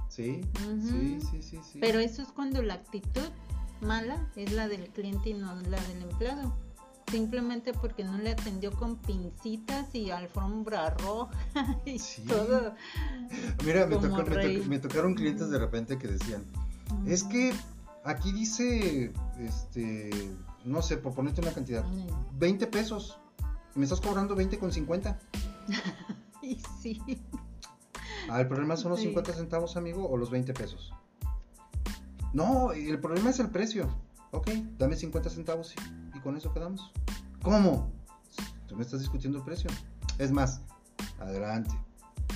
Sí, 0.08 0.40
sí, 0.56 1.20
sí, 1.20 1.40
sí, 1.40 1.60
sí. 1.72 1.78
Pero 1.80 2.00
eso 2.00 2.20
es 2.20 2.32
cuando 2.32 2.62
la 2.62 2.74
actitud 2.74 3.28
mala 3.80 4.28
es 4.34 4.50
la 4.50 4.66
del 4.66 4.88
cliente 4.88 5.30
y 5.30 5.34
no 5.34 5.54
la 5.54 5.80
del 5.80 6.02
empleado. 6.02 6.52
Simplemente 7.10 7.72
porque 7.72 8.04
no 8.04 8.18
le 8.18 8.30
atendió 8.30 8.70
con 8.72 8.96
pincitas 8.96 9.94
y 9.94 10.10
alfombra 10.10 10.90
roja 10.90 11.32
y 11.84 11.98
todo. 12.26 12.74
Mira, 13.64 13.86
me, 13.86 14.78
tocaron 14.78 15.14
clientes 15.14 15.50
de 15.50 15.58
repente 15.58 15.98
que 15.98 16.08
decían, 16.08 16.44
es 17.06 17.24
que 17.24 17.52
aquí 18.04 18.32
dice, 18.32 19.12
este, 19.38 20.10
no 20.64 20.82
sé, 20.82 20.98
por 20.98 21.14
ponerte 21.14 21.40
una 21.40 21.52
cantidad, 21.52 21.84
20 22.38 22.66
pesos. 22.68 23.18
Me 23.74 23.84
estás 23.84 24.00
cobrando 24.00 24.34
20 24.34 24.58
con 24.58 24.72
50. 24.72 25.18
y 26.42 26.60
sí. 26.80 27.00
Ah, 28.28 28.40
el 28.40 28.48
problema 28.48 28.76
son 28.76 28.92
los 28.92 29.00
50 29.00 29.32
centavos, 29.32 29.76
amigo, 29.76 30.08
o 30.08 30.16
los 30.16 30.30
20 30.30 30.52
pesos. 30.54 30.92
No, 32.32 32.72
el 32.72 33.00
problema 33.00 33.30
es 33.30 33.40
el 33.40 33.50
precio. 33.50 33.88
Ok, 34.32 34.48
dame 34.78 34.94
50 34.94 35.30
centavos 35.30 35.74
y, 36.20 36.22
con 36.22 36.36
eso 36.36 36.52
quedamos. 36.52 36.92
¿Cómo? 37.42 37.90
Tú 38.66 38.76
me 38.76 38.82
estás 38.82 39.00
discutiendo 39.00 39.38
el 39.38 39.44
precio. 39.44 39.70
Es 40.18 40.30
más, 40.30 40.60
adelante, 41.18 41.74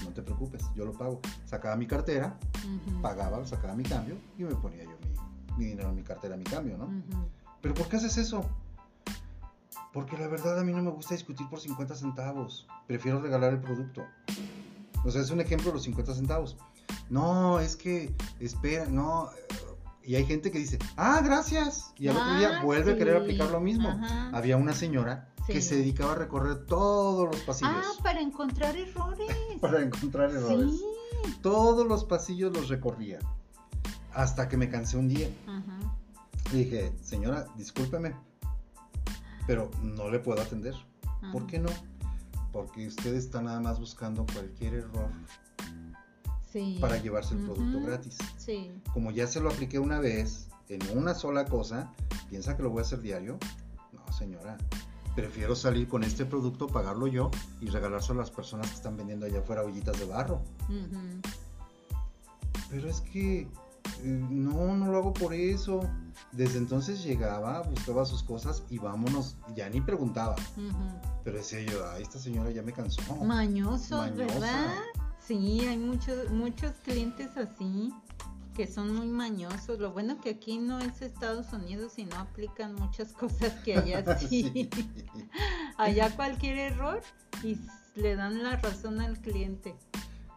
no 0.04 0.10
te 0.10 0.22
preocupes, 0.22 0.64
yo 0.74 0.84
lo 0.84 0.92
pago. 0.92 1.20
Sacaba 1.44 1.76
mi 1.76 1.86
cartera, 1.86 2.38
pagaba, 3.02 3.44
sacaba 3.46 3.74
mi 3.74 3.84
cambio 3.84 4.16
y 4.38 4.44
me 4.44 4.54
ponía 4.54 4.84
yo 4.84 4.96
mi, 5.56 5.66
dinero 5.66 5.90
en 5.90 5.96
mi 5.96 6.02
cartera, 6.02 6.36
mi 6.36 6.44
cambio, 6.44 6.76
¿no? 6.78 6.88
Pero 7.60 7.74
¿por 7.74 7.88
qué 7.88 7.96
haces 7.96 8.16
eso? 8.16 8.44
Porque 9.92 10.18
la 10.18 10.26
verdad 10.26 10.58
a 10.58 10.64
mí 10.64 10.72
no 10.72 10.82
me 10.82 10.90
gusta 10.90 11.14
discutir 11.14 11.48
por 11.48 11.60
50 11.60 11.94
centavos. 11.94 12.66
Prefiero 12.86 13.20
regalar 13.20 13.52
el 13.52 13.60
producto. 13.60 14.04
O 15.04 15.10
sea, 15.10 15.20
es 15.20 15.30
un 15.30 15.40
ejemplo 15.40 15.68
de 15.68 15.74
los 15.74 15.84
50 15.84 16.14
centavos. 16.14 16.56
No, 17.10 17.60
es 17.60 17.76
que, 17.76 18.12
espera, 18.40 18.86
no. 18.86 19.30
Y 20.06 20.16
hay 20.16 20.26
gente 20.26 20.50
que 20.50 20.58
dice, 20.58 20.78
ah, 20.96 21.20
gracias. 21.24 21.92
Y 21.96 22.08
al 22.08 22.16
otro 22.16 22.36
día 22.36 22.58
ah, 22.58 22.64
vuelve 22.64 22.92
a 22.92 22.96
querer 22.96 23.16
aplicar 23.16 23.50
lo 23.50 23.60
mismo. 23.60 23.88
Había 24.32 24.56
una 24.56 24.74
señora 24.74 25.32
que 25.46 25.60
se 25.62 25.76
dedicaba 25.76 26.12
a 26.12 26.16
recorrer 26.16 26.66
todos 26.66 27.26
los 27.26 27.40
pasillos. 27.42 27.74
Ah, 27.74 28.02
para 28.02 28.20
encontrar 28.20 28.76
errores. 28.76 29.28
para 29.60 29.82
encontrar 29.82 30.30
errores. 30.30 30.72
Sí. 30.72 31.34
Todos 31.40 31.86
los 31.86 32.04
pasillos 32.04 32.52
los 32.52 32.68
recorría. 32.68 33.18
Hasta 34.12 34.48
que 34.48 34.56
me 34.56 34.68
cansé 34.68 34.98
un 34.98 35.08
día. 35.08 35.28
Y 36.52 36.56
dije, 36.56 36.92
señora, 37.00 37.46
discúlpeme, 37.56 38.14
pero 39.46 39.70
no 39.82 40.10
le 40.10 40.18
puedo 40.18 40.40
atender. 40.40 40.74
¿Por 41.32 41.46
qué 41.46 41.58
no? 41.58 41.70
Porque 42.52 42.86
usted 42.86 43.14
está 43.14 43.40
nada 43.40 43.60
más 43.60 43.80
buscando 43.80 44.26
cualquier 44.26 44.74
error 44.74 45.10
para 46.80 46.98
llevarse 46.98 47.34
el 47.34 47.40
producto 47.40 47.80
gratis. 47.80 48.18
Como 48.92 49.10
ya 49.10 49.26
se 49.26 49.40
lo 49.40 49.50
apliqué 49.50 49.78
una 49.78 49.98
vez 50.00 50.48
en 50.68 50.80
una 50.96 51.14
sola 51.14 51.44
cosa, 51.46 51.92
¿piensa 52.30 52.56
que 52.56 52.62
lo 52.62 52.70
voy 52.70 52.80
a 52.80 52.82
hacer 52.82 53.00
diario? 53.00 53.38
No, 53.92 54.12
señora. 54.12 54.56
Prefiero 55.14 55.54
salir 55.54 55.86
con 55.88 56.02
este 56.02 56.24
producto, 56.24 56.66
pagarlo 56.66 57.06
yo 57.06 57.30
y 57.60 57.66
regalárselo 57.68 58.20
a 58.20 58.22
las 58.22 58.30
personas 58.30 58.68
que 58.68 58.74
están 58.74 58.96
vendiendo 58.96 59.26
allá 59.26 59.40
afuera 59.40 59.62
ollitas 59.62 59.98
de 59.98 60.06
barro. 60.06 60.42
Pero 62.70 62.88
es 62.88 63.00
que 63.00 63.42
eh, 63.42 63.48
no, 64.04 64.74
no 64.74 64.90
lo 64.90 64.98
hago 64.98 65.12
por 65.12 65.34
eso. 65.34 65.88
Desde 66.32 66.58
entonces 66.58 67.04
llegaba, 67.04 67.62
buscaba 67.62 68.04
sus 68.04 68.24
cosas 68.24 68.64
y 68.70 68.78
vámonos. 68.78 69.36
Ya 69.54 69.68
ni 69.68 69.80
preguntaba. 69.80 70.34
Pero 71.22 71.36
decía 71.36 71.60
yo, 71.62 71.88
ay, 71.90 72.02
esta 72.02 72.18
señora 72.18 72.50
ya 72.50 72.62
me 72.62 72.72
cansó. 72.72 73.02
Mañoso, 73.16 74.00
¿verdad? 74.16 74.74
Sí, 75.26 75.66
hay 75.66 75.78
muchos, 75.78 76.30
muchos 76.30 76.72
clientes 76.84 77.36
así 77.36 77.92
que 78.54 78.66
son 78.66 78.94
muy 78.94 79.08
mañosos. 79.08 79.78
Lo 79.78 79.92
bueno 79.92 80.20
que 80.20 80.30
aquí 80.30 80.58
no 80.58 80.78
es 80.78 81.02
Estados 81.02 81.52
Unidos 81.52 81.98
y 81.98 82.04
no 82.04 82.16
aplican 82.16 82.74
muchas 82.74 83.12
cosas 83.20 83.52
que 83.64 83.76
allá 83.76 84.18
sí. 84.18 84.70
allá 85.76 86.14
cualquier 86.14 86.58
error 86.58 87.02
y 87.42 87.58
le 87.96 88.16
dan 88.16 88.42
la 88.42 88.56
razón 88.56 89.00
al 89.00 89.18
cliente. 89.20 89.74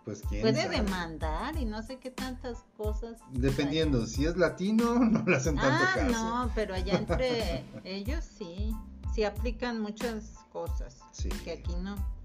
Pues 0.04 0.23
quién 0.30 0.41
puede 0.41 0.69
demandar 0.69 1.58
y 1.58 1.65
no 1.65 1.84
sé 1.84 1.97
qué 1.97 2.10
tantas 2.10 2.63
cosas. 2.78 3.17
Dependiendo, 3.34 4.06
si 4.06 4.26
es 4.26 4.38
latino 4.38 4.95
no 4.95 5.23
le 5.26 5.36
hacen 5.36 5.56
tanto 5.56 5.84
ah, 5.86 5.93
caso. 5.95 6.12
No, 6.12 6.52
pero 6.56 6.76
allá 6.76 6.97
entre 6.97 7.65
ellos 7.84 8.23
sí, 8.23 8.73
sí 9.13 9.26
aplican 9.26 9.82
muchas 9.82 10.32
cosas 10.54 11.00
que 11.43 11.52
aquí 11.52 11.76
no. 11.82 12.16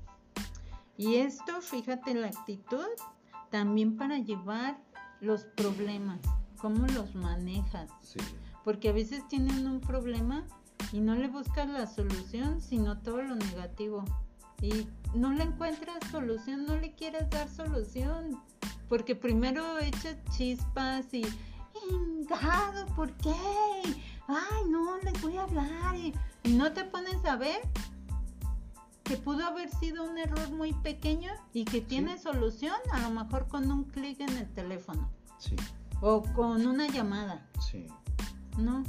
Y 0.96 1.16
esto, 1.16 1.60
fíjate 1.60 2.14
la 2.14 2.28
actitud, 2.28 2.86
también 3.50 3.96
para 3.96 4.18
llevar 4.18 4.78
los 5.20 5.44
problemas, 5.44 6.20
cómo 6.60 6.86
los 6.88 7.14
manejas. 7.14 7.90
Porque 8.64 8.90
a 8.90 8.92
veces 8.92 9.26
tienen 9.28 9.66
un 9.66 9.80
problema 9.80 10.44
y 10.92 11.00
no 11.00 11.14
le 11.14 11.28
buscas 11.28 11.68
la 11.68 11.86
solución, 11.86 12.60
sino 12.60 12.98
todo 12.98 13.22
lo 13.22 13.34
negativo. 13.34 14.04
Y 14.60 14.86
no 15.14 15.32
le 15.32 15.44
encuentras 15.44 15.98
solución, 16.10 16.66
no 16.66 16.76
le 16.76 16.94
quieres 16.94 17.28
dar 17.30 17.48
solución. 17.48 18.40
Porque 18.88 19.16
primero 19.16 19.78
echas 19.78 20.16
chispas 20.36 21.12
y, 21.12 21.24
¿por 22.94 23.12
qué? 23.14 23.34
Ay, 24.28 24.70
no, 24.70 24.98
les 24.98 25.20
voy 25.20 25.36
a 25.36 25.42
hablar. 25.42 25.96
Y 26.44 26.52
no 26.54 26.72
te 26.72 26.84
pones 26.84 27.24
a 27.24 27.36
ver 27.36 27.60
que 29.04 29.16
pudo 29.16 29.44
haber 29.44 29.70
sido 29.70 30.04
un 30.04 30.18
error 30.18 30.50
muy 30.50 30.72
pequeño 30.72 31.30
y 31.52 31.64
que 31.64 31.80
tiene 31.80 32.18
solución 32.18 32.74
a 32.92 33.00
lo 33.00 33.10
mejor 33.10 33.48
con 33.48 33.70
un 33.70 33.84
clic 33.84 34.20
en 34.20 34.36
el 34.36 34.48
teléfono. 34.52 35.10
Sí. 35.38 35.56
O 36.00 36.22
con 36.34 36.66
una 36.66 36.88
llamada. 36.88 37.46
Sí. 37.60 37.86
¿No? 38.58 38.84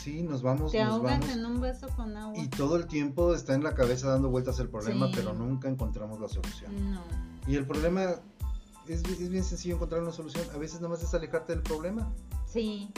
Sí, 0.00 0.22
nos 0.22 0.42
vamos. 0.42 0.72
Te 0.72 0.82
ahogan 0.82 1.22
en 1.30 1.46
un 1.46 1.60
beso 1.60 1.88
con 1.96 2.16
agua. 2.16 2.36
Y 2.36 2.48
todo 2.48 2.76
el 2.76 2.86
tiempo 2.86 3.34
está 3.34 3.54
en 3.54 3.62
la 3.62 3.74
cabeza 3.74 4.08
dando 4.08 4.28
vueltas 4.28 4.58
el 4.58 4.68
problema, 4.68 5.10
pero 5.14 5.32
nunca 5.32 5.68
encontramos 5.68 6.20
la 6.20 6.28
solución. 6.28 6.92
No. 6.92 7.00
Y 7.46 7.56
el 7.56 7.66
problema 7.66 8.16
es, 8.86 9.02
es 9.04 9.30
bien 9.30 9.44
sencillo 9.44 9.76
encontrar 9.76 10.02
una 10.02 10.12
solución. 10.12 10.44
A 10.54 10.58
veces 10.58 10.80
nada 10.80 10.90
más 10.90 11.02
es 11.02 11.14
alejarte 11.14 11.54
del 11.54 11.62
problema. 11.62 12.12
Sí 12.46 12.92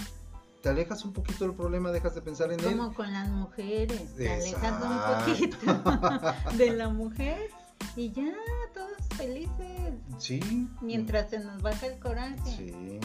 te 0.67 0.71
alejas 0.71 1.05
un 1.05 1.13
poquito 1.13 1.45
del 1.45 1.55
problema, 1.55 1.93
dejas 1.93 2.17
de 2.17 2.23
pensar 2.23 2.51
en 2.51 2.59
él. 2.59 2.77
Como 2.77 2.93
con 2.93 3.13
las 3.13 3.29
mujeres, 3.29 4.17
te 4.17 4.29
alejas 4.29 4.83
un 4.83 5.25
poquito 5.25 6.57
de 6.57 6.71
la 6.73 6.89
mujer 6.89 7.51
y 7.95 8.11
ya, 8.11 8.33
todos 8.75 8.97
felices. 9.17 9.95
Sí. 10.19 10.69
Mientras 10.81 11.31
se 11.31 11.39
nos 11.39 11.63
baja 11.63 11.87
el 11.87 12.01
coraje. 12.01 12.37
Sí. 12.45 12.99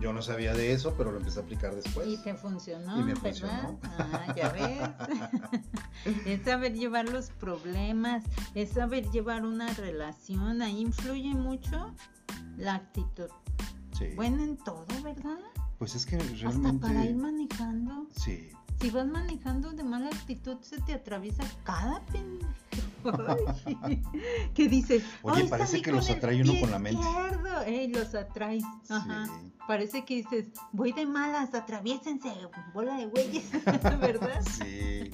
Yo 0.00 0.14
no 0.14 0.22
sabía 0.22 0.54
de 0.54 0.72
eso, 0.72 0.94
pero 0.96 1.12
lo 1.12 1.18
empecé 1.18 1.40
a 1.40 1.42
aplicar 1.42 1.74
después. 1.74 2.08
Y 2.08 2.16
te 2.22 2.32
funcionó. 2.32 2.98
Y 2.98 3.02
me 3.02 3.14
funcionó. 3.14 3.78
Ah, 3.98 4.34
ya 4.34 4.48
ves. 4.48 6.22
es 6.24 6.42
saber 6.42 6.72
llevar 6.72 7.06
los 7.10 7.28
problemas, 7.32 8.24
es 8.54 8.70
saber 8.70 9.10
llevar 9.10 9.44
una 9.44 9.74
relación. 9.74 10.62
Ahí 10.62 10.80
influye 10.80 11.34
mucho 11.34 11.94
la 12.56 12.76
actitud. 12.76 13.28
Sí. 13.92 14.06
Bueno 14.16 14.42
en 14.42 14.56
todo, 14.56 14.86
¿verdad? 15.02 15.36
Pues 15.78 15.94
es 15.94 16.06
que 16.06 16.18
realmente... 16.18 16.68
Hasta 16.68 16.80
para 16.80 17.04
ir 17.04 17.16
manejando. 17.16 18.08
Sí. 18.16 18.50
Si 18.80 18.90
vas 18.90 19.06
manejando 19.06 19.72
de 19.72 19.82
mala 19.82 20.08
actitud, 20.08 20.58
se 20.60 20.80
te 20.82 20.94
atraviesa 20.94 21.44
cada 21.64 22.00
pendejo. 22.06 22.48
¿Qué 24.54 24.68
dices? 24.68 25.02
Oye, 25.22 25.44
parece 25.44 25.82
que 25.82 25.92
los 25.92 26.08
atrae 26.10 26.42
uno 26.42 26.52
con 26.60 26.70
la 26.70 26.78
mente. 26.78 27.02
Ey, 27.66 27.88
los 27.88 28.14
atraes. 28.14 28.64
Ajá. 28.88 29.26
Parece 29.66 30.04
que 30.04 30.16
dices, 30.16 30.48
voy 30.72 30.92
de 30.92 31.06
malas, 31.06 31.54
atraviésense, 31.54 32.32
bola 32.72 32.96
de 32.96 33.06
güeyes, 33.06 33.50
¿verdad? 34.00 34.42
Sí. 34.42 35.10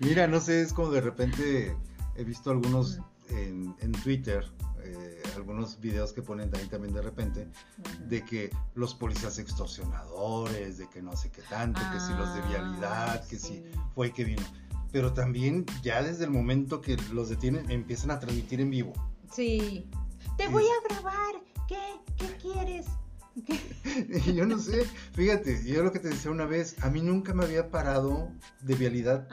Mira, 0.00 0.26
no 0.26 0.40
sé, 0.40 0.62
es 0.62 0.72
como 0.72 0.90
de 0.90 1.00
repente 1.00 1.76
he 2.16 2.24
visto 2.24 2.50
algunos 2.50 3.00
en, 3.28 3.74
en 3.80 3.92
Twitter 3.92 4.44
eh, 4.82 5.13
algunos 5.36 5.80
videos 5.80 6.12
que 6.12 6.22
ponen 6.22 6.50
ahí 6.54 6.66
también 6.66 6.94
de 6.94 7.02
repente, 7.02 7.48
de 8.08 8.24
que 8.24 8.50
los 8.74 8.94
policías 8.94 9.38
extorsionadores, 9.38 10.78
de 10.78 10.88
que 10.88 11.02
no 11.02 11.16
sé 11.16 11.30
qué 11.30 11.42
tanto, 11.42 11.80
que 11.92 12.00
si 12.00 12.12
los 12.12 12.34
de 12.34 12.40
ah, 12.40 12.48
vialidad, 12.48 13.26
que 13.26 13.38
si 13.38 13.64
fue 13.94 14.12
que 14.12 14.24
vino. 14.24 14.42
Pero 14.92 15.12
también 15.12 15.66
ya 15.82 16.02
desde 16.02 16.24
el 16.24 16.30
momento 16.30 16.80
que 16.80 16.96
los 17.12 17.28
detienen 17.28 17.70
empiezan 17.70 18.10
a 18.10 18.20
transmitir 18.20 18.60
en 18.60 18.70
vivo. 18.70 18.92
Sí. 19.32 19.90
Te 20.36 20.48
voy 20.48 20.64
a 20.64 20.88
grabar. 20.88 21.34
¿Qué? 21.68 21.78
¿Qué 22.16 22.36
quieres? 22.36 22.86
yo 24.34 24.46
no 24.46 24.58
sé, 24.58 24.84
fíjate, 25.12 25.64
yo 25.64 25.82
lo 25.82 25.90
que 25.90 25.98
te 25.98 26.08
decía 26.08 26.30
una 26.30 26.44
vez, 26.44 26.76
a 26.82 26.90
mí 26.90 27.02
nunca 27.02 27.34
me 27.34 27.44
había 27.44 27.68
parado 27.68 28.30
de 28.62 28.74
vialidad, 28.76 29.28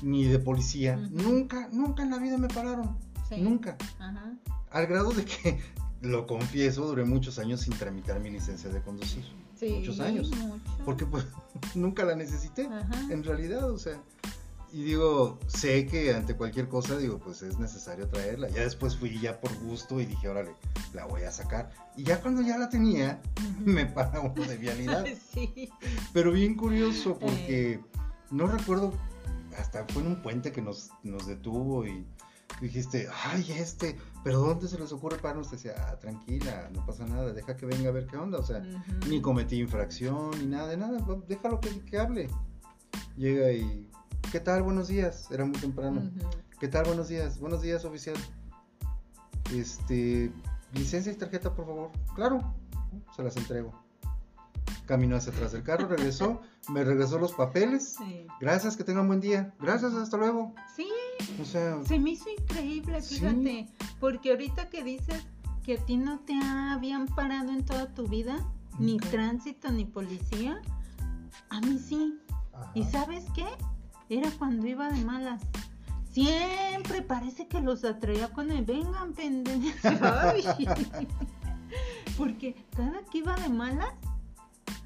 ni 0.00 0.24
de 0.24 0.38
policía, 0.38 0.96
nunca, 0.96 1.68
nunca 1.70 2.02
en 2.02 2.10
la 2.10 2.18
vida 2.18 2.38
me 2.38 2.48
pararon, 2.48 2.96
nunca. 3.36 3.76
Ajá 3.98 4.32
al 4.70 4.86
grado 4.86 5.10
de 5.10 5.24
que, 5.24 5.60
lo 6.00 6.26
confieso, 6.26 6.86
duré 6.86 7.04
muchos 7.04 7.38
años 7.38 7.60
sin 7.60 7.74
tramitar 7.74 8.20
mi 8.20 8.30
licencia 8.30 8.70
de 8.70 8.80
conducir. 8.80 9.24
Sí, 9.58 9.70
muchos 9.70 10.00
años. 10.00 10.30
Porque 10.84 11.04
pues 11.04 11.26
nunca 11.74 12.04
la 12.04 12.16
necesité, 12.16 12.68
en 13.10 13.24
realidad, 13.24 13.70
o 13.70 13.78
sea. 13.78 14.00
Y 14.72 14.84
digo, 14.84 15.36
sé 15.48 15.84
que 15.86 16.14
ante 16.14 16.36
cualquier 16.36 16.68
cosa, 16.68 16.96
digo, 16.96 17.18
pues 17.18 17.42
es 17.42 17.58
necesario 17.58 18.06
traerla. 18.06 18.48
Ya 18.50 18.62
después 18.62 18.96
fui 18.96 19.18
ya 19.20 19.40
por 19.40 19.52
gusto 19.58 20.00
y 20.00 20.06
dije, 20.06 20.28
órale, 20.28 20.52
la 20.94 21.06
voy 21.06 21.22
a 21.22 21.32
sacar. 21.32 21.72
Y 21.96 22.04
ya 22.04 22.20
cuando 22.20 22.40
ya 22.40 22.56
la 22.56 22.68
tenía, 22.68 23.20
me 23.58 23.84
para 23.86 24.20
uno 24.20 24.44
de 24.44 24.56
vialidad. 24.56 25.04
sí. 25.34 25.70
Pero 26.12 26.30
bien 26.30 26.54
curioso 26.54 27.18
porque 27.18 27.72
eh. 27.72 27.80
no 28.30 28.46
recuerdo, 28.46 28.94
hasta 29.58 29.84
fue 29.88 30.02
en 30.02 30.08
un 30.08 30.22
puente 30.22 30.52
que 30.52 30.62
nos, 30.62 30.90
nos 31.02 31.26
detuvo 31.26 31.84
y 31.84 32.06
dijiste, 32.60 33.08
ay, 33.24 33.52
este, 33.52 33.96
pero 34.22 34.40
¿dónde 34.40 34.68
se 34.68 34.78
les 34.78 34.92
ocurre 34.92 35.18
pararnos? 35.18 35.50
Decía, 35.50 35.74
ah, 35.78 35.98
tranquila, 35.98 36.68
no 36.72 36.84
pasa 36.84 37.06
nada, 37.06 37.32
deja 37.32 37.56
que 37.56 37.66
venga 37.66 37.88
a 37.88 37.92
ver 37.92 38.06
qué 38.06 38.16
onda. 38.16 38.38
O 38.38 38.42
sea, 38.42 38.62
ni 39.08 39.20
cometí 39.20 39.58
infracción, 39.58 40.30
ni 40.38 40.46
nada 40.46 40.68
de 40.68 40.76
nada, 40.76 40.98
déjalo 41.26 41.60
que, 41.60 41.80
que 41.80 41.98
hable. 41.98 42.28
Llega 43.16 43.52
y, 43.52 43.88
¿qué 44.30 44.40
tal? 44.40 44.62
Buenos 44.62 44.88
días, 44.88 45.30
era 45.30 45.44
muy 45.44 45.58
temprano. 45.58 46.10
¿Qué 46.58 46.68
tal? 46.68 46.84
Buenos 46.84 47.08
días, 47.08 47.38
buenos 47.38 47.62
días, 47.62 47.84
oficial. 47.84 48.16
Este, 49.54 50.30
licencia 50.74 51.12
y 51.12 51.16
tarjeta, 51.16 51.54
por 51.54 51.66
favor. 51.66 51.90
Claro, 52.14 52.54
se 53.16 53.22
las 53.22 53.36
entrego. 53.36 53.72
caminó 54.86 55.16
hacia 55.16 55.32
atrás 55.32 55.52
del 55.52 55.62
carro, 55.62 55.88
regresó, 55.88 56.42
me 56.68 56.84
regresó 56.84 57.18
los 57.18 57.32
papeles. 57.32 57.96
Gracias, 58.40 58.76
que 58.76 58.84
tengan 58.84 59.06
buen 59.06 59.20
día. 59.20 59.54
Gracias, 59.58 59.94
hasta 59.94 60.16
luego. 60.16 60.54
Sí. 60.76 60.86
O 61.40 61.44
sea, 61.44 61.82
se 61.84 61.98
me 61.98 62.10
hizo 62.10 62.28
increíble, 62.30 63.00
fíjate, 63.02 63.68
porque 63.98 64.30
ahorita 64.30 64.68
que 64.70 64.84
dices 64.84 65.26
que 65.64 65.74
a 65.74 65.84
ti 65.84 65.96
no 65.96 66.20
te 66.20 66.34
habían 66.34 67.06
parado 67.06 67.50
en 67.50 67.64
toda 67.64 67.92
tu 67.94 68.06
vida, 68.06 68.36
ni 68.78 68.98
tránsito, 68.98 69.70
ni 69.70 69.84
policía, 69.84 70.60
a 71.50 71.60
mí 71.60 71.78
sí. 71.78 72.18
¿Y 72.74 72.84
sabes 72.84 73.24
qué? 73.34 73.46
Era 74.08 74.30
cuando 74.32 74.66
iba 74.66 74.90
de 74.90 75.04
malas. 75.04 75.42
Siempre 76.10 77.02
parece 77.02 77.46
que 77.46 77.60
los 77.60 77.84
atraía 77.84 78.28
con 78.28 78.50
el 78.50 78.64
vengan 78.64 79.12
pendejos. 79.12 79.80
Porque 82.18 82.56
cada 82.76 83.02
que 83.04 83.18
iba 83.18 83.36
de 83.36 83.48
malas, 83.48 83.92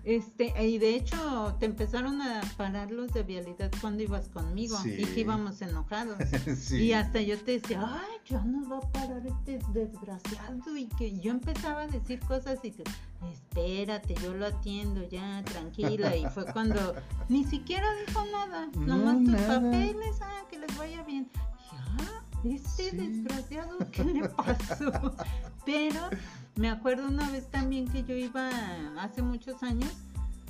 este, 0.05 0.53
y 0.62 0.77
de 0.77 0.97
hecho 0.97 1.57
te 1.59 1.64
empezaron 1.64 2.21
a 2.21 2.43
parar 2.59 2.90
los 2.90 3.12
de 3.14 3.23
vialidad 3.23 3.71
cuando 3.81 4.03
ibas 4.03 4.29
conmigo 4.29 4.77
y 4.85 5.05
que 5.05 5.21
íbamos 5.21 5.62
enojados. 5.62 6.19
Y 6.73 6.93
hasta 6.93 7.21
yo 7.21 7.38
te 7.38 7.59
decía, 7.59 7.81
ay, 7.83 8.19
ya 8.27 8.45
nos 8.45 8.71
va 8.71 8.79
a 8.79 8.93
parar 8.93 9.23
este 9.27 9.61
desgraciado. 9.73 10.77
Y 10.77 10.87
que 10.88 11.19
yo 11.19 11.31
empezaba 11.31 11.83
a 11.83 11.87
decir 11.87 12.21
cosas 12.21 12.59
y 12.62 12.71
te, 12.71 12.85
espérate, 13.33 14.14
yo 14.23 14.35
lo 14.35 14.47
atiendo 14.47 15.09
ya, 15.09 15.43
tranquila. 15.45 16.14
Y 16.17 16.27
fue 16.27 16.45
cuando 16.53 16.95
ni 17.29 17.45
siquiera 17.45 17.87
dijo 18.07 18.25
nada, 18.31 18.69
nomás 18.77 19.25
tus 19.25 19.40
papeles, 19.40 20.17
ah, 20.21 20.45
que 20.51 20.59
les 20.59 20.77
vaya 20.77 21.03
bien. 21.05 21.31
Ya, 21.73 22.55
este 22.55 22.93
desgraciado, 22.93 23.79
¿qué 23.90 24.05
le 24.05 24.29
pasó? 24.29 25.17
Pero 25.64 26.11
me 26.57 26.71
acuerdo 26.71 27.09
una 27.09 27.29
vez 27.31 27.51
también 27.51 27.88
que 27.88 28.05
yo 28.05 28.14
iba, 28.14 28.51
hace 28.99 29.23
muchos 29.23 29.62
años, 29.62 29.90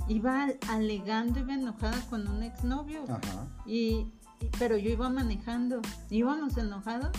iba 0.09 0.49
alegando, 0.69 1.41
iba 1.41 1.55
enojada 1.55 2.01
con 2.11 2.29
un 2.29 2.43
exnovio. 2.43 3.05
Ajá. 3.05 3.49
Y, 3.67 4.07
pero 4.59 4.77
yo 4.77 4.91
iba 4.91 5.09
manejando, 5.09 5.81
íbamos 6.11 6.57
enojados 6.59 7.11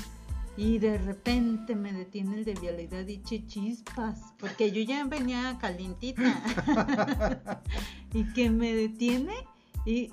y 0.57 0.79
de 0.79 0.97
repente 0.97 1.75
me 1.75 1.91
detiene 1.91 2.35
el 2.35 2.45
de 2.45 2.53
vialidad 2.53 3.07
y 3.07 3.21
chispas, 3.23 4.21
porque 4.37 4.71
yo 4.71 4.81
ya 4.81 5.03
venía 5.05 5.57
calientita. 5.59 6.23
y 8.13 8.23
que 8.33 8.49
me 8.49 8.73
detiene 8.73 9.33
y 9.85 10.11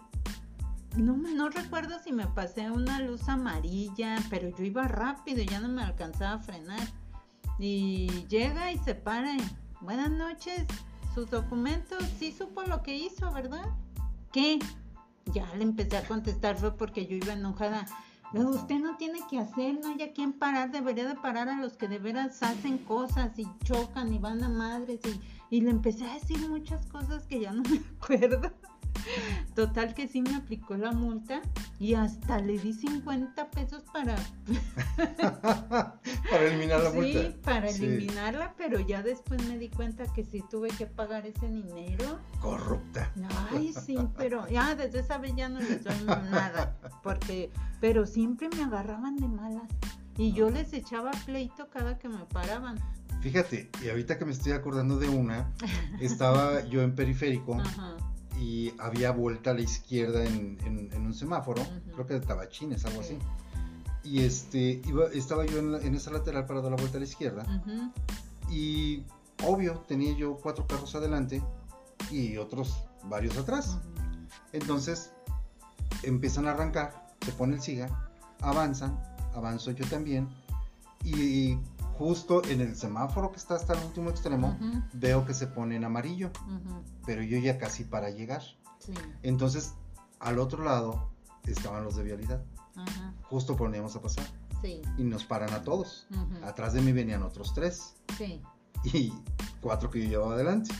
no, 0.96 1.16
no 1.16 1.48
recuerdo 1.48 1.98
si 2.02 2.12
me 2.12 2.26
pasé 2.26 2.70
una 2.70 3.00
luz 3.00 3.28
amarilla, 3.28 4.16
pero 4.30 4.48
yo 4.48 4.64
iba 4.64 4.88
rápido 4.88 5.42
y 5.42 5.46
ya 5.46 5.60
no 5.60 5.68
me 5.68 5.82
alcanzaba 5.82 6.34
a 6.34 6.38
frenar. 6.38 6.80
Y 7.58 8.08
llega 8.28 8.72
y 8.72 8.78
se 8.78 8.94
para. 8.94 9.36
Buenas 9.80 10.10
noches, 10.10 10.64
sus 11.14 11.28
documentos, 11.30 12.02
sí 12.18 12.32
supo 12.32 12.62
lo 12.62 12.82
que 12.82 12.96
hizo, 12.96 13.32
¿verdad? 13.32 13.66
¿Qué? 14.32 14.58
Ya 15.26 15.46
le 15.56 15.64
empecé 15.64 15.96
a 15.96 16.06
contestar, 16.06 16.56
fue 16.56 16.76
porque 16.76 17.06
yo 17.06 17.16
iba 17.16 17.32
enojada. 17.32 17.86
usted 18.32 18.78
no 18.78 18.96
tiene 18.96 19.20
que 19.28 19.38
hacer, 19.38 19.78
no 19.80 19.88
hay 19.88 20.02
a 20.02 20.12
quien 20.12 20.32
parar, 20.32 20.70
debería 20.70 21.06
de 21.06 21.14
parar 21.16 21.48
a 21.48 21.60
los 21.60 21.74
que 21.74 21.88
de 21.88 21.98
veras 21.98 22.42
hacen 22.42 22.78
cosas 22.78 23.38
y 23.38 23.46
chocan 23.64 24.12
y 24.12 24.18
van 24.18 24.42
a 24.42 24.48
madres 24.48 25.00
y, 25.04 25.56
y 25.56 25.60
le 25.60 25.70
empecé 25.70 26.08
a 26.08 26.14
decir 26.14 26.48
muchas 26.48 26.86
cosas 26.86 27.26
que 27.26 27.40
ya 27.40 27.52
no 27.52 27.62
me 27.62 27.78
acuerdo. 28.00 28.52
Total 29.54 29.94
que 29.94 30.08
sí 30.08 30.22
me 30.22 30.34
aplicó 30.34 30.76
la 30.76 30.92
multa 30.92 31.42
y 31.78 31.94
hasta 31.94 32.38
le 32.38 32.58
di 32.58 32.72
50 32.72 33.50
pesos 33.50 33.82
para... 33.92 34.16
para 36.30 36.44
eliminar 36.46 36.80
la 36.80 36.90
multa. 36.90 37.20
Sí, 37.20 37.36
para 37.44 37.68
eliminarla, 37.68 38.54
pero 38.56 38.80
ya 38.80 39.02
después 39.02 39.46
me 39.46 39.58
di 39.58 39.68
cuenta 39.68 40.10
que 40.12 40.24
sí 40.24 40.42
tuve 40.50 40.68
que 40.68 40.86
pagar 40.86 41.26
ese 41.26 41.48
dinero. 41.48 42.18
Corrupta. 42.40 43.12
Ay, 43.50 43.74
sí, 43.74 43.98
pero 44.16 44.48
ya 44.50 44.74
desde 44.74 45.00
esa 45.00 45.18
vez 45.18 45.34
ya 45.36 45.48
no 45.48 45.60
les 45.60 45.84
doy 45.84 46.04
nada, 46.06 46.76
porque, 47.02 47.50
pero 47.80 48.06
siempre 48.06 48.48
me 48.56 48.62
agarraban 48.62 49.16
de 49.16 49.28
malas 49.28 49.68
y 50.16 50.32
yo 50.32 50.50
les 50.50 50.72
echaba 50.72 51.10
pleito 51.26 51.68
cada 51.68 51.98
que 51.98 52.08
me 52.08 52.24
paraban. 52.26 52.78
Fíjate, 53.20 53.70
y 53.84 53.88
ahorita 53.88 54.18
que 54.18 54.24
me 54.24 54.32
estoy 54.32 54.52
acordando 54.52 54.98
de 54.98 55.08
una, 55.08 55.52
estaba 56.00 56.64
yo 56.64 56.82
en 56.82 56.94
periférico. 56.94 57.54
Ajá 57.60 57.96
y 58.40 58.72
había 58.78 59.12
vuelta 59.12 59.50
a 59.50 59.54
la 59.54 59.60
izquierda 59.60 60.24
en, 60.24 60.58
un 60.96 61.14
semáforo, 61.14 61.62
creo 61.92 62.06
que 62.06 62.14
de 62.14 62.20
tabachines, 62.20 62.84
algo 62.84 63.00
así. 63.00 63.18
Y 64.04 64.20
este, 64.20 64.80
iba, 64.86 65.06
estaba 65.12 65.46
yo 65.46 65.58
en, 65.58 65.94
esa 65.94 66.10
lateral 66.10 66.46
para 66.46 66.60
dar 66.60 66.70
la 66.70 66.76
vuelta 66.76 66.96
a 66.96 67.00
la 67.00 67.06
izquierda. 67.06 67.44
Y 68.50 69.04
obvio, 69.44 69.84
tenía 69.86 70.12
yo 70.14 70.36
cuatro 70.36 70.66
carros 70.66 70.94
adelante 70.94 71.42
y 72.10 72.36
otros 72.36 72.84
varios 73.04 73.36
atrás. 73.36 73.78
Entonces 74.52 75.12
empiezan 76.02 76.46
a 76.46 76.52
arrancar, 76.52 77.14
se 77.24 77.32
pone 77.32 77.54
el 77.54 77.62
siga, 77.62 78.10
avanzan, 78.40 78.98
avanzo 79.34 79.70
yo 79.70 79.86
también. 79.86 80.28
Y 81.04 81.58
justo 82.02 82.42
en 82.44 82.60
el 82.60 82.74
semáforo 82.74 83.30
que 83.30 83.36
está 83.36 83.54
hasta 83.54 83.74
el 83.74 83.84
último 83.84 84.10
extremo, 84.10 84.58
veo 84.92 85.24
que 85.24 85.34
se 85.34 85.46
pone 85.46 85.76
en 85.76 85.84
amarillo, 85.84 86.32
pero 87.06 87.22
yo 87.22 87.38
ya 87.38 87.58
casi 87.58 87.84
para 87.84 88.10
llegar. 88.10 88.42
Entonces, 89.22 89.74
al 90.18 90.40
otro 90.40 90.64
lado 90.64 91.10
estaban 91.46 91.84
los 91.84 91.94
de 91.94 92.02
vialidad. 92.02 92.42
Justo 93.22 93.56
por 93.56 93.66
donde 93.66 93.78
íbamos 93.78 93.94
a 93.94 94.02
pasar. 94.02 94.26
Y 94.98 95.04
nos 95.04 95.24
paran 95.24 95.52
a 95.54 95.62
todos. 95.62 96.08
Atrás 96.44 96.72
de 96.72 96.80
mí 96.80 96.92
venían 96.92 97.22
otros 97.22 97.54
tres. 97.54 97.94
Y 98.92 99.12
cuatro 99.60 99.88
que 99.88 100.02
yo 100.02 100.08
llevaba 100.08 100.34
adelante. 100.34 100.74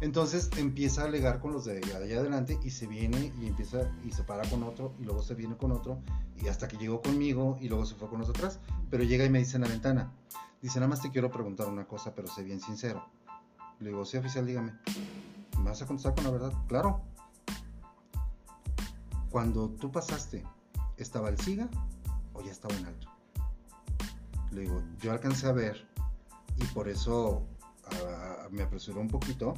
Entonces 0.00 0.50
empieza 0.56 1.02
a 1.02 1.06
alegar 1.06 1.40
con 1.40 1.52
los 1.52 1.64
de 1.64 1.78
allá 1.78 2.20
adelante 2.20 2.58
y 2.62 2.70
se 2.70 2.86
viene 2.86 3.32
y 3.40 3.46
empieza 3.46 3.90
y 4.04 4.12
se 4.12 4.22
para 4.22 4.48
con 4.48 4.62
otro 4.62 4.94
y 5.00 5.04
luego 5.04 5.22
se 5.22 5.34
viene 5.34 5.56
con 5.56 5.72
otro 5.72 5.98
y 6.36 6.48
hasta 6.48 6.68
que 6.68 6.76
llegó 6.76 7.00
conmigo 7.00 7.56
y 7.60 7.68
luego 7.68 7.86
se 7.86 7.94
fue 7.94 8.08
con 8.08 8.20
los 8.20 8.28
atrás. 8.28 8.58
Pero 8.90 9.02
llega 9.04 9.24
y 9.24 9.30
me 9.30 9.38
dice 9.38 9.56
en 9.56 9.62
la 9.62 9.68
ventana, 9.68 10.12
dice, 10.64 10.80
nada 10.80 10.88
más 10.88 11.02
te 11.02 11.10
quiero 11.10 11.30
preguntar 11.30 11.68
una 11.68 11.86
cosa, 11.86 12.14
pero 12.14 12.26
sé 12.26 12.42
bien 12.42 12.58
sincero. 12.58 13.04
Le 13.80 13.90
digo, 13.90 14.02
sí, 14.06 14.16
oficial, 14.16 14.46
dígame. 14.46 14.72
¿Me 15.58 15.64
vas 15.64 15.82
a 15.82 15.86
contestar 15.86 16.14
con 16.14 16.24
la 16.24 16.30
verdad? 16.30 16.54
Claro. 16.68 17.02
Cuando 19.28 19.68
tú 19.68 19.92
pasaste, 19.92 20.42
¿estaba 20.96 21.28
el 21.28 21.38
SIGA 21.38 21.68
o 22.32 22.40
ya 22.40 22.50
estaba 22.50 22.74
en 22.76 22.86
alto? 22.86 23.08
Le 24.52 24.62
digo, 24.62 24.82
yo 25.00 25.12
alcancé 25.12 25.48
a 25.48 25.52
ver 25.52 25.86
y 26.56 26.64
por 26.68 26.88
eso 26.88 27.42
ah, 27.84 28.48
me 28.50 28.62
apresuró 28.62 29.02
un 29.02 29.08
poquito 29.08 29.52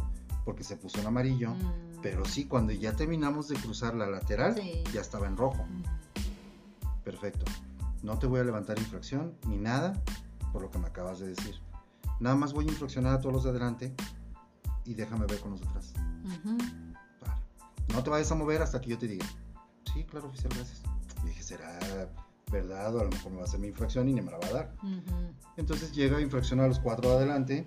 porque 0.44 0.64
se 0.64 0.76
puso 0.76 0.98
en 0.98 1.06
amarillo, 1.06 1.50
mm. 1.50 2.00
pero 2.02 2.24
sí, 2.24 2.46
cuando 2.46 2.72
ya 2.72 2.94
terminamos 2.94 3.46
de 3.46 3.54
cruzar 3.54 3.94
la 3.94 4.08
lateral, 4.08 4.60
ya 4.92 5.02
estaba 5.02 5.28
en 5.28 5.36
rojo. 5.36 5.64
Mm. 5.64 7.04
Perfecto. 7.04 7.44
No 8.02 8.18
te 8.18 8.26
voy 8.26 8.40
a 8.40 8.44
levantar 8.44 8.76
infracción 8.80 9.36
ni 9.46 9.56
nada 9.56 10.02
por 10.52 10.62
lo 10.62 10.70
que 10.70 10.78
me 10.78 10.86
acabas 10.86 11.18
de 11.18 11.28
decir. 11.28 11.54
Nada 12.20 12.36
más 12.36 12.52
voy 12.52 12.66
a 12.66 12.68
infraccionar 12.68 13.14
a 13.14 13.20
todos 13.20 13.34
los 13.34 13.44
de 13.44 13.50
adelante 13.50 13.94
y 14.84 14.94
déjame 14.94 15.26
ver 15.26 15.40
con 15.40 15.52
los 15.52 15.60
de 15.60 15.68
atrás. 15.68 15.92
No 17.92 18.02
te 18.02 18.10
vayas 18.10 18.30
a 18.32 18.34
mover 18.34 18.62
hasta 18.62 18.80
que 18.80 18.90
yo 18.90 18.98
te 18.98 19.06
diga. 19.06 19.26
Sí, 19.92 20.04
claro, 20.04 20.28
oficial, 20.28 20.52
gracias. 20.54 20.82
Y 21.24 21.28
dije, 21.28 21.42
será 21.42 21.78
verdad 22.50 22.94
o 22.94 23.00
a 23.00 23.04
lo 23.04 23.10
mejor 23.10 23.32
me 23.32 23.38
va 23.38 23.42
a 23.42 23.46
hacer 23.46 23.58
mi 23.58 23.68
infracción 23.68 24.08
y 24.08 24.14
ni 24.14 24.22
me 24.22 24.30
la 24.30 24.38
va 24.38 24.46
a 24.46 24.52
dar. 24.52 24.74
Entonces 25.56 25.92
llega 25.92 26.18
a 26.18 26.20
infraccionar 26.20 26.66
a 26.66 26.68
los 26.68 26.78
cuatro 26.78 27.10
de 27.10 27.16
adelante, 27.16 27.66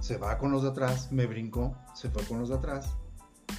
se 0.00 0.16
va 0.16 0.38
con 0.38 0.50
los 0.50 0.62
de 0.62 0.70
atrás, 0.70 1.12
me 1.12 1.26
brincó, 1.26 1.76
se 1.94 2.10
fue 2.10 2.24
con 2.24 2.40
los 2.40 2.48
de 2.48 2.56
atrás. 2.56 2.88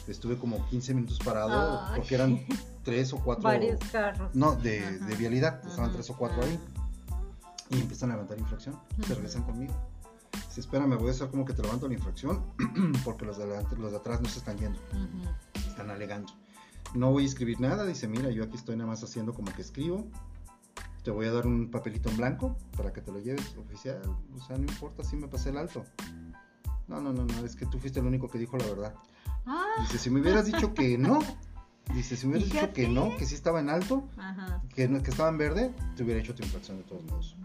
Estuve 0.07 0.37
como 0.37 0.65
15 0.67 0.93
minutos 0.93 1.19
parado 1.19 1.95
porque 1.95 2.15
eran 2.15 2.39
tres 2.83 3.13
o 3.13 3.17
cuatro. 3.17 3.43
Varios 3.43 3.79
carros. 3.91 4.33
No, 4.33 4.55
de, 4.55 4.99
vialidad, 5.17 5.65
estaban 5.65 5.91
tres 5.91 6.09
o 6.09 6.17
cuatro 6.17 6.43
ahí. 6.43 6.59
Y 7.71 7.79
empiezan 7.79 8.11
a 8.11 8.13
levantar 8.13 8.37
infracción, 8.37 8.79
se 9.05 9.15
regresan 9.15 9.43
conmigo. 9.43 9.73
Si 10.49 10.59
espera, 10.59 10.85
me 10.85 10.97
voy 10.97 11.07
a 11.07 11.11
hacer 11.11 11.29
como 11.29 11.45
que 11.45 11.53
te 11.53 11.61
levanto 11.61 11.87
la 11.87 11.93
infracción 11.93 12.43
porque 13.05 13.25
los 13.25 13.37
de, 13.37 13.45
adelante, 13.45 13.75
los 13.77 13.91
de 13.91 13.97
atrás 13.97 14.21
no 14.21 14.27
se 14.27 14.39
están 14.39 14.57
yendo, 14.57 14.79
están 15.67 15.89
alegando. 15.89 16.33
No 16.93 17.11
voy 17.11 17.23
a 17.23 17.27
escribir 17.27 17.61
nada, 17.61 17.85
dice, 17.85 18.07
mira, 18.07 18.29
yo 18.31 18.43
aquí 18.43 18.57
estoy 18.57 18.75
nada 18.75 18.89
más 18.89 19.01
haciendo 19.03 19.33
como 19.33 19.53
que 19.53 19.61
escribo. 19.61 20.05
Te 21.03 21.11
voy 21.11 21.25
a 21.25 21.31
dar 21.31 21.47
un 21.47 21.71
papelito 21.71 22.09
en 22.09 22.17
blanco 22.17 22.57
para 22.75 22.91
que 22.91 23.01
te 23.01 23.11
lo 23.11 23.19
lleves 23.19 23.55
oficial. 23.57 24.01
O 24.35 24.39
sea, 24.45 24.57
no 24.57 24.63
importa 24.63 25.03
si 25.03 25.15
me 25.15 25.27
pasé 25.27 25.49
el 25.49 25.57
alto. 25.57 25.85
No, 26.87 26.99
no, 26.99 27.13
no, 27.13 27.23
no, 27.25 27.45
es 27.45 27.55
que 27.55 27.65
tú 27.65 27.79
fuiste 27.79 28.01
el 28.01 28.05
único 28.05 28.29
que 28.29 28.37
dijo 28.37 28.57
la 28.57 28.65
verdad. 28.65 28.95
Ah. 29.45 29.77
Dice, 29.79 29.97
si 29.97 30.09
me 30.09 30.19
hubieras 30.19 30.45
dicho 30.45 30.73
que 30.73 30.97
no, 30.97 31.19
Dice, 31.93 32.15
si 32.15 32.25
me 32.25 32.37
hubieras 32.37 32.51
dicho 32.51 32.73
que 32.73 32.87
no, 32.87 33.15
que 33.17 33.25
sí 33.25 33.35
estaba 33.35 33.59
en 33.59 33.69
alto, 33.69 34.07
Que, 34.75 34.87
que 34.87 35.09
estaba 35.09 35.29
en 35.29 35.37
verde, 35.37 35.73
te 35.95 36.03
hubiera 36.03 36.19
hecho 36.19 36.33
tu 36.33 36.43
infracción 36.43 36.77
de 36.77 36.83
todos 36.83 37.03
modos. 37.03 37.35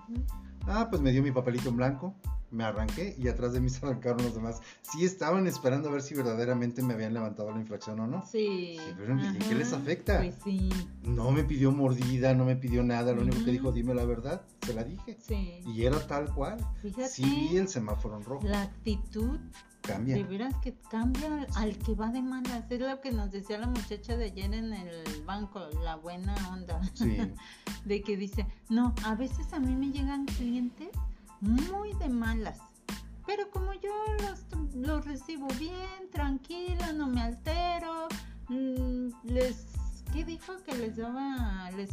Ah, 0.66 0.88
pues 0.90 1.02
me 1.02 1.12
dio 1.12 1.22
mi 1.22 1.32
papelito 1.32 1.68
en 1.68 1.76
blanco, 1.76 2.14
me 2.50 2.64
arranqué 2.64 3.14
y 3.18 3.28
atrás 3.28 3.52
de 3.52 3.60
mí 3.60 3.68
se 3.70 3.84
arrancaron 3.84 4.22
los 4.22 4.34
demás. 4.34 4.62
Sí 4.82 5.04
estaban 5.04 5.46
esperando 5.46 5.88
a 5.88 5.92
ver 5.92 6.02
si 6.02 6.14
verdaderamente 6.14 6.82
me 6.82 6.94
habían 6.94 7.14
levantado 7.14 7.50
la 7.52 7.60
infracción 7.60 8.00
o 8.00 8.06
no. 8.06 8.24
Sí. 8.26 8.78
pero 8.96 9.16
¿qué 9.48 9.54
les 9.54 9.72
afecta? 9.72 10.18
Pues 10.18 10.36
sí. 10.44 10.70
No 11.02 11.30
me 11.30 11.44
pidió 11.44 11.72
mordida, 11.72 12.34
no 12.34 12.44
me 12.44 12.56
pidió 12.56 12.82
nada, 12.82 13.12
lo 13.12 13.22
único 13.22 13.44
que 13.44 13.50
dijo, 13.50 13.72
dime 13.72 13.94
la 13.94 14.04
verdad, 14.04 14.42
se 14.64 14.74
la 14.74 14.84
dije. 14.84 15.16
Sí. 15.20 15.60
Y 15.66 15.84
era 15.84 15.98
tal 16.06 16.32
cual. 16.32 16.58
Fíjate. 16.82 17.08
Sí 17.08 17.48
vi 17.50 17.56
el 17.56 17.68
semáforo 17.68 18.16
en 18.16 18.24
rojo. 18.24 18.46
La 18.46 18.62
actitud 18.62 19.38
cambia. 19.86 20.16
De 20.16 20.24
veras 20.24 20.54
que 20.62 20.74
cambia 20.90 21.46
al 21.56 21.76
que 21.78 21.94
va 21.94 22.08
de 22.08 22.22
malas. 22.22 22.64
Es 22.70 22.80
lo 22.80 23.00
que 23.00 23.12
nos 23.12 23.30
decía 23.30 23.58
la 23.58 23.66
muchacha 23.66 24.16
de 24.16 24.26
ayer 24.26 24.52
en 24.52 24.72
el 24.72 25.22
banco, 25.24 25.60
la 25.82 25.96
buena 25.96 26.34
onda. 26.50 26.80
Sí. 26.94 27.18
de 27.84 28.02
que 28.02 28.16
dice, 28.16 28.46
no, 28.68 28.94
a 29.04 29.14
veces 29.14 29.52
a 29.52 29.60
mí 29.60 29.74
me 29.74 29.90
llegan 29.90 30.26
clientes 30.26 30.90
muy 31.40 31.92
de 31.94 32.08
malas. 32.08 32.58
Pero 33.26 33.50
como 33.50 33.72
yo 33.74 33.92
los, 34.22 34.74
los 34.74 35.04
recibo 35.04 35.48
bien, 35.58 36.10
tranquila, 36.12 36.92
no 36.92 37.08
me 37.08 37.22
altero, 37.22 38.08
mm, 38.48 39.08
les, 39.24 39.66
¿qué 40.12 40.24
dijo? 40.24 40.52
Que 40.64 40.76
les 40.76 40.96
daba, 40.96 41.70
les 41.72 41.90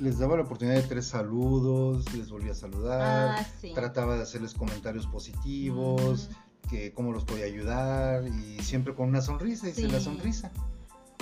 les 0.00 0.18
daba 0.18 0.36
la 0.36 0.44
oportunidad 0.44 0.76
de 0.76 0.88
tres 0.88 1.06
saludos, 1.06 2.10
les 2.14 2.30
volvía 2.30 2.52
a 2.52 2.54
saludar, 2.54 3.38
ah, 3.38 3.46
trataba 3.74 4.16
de 4.16 4.22
hacerles 4.22 4.54
comentarios 4.54 5.06
positivos, 5.06 6.30
que 6.70 6.92
cómo 6.92 7.12
los 7.12 7.24
podía 7.24 7.46
ayudar 7.46 8.26
y 8.28 8.62
siempre 8.62 8.94
con 8.94 9.08
una 9.08 9.20
sonrisa, 9.20 9.66
dice 9.66 9.88
la 9.88 10.00
sonrisa. 10.00 10.52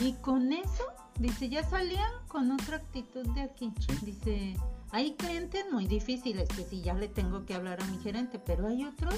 Y 0.01 0.13
con 0.15 0.53
eso, 0.53 0.85
dice, 1.19 1.49
ya 1.49 1.65
salían 1.65 2.13
con 2.29 2.53
otra 2.53 2.77
actitud 2.77 3.27
de 3.35 3.41
aquí. 3.41 3.73
Dice, 4.03 4.55
hay 4.91 5.15
clientes 5.15 5.65
muy 5.73 5.87
difíciles 5.87 6.49
que 6.51 6.63
sí 6.65 6.83
ya 6.83 6.95
le 6.95 7.09
tengo 7.09 7.47
que 7.47 7.55
hablar 7.55 7.83
a 7.83 7.87
mi 7.87 7.99
gerente, 7.99 8.39
pero 8.39 8.69
hay 8.69 8.85
otros 8.85 9.15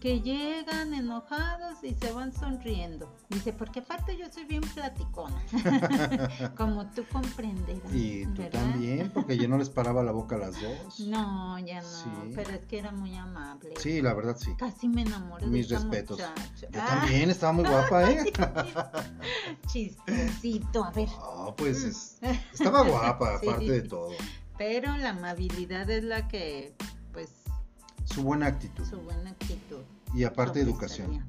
que 0.00 0.20
llegan 0.20 0.94
enojados 0.94 1.82
y 1.82 1.94
se 1.94 2.12
van 2.12 2.32
sonriendo. 2.32 3.12
Dice, 3.28 3.52
porque 3.52 3.80
aparte 3.80 4.16
yo 4.16 4.26
soy 4.32 4.44
bien 4.44 4.62
platicona, 4.62 5.42
como 6.56 6.86
tú 6.90 7.04
comprenderás. 7.10 7.92
Y 7.92 8.26
tú 8.26 8.42
también, 8.50 9.10
porque 9.12 9.36
yo 9.36 9.48
no 9.48 9.58
les 9.58 9.68
paraba 9.68 10.02
la 10.02 10.12
boca 10.12 10.36
a 10.36 10.38
las 10.38 10.60
dos. 10.60 11.00
No, 11.00 11.58
ya 11.58 11.82
no, 11.82 12.34
pero 12.34 12.50
es 12.50 12.64
que 12.66 12.78
era 12.78 12.92
muy 12.92 13.16
amable. 13.16 13.74
Sí, 13.78 14.00
la 14.00 14.14
verdad 14.14 14.36
sí. 14.38 14.54
Casi 14.56 14.88
me 14.88 15.02
enamoré 15.02 15.46
Mis 15.46 15.68
de 15.68 15.76
esta 15.76 15.88
respetos. 15.88 16.18
Yo 16.60 16.68
también, 16.68 17.30
estaba 17.30 17.52
muy 17.52 17.64
guapa, 17.64 18.10
¿eh? 18.10 18.32
Chistosito, 19.66 20.84
a 20.84 20.90
ver. 20.92 21.08
Ah, 21.18 21.52
pues 21.56 22.18
estaba 22.52 22.82
guapa, 22.82 23.36
aparte 23.42 23.70
de 23.70 23.82
todo. 23.82 24.12
Pero 24.58 24.96
la 24.96 25.10
amabilidad 25.10 25.88
es 25.88 26.02
la 26.02 26.26
que, 26.26 26.74
su 28.08 28.22
buena 28.22 28.46
actitud. 28.46 28.84
Su 28.84 29.00
buena 29.00 29.30
actitud. 29.30 29.82
Y 30.14 30.24
aparte 30.24 30.60
educación. 30.60 31.24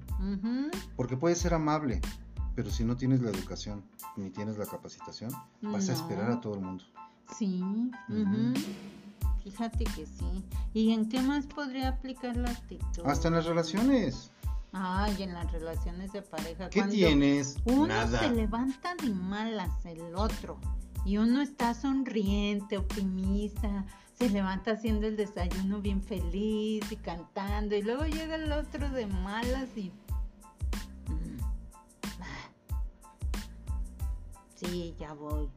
Porque 0.96 1.18
puedes 1.18 1.38
ser 1.38 1.54
amable, 1.54 2.02
pero 2.56 2.72
si 2.72 2.84
no 2.84 2.98
tienes 2.98 3.22
la 3.22 3.30
educación 3.30 3.84
ni 4.16 4.30
tienes 4.30 4.58
la 4.58 4.66
capacitación, 4.66 5.32
vas 5.62 5.90
a 5.90 5.94
esperar 5.94 6.32
a 6.32 6.42
todo 6.42 6.56
el 6.56 6.62
mundo. 6.62 6.84
Sí. 7.38 7.64
Fíjate 9.44 9.84
que 9.84 10.06
sí. 10.06 10.46
¿Y 10.74 10.92
en 10.92 11.10
qué 11.10 11.22
más 11.22 11.46
podría 11.46 11.90
aplicar 11.90 12.36
la 12.36 12.52
actitud? 12.52 13.04
Hasta 13.06 13.30
en 13.30 13.36
las 13.36 13.46
relaciones. 13.46 14.32
Ay, 14.72 15.24
en 15.24 15.34
las 15.34 15.52
relaciones 15.52 16.12
de 16.12 16.22
pareja. 16.22 16.70
¿Qué 16.70 16.84
tienes? 16.84 17.58
Uno 17.66 18.08
se 18.08 18.30
levanta 18.32 18.96
de 18.96 19.10
malas 19.10 19.86
el 19.86 20.14
otro 20.16 20.60
y 21.06 21.18
uno 21.18 21.42
está 21.42 21.74
sonriente, 21.74 22.78
optimista, 22.78 23.86
se 24.20 24.30
levanta 24.30 24.72
haciendo 24.72 25.08
el 25.08 25.16
desayuno 25.16 25.82
bien 25.82 26.04
feliz 26.04 26.84
y 26.92 26.96
cantando 26.98 27.76
y 27.76 27.82
luego 27.82 28.06
llega 28.06 28.36
el 28.36 28.52
otro 28.52 28.90
de 28.90 29.08
malas 29.08 29.70
y... 29.78 29.92
Mm, 31.08 31.40
sí, 34.56 34.94
ya 35.00 35.14
voy. 35.14 35.50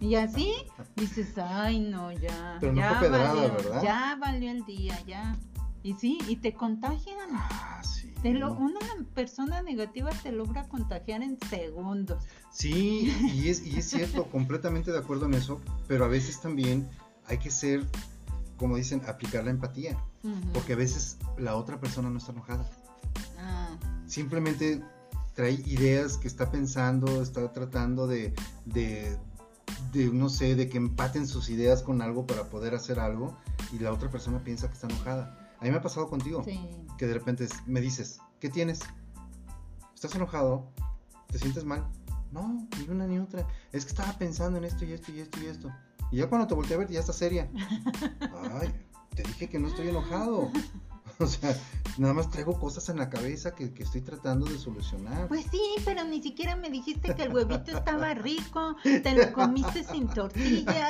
Y 0.00 0.14
así 0.14 0.54
dices, 0.96 1.36
ay 1.36 1.80
no, 1.80 2.10
ya. 2.12 2.56
Pero 2.60 2.72
no 2.72 2.80
ya 2.80 2.92
valió, 2.94 3.52
¿verdad? 3.52 3.82
Ya 3.82 4.16
valió 4.18 4.50
el 4.50 4.64
día, 4.64 4.98
ya. 5.06 5.36
Y 5.82 5.92
sí, 5.94 6.18
y 6.26 6.36
te 6.36 6.54
contagian. 6.54 7.28
Ah, 7.34 7.82
sí. 7.84 8.10
Te 8.22 8.32
lo, 8.32 8.54
una 8.54 8.80
persona 9.14 9.60
negativa 9.62 10.10
te 10.22 10.32
logra 10.32 10.66
contagiar 10.68 11.22
en 11.22 11.38
segundos. 11.50 12.24
Sí, 12.50 13.14
y 13.34 13.48
es, 13.48 13.66
y 13.66 13.78
es 13.78 13.90
cierto, 13.90 14.24
completamente 14.24 14.92
de 14.92 14.98
acuerdo 14.98 15.26
en 15.26 15.34
eso, 15.34 15.60
pero 15.88 16.04
a 16.04 16.08
veces 16.08 16.40
también 16.40 16.88
hay 17.26 17.38
que 17.38 17.50
ser, 17.50 17.86
como 18.56 18.76
dicen, 18.76 19.02
aplicar 19.06 19.44
la 19.44 19.50
empatía, 19.50 19.96
porque 20.52 20.74
a 20.74 20.76
veces 20.76 21.18
la 21.38 21.56
otra 21.56 21.80
persona 21.80 22.10
no 22.10 22.18
está 22.18 22.32
enojada. 22.32 22.68
Ah. 23.38 23.76
Simplemente 24.06 24.82
trae 25.34 25.52
ideas 25.52 26.18
que 26.18 26.28
está 26.28 26.50
pensando, 26.50 27.22
está 27.22 27.52
tratando 27.52 28.06
de, 28.06 28.34
de, 28.64 29.18
no 30.12 30.28
sé, 30.28 30.54
de 30.54 30.68
que 30.68 30.78
empaten 30.78 31.26
sus 31.26 31.48
ideas 31.48 31.82
con 31.82 32.02
algo 32.02 32.26
para 32.26 32.44
poder 32.44 32.74
hacer 32.74 33.00
algo 33.00 33.36
y 33.72 33.78
la 33.78 33.92
otra 33.92 34.10
persona 34.10 34.42
piensa 34.44 34.68
que 34.68 34.74
está 34.74 34.86
enojada. 34.86 35.38
A 35.58 35.64
mí 35.64 35.70
me 35.70 35.76
ha 35.76 35.82
pasado 35.82 36.08
contigo, 36.08 36.44
que 36.98 37.06
de 37.06 37.14
repente 37.14 37.48
me 37.66 37.80
dices, 37.80 38.18
¿qué 38.40 38.48
tienes? 38.48 38.80
¿Estás 39.94 40.14
enojado? 40.14 40.68
¿Te 41.28 41.38
sientes 41.38 41.64
mal? 41.64 41.86
No, 42.32 42.66
ni 42.78 42.88
una 42.88 43.06
ni 43.06 43.18
otra. 43.18 43.46
Es 43.72 43.84
que 43.84 43.90
estaba 43.90 44.12
pensando 44.18 44.58
en 44.58 44.64
esto 44.64 44.84
y 44.84 44.92
esto 44.92 45.12
y 45.12 45.20
esto 45.20 45.40
y 45.40 45.46
esto. 45.46 45.70
Y 46.12 46.18
ya 46.18 46.28
cuando 46.28 46.46
te 46.46 46.54
volteé 46.54 46.76
a 46.76 46.78
ver, 46.78 46.88
ya 46.88 47.00
está 47.00 47.12
seria. 47.12 47.50
Ay, 48.60 48.70
te 49.16 49.22
dije 49.22 49.48
que 49.48 49.58
no 49.58 49.68
estoy 49.68 49.88
enojado. 49.88 50.50
O 51.18 51.26
sea, 51.26 51.56
nada 51.98 52.14
más 52.14 52.30
traigo 52.30 52.58
cosas 52.58 52.88
en 52.88 52.96
la 52.96 53.08
cabeza 53.08 53.54
que, 53.54 53.72
estoy 53.78 54.00
tratando 54.00 54.46
de 54.46 54.58
solucionar. 54.58 55.28
Pues 55.28 55.44
sí, 55.52 55.60
pero 55.84 56.02
ni 56.04 56.20
siquiera 56.20 56.56
me 56.56 56.68
dijiste 56.68 57.14
que 57.14 57.24
el 57.24 57.32
huevito 57.32 57.76
estaba 57.76 58.12
rico, 58.14 58.76
te 58.82 59.14
lo 59.14 59.32
comiste 59.32 59.84
sin 59.84 60.08
tortilla. 60.08 60.88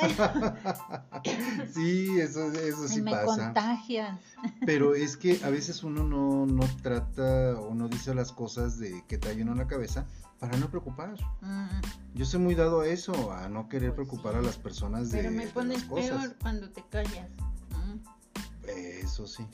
Sí, 1.71 2.19
eso, 2.19 2.51
eso 2.51 2.87
sí 2.87 3.01
me 3.01 3.11
pasa. 3.11 3.25
contagias. 3.25 4.19
Pero 4.65 4.95
es 4.95 5.17
que 5.17 5.39
a 5.43 5.49
veces 5.49 5.83
uno 5.83 6.03
no, 6.03 6.47
no 6.47 6.63
trata 6.81 7.59
o 7.59 7.75
no 7.75 7.87
dice 7.87 8.15
las 8.15 8.31
cosas 8.31 8.79
de 8.79 9.03
que 9.07 9.19
trae 9.19 9.39
uno 9.43 9.51
en 9.51 9.59
la 9.59 9.67
cabeza 9.67 10.07
para 10.43 10.57
no 10.57 10.69
preocupar. 10.69 11.15
Yo 12.15 12.25
soy 12.25 12.41
muy 12.41 12.53
dado 12.53 12.81
a 12.81 12.87
eso, 12.87 13.31
a 13.31 13.47
no 13.47 13.69
querer 13.69 13.95
pues 13.95 14.09
preocupar 14.09 14.35
a 14.35 14.41
las 14.41 14.57
personas 14.57 15.09
de 15.09 15.19
Pero 15.19 15.31
me 15.31 15.47
pones 15.47 15.85
peor 15.85 16.35
cuando 16.41 16.69
te 16.69 16.83
callas. 16.89 17.29
Eso 18.67 19.25
sí. 19.25 19.45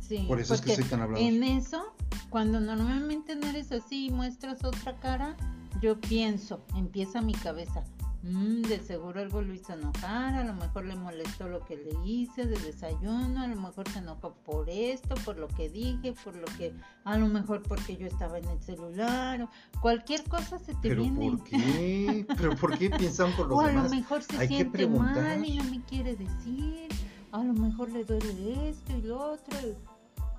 Sí, 0.00 0.26
Por 0.28 0.38
eso 0.38 0.52
es 0.52 0.60
que 0.60 0.74
soy 0.74 0.84
tan 0.84 1.00
hablado. 1.00 1.24
En 1.24 1.42
eso, 1.42 1.94
cuando 2.28 2.60
normalmente 2.60 3.36
no 3.36 3.46
eres 3.46 3.72
así 3.72 4.08
y 4.08 4.10
muestras 4.10 4.64
otra 4.64 5.00
cara, 5.00 5.34
yo 5.80 5.98
pienso, 5.98 6.62
empieza 6.76 7.22
mi 7.22 7.32
cabeza, 7.32 7.84
Mm, 8.22 8.62
de 8.62 8.80
seguro 8.80 9.20
algo 9.20 9.42
lo 9.42 9.54
hizo 9.54 9.74
enojar, 9.74 10.34
a 10.34 10.42
lo 10.42 10.52
mejor 10.52 10.84
le 10.84 10.96
molestó 10.96 11.48
lo 11.48 11.64
que 11.64 11.76
le 11.76 11.90
hice 12.04 12.46
de 12.46 12.58
desayuno, 12.58 13.40
a 13.40 13.46
lo 13.46 13.54
mejor 13.54 13.88
se 13.88 14.00
enojó 14.00 14.34
por 14.44 14.68
esto, 14.68 15.14
por 15.24 15.38
lo 15.38 15.46
que 15.46 15.68
dije, 15.68 16.12
por 16.24 16.34
lo 16.34 16.46
que, 16.58 16.74
a 17.04 17.16
lo 17.16 17.28
mejor 17.28 17.62
porque 17.62 17.96
yo 17.96 18.08
estaba 18.08 18.38
en 18.38 18.48
el 18.48 18.60
celular, 18.60 19.42
o 19.42 19.50
cualquier 19.80 20.24
cosa 20.24 20.58
se 20.58 20.74
te 20.74 20.88
¿Pero 20.88 21.02
viene. 21.02 21.30
¿Por 21.30 21.44
qué? 21.44 22.26
¿Pero 22.36 22.56
por 22.56 22.76
qué 22.76 22.90
piensan 22.90 23.30
por 23.36 23.46
los 23.46 23.56
o 23.56 23.60
a 23.60 23.70
lo 23.70 23.88
mejor 23.88 24.22
se 24.24 24.48
siente 24.48 24.88
mal 24.88 25.44
y 25.44 25.58
no 25.58 25.64
me 25.64 25.80
quiere 25.84 26.16
decir, 26.16 26.88
a 27.30 27.44
lo 27.44 27.52
mejor 27.52 27.90
le 27.92 28.04
duele 28.04 28.68
esto 28.68 28.96
y 28.96 29.02
lo 29.02 29.32
otro. 29.32 29.58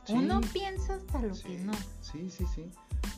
Uno 0.10 0.42
piensa 0.52 0.96
hasta 0.96 1.22
lo 1.22 1.34
que 1.34 1.60
no. 1.60 1.74
Sí, 2.02 2.30
sí, 2.30 2.46
sí 2.54 2.70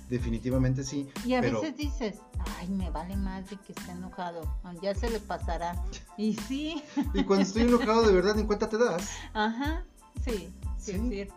definitivamente 0.10 0.84
sí. 0.84 1.10
Y 1.26 1.34
a 1.34 1.42
veces 1.42 1.76
dices, 1.78 2.20
ay, 2.60 2.68
me 2.70 2.90
vale 2.92 3.16
más 3.16 3.50
de 3.50 3.56
que 3.56 3.72
esté 3.72 3.92
enojado, 3.92 4.42
ya 4.82 4.94
se 4.94 5.10
le 5.10 5.20
pasará. 5.20 5.82
Y 6.18 6.36
sí. 6.36 6.84
Y 7.14 7.24
cuando 7.24 7.44
estoy 7.44 7.64
enojado 7.64 8.04
de 8.04 8.14
verdad, 8.14 8.36
ni 8.36 8.44
cuenta 8.44 8.70
te 8.70 8.78
das. 8.78 9.10
Ajá, 9.34 9.84
sí, 10.24 10.54
sí, 10.78 10.92
es 10.92 11.10
cierto. 11.10 11.34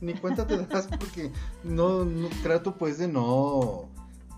Ni 0.00 0.14
cuenta 0.14 0.46
te 0.46 0.56
das 0.56 0.86
porque 0.86 1.32
no, 1.64 2.06
trato 2.42 2.76
pues 2.78 2.98
de 2.98 3.08
no, 3.08 3.88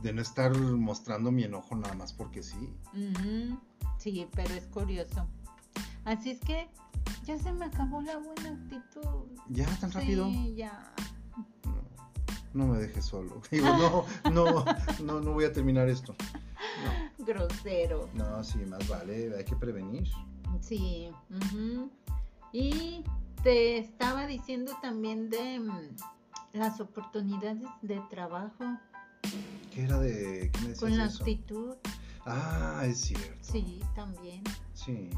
de 0.03 0.13
no 0.13 0.21
estar 0.21 0.57
mostrando 0.59 1.31
mi 1.31 1.45
enojo 1.45 1.77
nada 1.77 1.95
más 1.95 2.13
porque 2.13 2.43
sí. 2.43 2.71
Sí, 3.99 4.27
pero 4.35 4.53
es 4.55 4.67
curioso. 4.67 5.27
Así 6.05 6.33
es 6.33 6.41
que 6.41 6.69
ya 7.25 7.39
se 7.39 7.53
me 7.53 7.67
acabó 7.67 8.03
la 8.03 8.17
buena 8.17 8.51
actitud. 8.51 9.27
¿Ya 9.49 9.67
tan 9.79 9.93
rápido? 9.93 10.27
Sí, 10.29 10.55
ya 10.57 10.95
no 12.55 12.67
me 12.67 12.79
dejes 12.79 13.05
solo. 13.05 13.43
Digo, 13.51 13.67
no, 13.67 14.31
no, 14.31 14.65
no, 15.03 15.21
no 15.21 15.33
voy 15.33 15.45
a 15.45 15.53
terminar 15.53 15.89
esto. 15.89 16.15
Grosero. 17.19 18.09
No, 18.15 18.43
sí, 18.43 18.59
más 18.67 18.87
vale, 18.89 19.37
hay 19.37 19.45
que 19.45 19.57
prevenir. 19.57 20.09
Sí. 20.61 21.11
Y 22.53 23.05
te 23.43 23.79
estaba 23.79 24.27
diciendo 24.27 24.73
también 24.81 25.29
de 25.29 25.59
mm, 25.59 25.97
las 26.53 26.81
oportunidades 26.81 27.69
de 27.83 28.01
trabajo. 28.09 28.65
¿Qué 29.73 29.83
era 29.83 29.99
de 29.99 30.51
qué 30.53 30.69
me 30.69 30.75
Con 30.75 30.97
la 30.97 31.07
actitud. 31.07 31.75
Ah, 32.25 32.85
es 32.87 33.01
cierto. 33.01 33.37
Sí, 33.41 33.81
también. 33.95 34.43
Sí. 34.73 35.11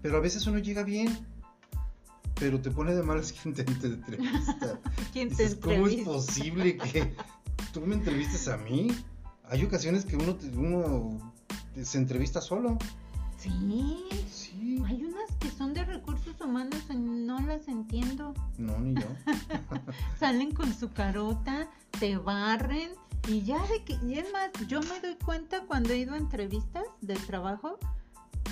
Pero 0.00 0.16
a 0.16 0.20
veces 0.20 0.46
uno 0.46 0.58
llega 0.58 0.84
bien 0.84 1.26
pero 2.38 2.60
te 2.60 2.70
pone 2.70 2.94
de 2.94 3.02
malas 3.02 3.32
quien 3.42 3.54
te, 3.54 3.62
entrevista. 3.62 4.80
¿Quién 5.12 5.34
te 5.34 5.44
entrevista? 5.44 5.60
¿Cómo 5.60 5.86
es 5.86 6.02
posible 6.02 6.76
que 6.76 7.14
tú 7.72 7.80
me 7.82 7.94
entrevistes 7.94 8.48
a 8.48 8.56
mí? 8.56 8.88
Hay 9.44 9.64
ocasiones 9.64 10.04
que 10.04 10.16
uno, 10.16 10.36
uno 10.56 11.32
se 11.82 11.98
entrevista 11.98 12.40
solo. 12.40 12.78
Sí. 13.38 14.04
Sí. 14.30 14.82
Hay 14.86 15.04
unas 15.04 15.30
que 15.38 15.50
son 15.50 15.74
de 15.74 15.84
recursos 15.84 16.40
humanos 16.40 16.80
y 16.90 16.96
no 16.96 17.40
las 17.40 17.68
entiendo. 17.68 18.34
No, 18.58 18.78
ni 18.78 18.94
yo. 18.94 19.06
Salen 20.18 20.54
con 20.54 20.72
su 20.74 20.92
carota, 20.92 21.68
te 21.98 22.16
barren 22.16 22.90
y 23.28 23.42
ya 23.42 23.58
de 23.66 23.82
que, 23.84 23.98
y 24.06 24.18
es 24.18 24.30
más, 24.32 24.50
yo 24.66 24.80
me 24.80 25.00
doy 25.00 25.16
cuenta 25.24 25.62
cuando 25.66 25.92
he 25.92 25.98
ido 25.98 26.14
a 26.14 26.18
entrevistas 26.18 26.84
de 27.00 27.14
trabajo 27.14 27.78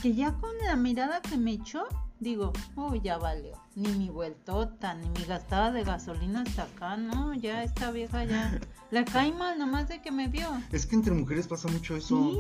que 0.03 0.15
ya 0.15 0.33
con 0.33 0.51
la 0.67 0.75
mirada 0.75 1.23
que 1.23 1.37
me 1.37 1.53
echó, 1.53 1.85
digo, 2.19 2.53
oh, 2.75 2.97
ya 2.97 3.19
valió. 3.19 3.53
Ni 3.77 3.89
mi 3.93 4.11
vueltota, 4.11 4.95
ni 4.95 5.09
mi 5.11 5.25
gastada 5.25 5.71
de 5.71 5.85
gasolina 5.85 6.43
hasta 6.43 6.65
acá, 6.65 6.97
no, 6.97 7.33
ya 7.35 7.63
esta 7.63 7.93
vieja 7.93 8.25
ya 8.25 8.61
la 8.91 9.05
cae 9.05 9.33
mal 9.33 9.61
nomás 9.61 9.89
de 9.89 10.03
que 10.03 10.11
me 10.11 10.27
vio. 10.27 10.49
Es 10.73 10.87
que 10.87 10.97
entre 10.97 11.15
mujeres 11.15 11.47
pasa 11.47 11.69
mucho 11.69 11.95
eso. 11.95 12.33
Sí, 12.33 12.39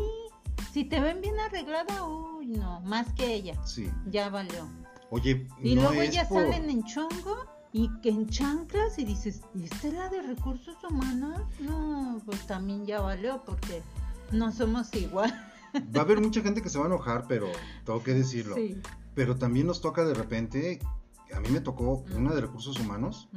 si 0.73 0.85
te 0.85 0.99
ven 0.99 1.21
bien 1.21 1.39
arreglada, 1.39 2.05
uy, 2.05 2.49
no, 2.49 2.81
más 2.81 3.13
que 3.13 3.33
ella. 3.33 3.55
Sí. 3.65 3.89
Ya 4.11 4.29
valió. 4.29 4.69
Oye, 5.11 5.47
y 5.63 5.77
luego 5.77 5.93
ellas 5.93 6.29
salen 6.31 6.69
en 6.69 6.83
chongo 6.83 7.47
y 7.73 7.89
que 8.01 8.09
en 8.09 8.29
chanclas 8.29 8.99
y 8.99 9.05
dices, 9.05 9.43
¿y 9.55 9.65
esta 9.65 9.87
es 9.87 9.95
la 9.95 10.09
de 10.09 10.21
recursos 10.23 10.77
humanos? 10.83 11.41
No, 11.61 12.21
pues 12.27 12.45
también 12.49 12.87
ya 12.87 13.01
valió 13.01 13.41
porque 13.47 13.83
no 14.33 14.51
somos 14.51 14.93
igual. 14.95 15.33
Va 15.75 16.01
a 16.01 16.05
haber 16.05 16.21
mucha 16.21 16.43
gente 16.43 16.63
que 16.63 16.69
se 16.69 16.79
va 16.79 16.85
a 16.85 16.89
enojar, 16.89 17.27
pero 17.29 17.47
tengo 17.85 18.03
que 18.03 18.15
decirlo. 18.15 18.55
Sí. 18.57 18.81
Pero 19.15 19.37
también 19.37 19.67
nos 19.67 19.81
toca 19.81 20.05
de 20.05 20.15
repente, 20.15 20.81
a 21.35 21.41
mí 21.41 21.49
me 21.51 21.61
tocó 21.61 22.05
una 22.15 22.35
de 22.35 22.41
recursos 22.41 22.79
humanos, 22.81 23.29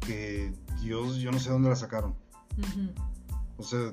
que 0.00 0.52
Dios, 0.80 1.16
yo 1.16 1.30
no 1.30 1.38
sé 1.38 1.50
dónde 1.50 1.68
la 1.68 1.76
sacaron. 1.76 2.14
O 3.56 3.62
sea, 3.62 3.90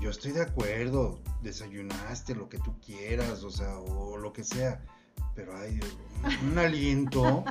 yo 0.00 0.10
estoy 0.10 0.32
de 0.32 0.42
acuerdo, 0.42 1.20
desayunaste 1.42 2.34
lo 2.34 2.48
que 2.48 2.58
tú 2.58 2.74
quieras, 2.80 3.42
o 3.44 3.50
sea, 3.50 3.78
o 3.78 4.16
lo 4.16 4.32
que 4.32 4.44
sea, 4.44 4.84
pero 5.34 5.56
hay 5.56 5.80
un, 6.50 6.58
aliento 6.58 7.44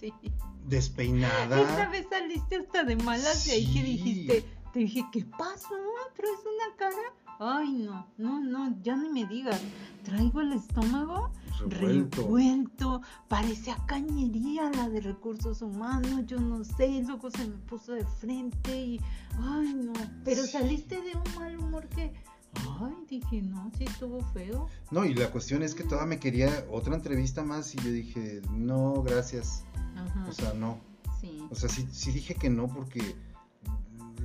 despeinada. 0.66 1.60
Esta 1.60 1.88
vez 1.88 2.06
saliste 2.08 2.56
hasta 2.56 2.84
de 2.84 2.96
malas 2.96 3.46
de 3.46 3.52
ahí 3.52 3.72
que 3.72 3.82
dijiste, 3.82 4.44
te 4.72 4.78
dije, 4.80 5.04
¿qué 5.12 5.24
pasó? 5.24 5.74
¿Traes 6.16 6.40
una 6.40 6.76
cara? 6.76 7.14
Ay, 7.42 7.72
no, 7.72 8.06
no, 8.18 8.38
no, 8.38 8.76
ya 8.82 8.94
ni 8.96 9.08
me 9.08 9.26
digas. 9.26 9.58
Traigo 10.04 10.42
el 10.42 10.52
estómago 10.52 11.32
revuelto. 11.68 13.00
Parece 13.28 13.70
a 13.70 13.86
cañería 13.86 14.70
la 14.70 14.90
de 14.90 15.00
recursos 15.00 15.62
humanos, 15.62 16.26
yo 16.26 16.38
no 16.38 16.62
sé. 16.64 17.02
Luego 17.06 17.30
se 17.30 17.48
me 17.48 17.56
puso 17.56 17.92
de 17.92 18.04
frente 18.04 18.78
y, 18.78 19.00
ay, 19.38 19.72
no. 19.72 19.94
Pero 20.22 20.44
saliste 20.44 21.00
de 21.00 21.12
un 21.16 21.34
mal 21.34 21.58
humor 21.58 21.88
que, 21.88 22.12
ay, 22.56 22.94
dije, 23.08 23.40
no, 23.40 23.70
sí 23.78 23.84
estuvo 23.84 24.20
feo. 24.34 24.68
No, 24.90 25.06
y 25.06 25.14
la 25.14 25.30
cuestión 25.30 25.62
es 25.62 25.74
que 25.74 25.84
toda 25.84 26.04
me 26.04 26.18
quería 26.18 26.66
otra 26.70 26.94
entrevista 26.94 27.42
más 27.42 27.74
y 27.74 27.78
yo 27.78 27.90
dije, 27.90 28.42
no, 28.50 29.02
gracias. 29.02 29.64
O 30.28 30.32
sea, 30.32 30.52
no. 30.52 30.78
Sí. 31.22 31.38
O 31.50 31.54
sea, 31.54 31.70
sí, 31.70 31.88
sí 31.90 32.12
dije 32.12 32.34
que 32.34 32.50
no 32.50 32.68
porque 32.68 33.16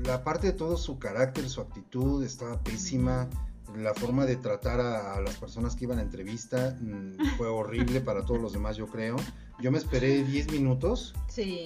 la 0.03 0.23
parte 0.23 0.47
de 0.47 0.53
todo 0.53 0.77
su 0.77 0.99
carácter, 0.99 1.49
su 1.49 1.61
actitud 1.61 2.23
estaba 2.23 2.61
pésima. 2.61 3.29
La 3.75 3.93
forma 3.93 4.25
de 4.25 4.35
tratar 4.35 4.79
a, 4.79 5.19
las 5.21 5.37
personas 5.37 5.75
que 5.75 5.85
iban 5.85 5.99
a 5.99 6.01
entrevista 6.01 6.77
mm, 6.79 7.17
fue 7.37 7.47
horrible 7.47 7.99
para 7.99 8.23
todos 8.23 8.39
los 8.39 8.53
demás, 8.53 8.77
yo 8.77 8.87
creo. 8.87 9.15
Yo 9.59 9.71
me 9.71 9.77
esperé 9.77 10.23
10 10.23 10.51
minutos 10.51 11.13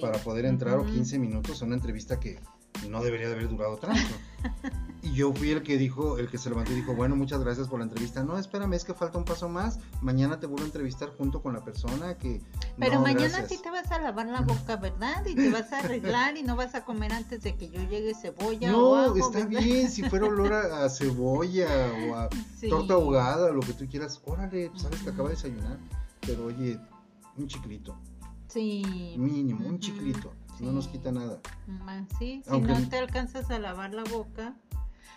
para 0.00 0.18
poder 0.18 0.44
entrar 0.44 0.78
o 0.78 0.86
15 0.86 1.18
minutos 1.18 1.62
a 1.62 1.66
una 1.66 1.74
entrevista 1.74 2.18
que 2.18 2.40
no 2.88 3.02
debería 3.02 3.28
de 3.28 3.34
haber 3.34 3.48
durado 3.48 3.76
tanto. 3.76 4.14
Y 5.02 5.14
yo 5.14 5.32
fui 5.32 5.50
el 5.50 5.62
que 5.62 5.78
dijo, 5.78 6.18
el 6.18 6.28
que 6.28 6.36
se 6.36 6.50
levantó 6.50 6.72
y 6.72 6.74
dijo, 6.74 6.94
bueno, 6.94 7.16
muchas 7.16 7.42
gracias 7.42 7.68
por 7.68 7.78
la 7.78 7.84
entrevista. 7.84 8.22
No, 8.22 8.36
espérame, 8.36 8.74
es 8.74 8.84
que 8.84 8.92
falta 8.92 9.16
un 9.16 9.24
paso 9.24 9.48
más. 9.48 9.78
Mañana 10.02 10.38
te 10.38 10.46
vuelvo 10.46 10.64
a 10.64 10.66
entrevistar 10.66 11.08
junto 11.16 11.40
con 11.42 11.54
la 11.54 11.64
persona 11.64 12.18
que... 12.18 12.42
Pero 12.80 13.00
mañana 13.00 13.46
sí 13.46 13.58
te 13.62 13.70
vas 13.70 13.90
a 13.92 14.00
lavar 14.00 14.26
la 14.26 14.40
boca, 14.40 14.76
¿verdad? 14.76 15.24
Y 15.26 15.34
te 15.34 15.50
vas 15.50 15.72
a 15.72 15.78
arreglar 15.78 16.36
y 16.36 16.42
no 16.42 16.56
vas 16.56 16.74
a 16.74 16.84
comer 16.84 17.12
antes 17.12 17.42
de 17.42 17.54
que 17.54 17.68
yo 17.68 17.80
llegue 17.82 18.14
cebolla. 18.14 18.72
No, 18.72 19.14
está 19.14 19.44
bien, 19.46 19.90
si 19.90 20.02
fuera 20.02 20.26
olor 20.26 20.52
a, 20.52 20.88
cebolla 20.90 21.68
o 22.08 22.14
a 22.16 22.28
torta 22.68 22.94
ahogada, 22.94 23.52
lo 23.52 23.60
que 23.60 23.74
tú 23.74 23.86
quieras. 23.86 24.20
Órale, 24.24 24.70
sabes 24.76 25.02
que 25.02 25.10
acaba 25.10 25.28
de 25.28 25.34
desayunar. 25.34 25.78
Pero 26.26 26.46
oye, 26.46 26.78
un 27.36 27.46
chiclito. 27.46 27.96
Sí. 28.48 29.14
Mínimo, 29.16 29.68
un 29.68 29.78
chiclito. 29.78 30.32
No 30.58 30.72
nos 30.72 30.88
quita 30.88 31.10
nada. 31.12 31.40
Sí, 32.18 32.42
si 32.44 32.60
no 32.60 32.88
te 32.88 32.98
alcanzas 32.98 33.50
a 33.50 33.58
lavar 33.58 33.94
la 33.94 34.04
boca. 34.04 34.54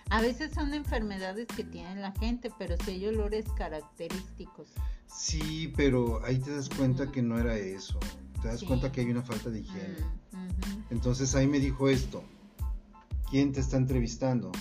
A 0.10 0.22
veces 0.22 0.54
son 0.54 0.74
enfermedades 0.74 1.48
que 1.48 1.64
tiene 1.64 1.96
la 1.96 2.12
gente, 2.14 2.52
pero 2.58 2.76
sí 2.84 2.92
hay 2.92 3.08
olores 3.08 3.46
característicos. 3.58 4.68
Sí, 5.08 5.74
pero 5.76 6.24
ahí 6.24 6.38
te 6.40 6.56
das 6.56 6.70
cuenta 6.70 7.12
que 7.12 7.22
no 7.22 7.40
era 7.40 7.56
eso. 7.56 8.00
Te 8.42 8.48
das 8.50 8.64
cuenta 8.64 8.92
que 8.92 9.02
hay 9.02 9.12
una 9.12 9.22
falta 9.22 9.50
de 9.50 9.62
higiene. 9.62 9.98
Entonces 10.90 11.34
ahí 11.36 11.48
me 11.48 11.60
dijo 11.60 11.90
esto. 11.90 12.24
¿Quién 13.30 13.52
te 13.52 13.62
está 13.62 13.78
entrevistando? 13.78 14.52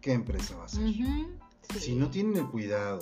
¿Qué 0.00 0.12
empresa 0.12 0.56
va 0.56 0.64
a 0.64 0.68
ser? 0.68 0.94
Si 1.78 1.94
no 1.94 2.10
tienen 2.10 2.36
el 2.36 2.46
cuidado 2.48 3.00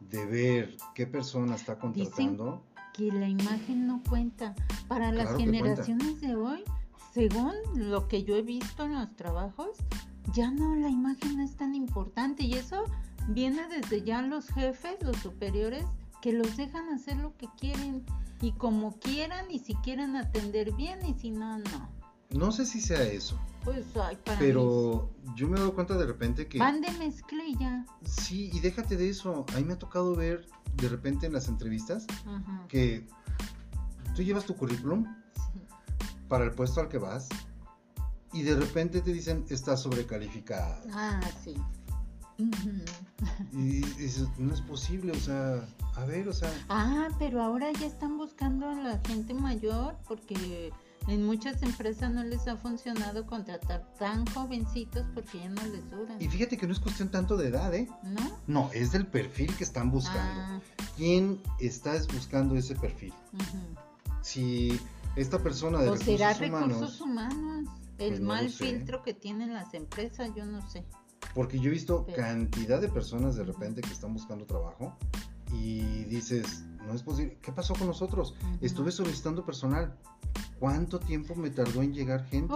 de 0.00 0.26
ver 0.26 0.76
qué 0.94 1.06
persona 1.06 1.54
está 1.54 1.78
contratando 1.78 2.62
que 2.96 3.12
la 3.12 3.28
imagen 3.28 3.86
no 3.86 4.02
cuenta. 4.08 4.54
Para 4.88 5.12
las 5.12 5.36
generaciones 5.36 6.20
de 6.20 6.34
hoy, 6.34 6.64
según 7.12 7.52
lo 7.74 8.08
que 8.08 8.24
yo 8.24 8.36
he 8.36 8.42
visto 8.42 8.84
en 8.84 8.94
los 8.94 9.14
trabajos, 9.16 9.76
ya 10.32 10.50
no, 10.50 10.74
la 10.74 10.88
imagen 10.88 11.36
no 11.36 11.44
es 11.44 11.56
tan 11.56 11.74
importante 11.74 12.44
y 12.44 12.54
eso 12.54 12.84
viene 13.28 13.66
desde 13.68 14.02
ya 14.02 14.22
los 14.22 14.48
jefes, 14.48 14.96
los 15.02 15.16
superiores, 15.18 15.84
que 16.20 16.32
los 16.32 16.56
dejan 16.56 16.88
hacer 16.88 17.16
lo 17.16 17.36
que 17.36 17.48
quieren 17.58 18.04
y 18.40 18.52
como 18.52 18.98
quieran 18.98 19.50
y 19.50 19.58
si 19.58 19.74
quieren 19.76 20.16
atender 20.16 20.72
bien 20.72 21.04
y 21.06 21.14
si 21.14 21.30
no, 21.30 21.58
no. 21.58 21.96
No 22.30 22.52
sé 22.52 22.66
si 22.66 22.80
sea 22.80 23.02
eso. 23.02 23.38
Pues, 23.64 23.84
ay, 23.96 24.16
para 24.24 24.38
Pero 24.38 25.10
yo 25.34 25.48
me 25.48 25.56
he 25.56 25.60
dado 25.60 25.74
cuenta 25.74 25.96
de 25.96 26.06
repente 26.06 26.48
que... 26.48 26.58
Van 26.58 26.80
de 26.80 26.90
mezclilla. 26.92 27.84
Sí, 28.04 28.50
y 28.52 28.60
déjate 28.60 28.96
de 28.96 29.08
eso. 29.08 29.46
A 29.54 29.58
mí 29.58 29.64
me 29.64 29.74
ha 29.74 29.78
tocado 29.78 30.14
ver 30.14 30.46
de 30.74 30.88
repente 30.88 31.26
en 31.26 31.32
las 31.32 31.48
entrevistas 31.48 32.06
que 32.68 33.06
tú 34.14 34.22
llevas 34.22 34.44
tu 34.44 34.56
currículum 34.56 35.06
para 36.28 36.44
el 36.44 36.50
puesto 36.50 36.80
al 36.80 36.88
que 36.88 36.98
vas 36.98 37.28
y 38.36 38.42
de 38.42 38.54
repente 38.54 39.00
te 39.00 39.12
dicen 39.12 39.46
estás 39.48 39.82
sobrecalificado. 39.82 40.82
Ah, 40.92 41.20
sí. 41.42 41.54
Y 43.52 43.80
dices, 43.80 44.28
no 44.36 44.52
es 44.52 44.60
posible, 44.60 45.12
o 45.12 45.18
sea, 45.18 45.66
a 45.94 46.04
ver, 46.04 46.28
o 46.28 46.34
sea. 46.34 46.52
Ah, 46.68 47.08
pero 47.18 47.42
ahora 47.42 47.72
ya 47.72 47.86
están 47.86 48.18
buscando 48.18 48.68
a 48.68 48.74
la 48.74 49.00
gente 49.06 49.32
mayor 49.32 49.96
porque 50.06 50.70
en 51.08 51.24
muchas 51.24 51.62
empresas 51.62 52.12
no 52.12 52.24
les 52.24 52.46
ha 52.46 52.58
funcionado 52.58 53.24
contratar 53.24 53.90
tan 53.98 54.26
jovencitos 54.26 55.06
porque 55.14 55.38
ya 55.38 55.48
no 55.48 55.62
les 55.62 55.90
duran. 55.90 56.20
Y 56.20 56.28
fíjate 56.28 56.58
que 56.58 56.66
no 56.66 56.74
es 56.74 56.80
cuestión 56.80 57.08
tanto 57.08 57.38
de 57.38 57.48
edad, 57.48 57.74
¿eh? 57.74 57.88
No. 58.02 58.38
No, 58.46 58.70
es 58.74 58.92
del 58.92 59.06
perfil 59.06 59.56
que 59.56 59.64
están 59.64 59.90
buscando. 59.90 60.42
Ah. 60.42 60.60
¿Quién 60.98 61.40
está 61.58 61.94
buscando 62.12 62.54
ese 62.54 62.74
perfil? 62.74 63.14
Si 64.20 64.78
esta 65.16 65.38
persona 65.38 65.78
de 65.78 65.88
o 65.88 65.96
será 65.96 66.34
recursos 66.34 67.00
humanos. 67.00 67.70
El 67.98 68.10
pues 68.10 68.20
mal 68.20 68.50
filtro 68.50 69.02
que 69.02 69.14
tienen 69.14 69.54
las 69.54 69.74
empresas, 69.74 70.30
yo 70.34 70.44
no 70.44 70.68
sé. 70.68 70.84
Porque 71.34 71.58
yo 71.58 71.70
he 71.70 71.72
visto 71.72 72.06
cantidad 72.14 72.80
de 72.80 72.88
personas 72.88 73.36
de 73.36 73.44
repente 73.44 73.80
que 73.80 73.92
están 73.92 74.12
buscando 74.12 74.46
trabajo 74.46 74.96
y 75.52 76.04
dices, 76.04 76.64
no 76.86 76.94
es 76.94 77.02
posible. 77.02 77.38
¿Qué 77.42 77.52
pasó 77.52 77.74
con 77.74 77.86
nosotros? 77.86 78.34
Estuve 78.60 78.92
solicitando 78.92 79.44
personal 79.44 79.96
¿Cuánto 80.58 80.98
tiempo 80.98 81.34
me 81.34 81.50
tardó 81.50 81.82
en 81.82 81.92
llegar 81.92 82.24
gente? 82.26 82.54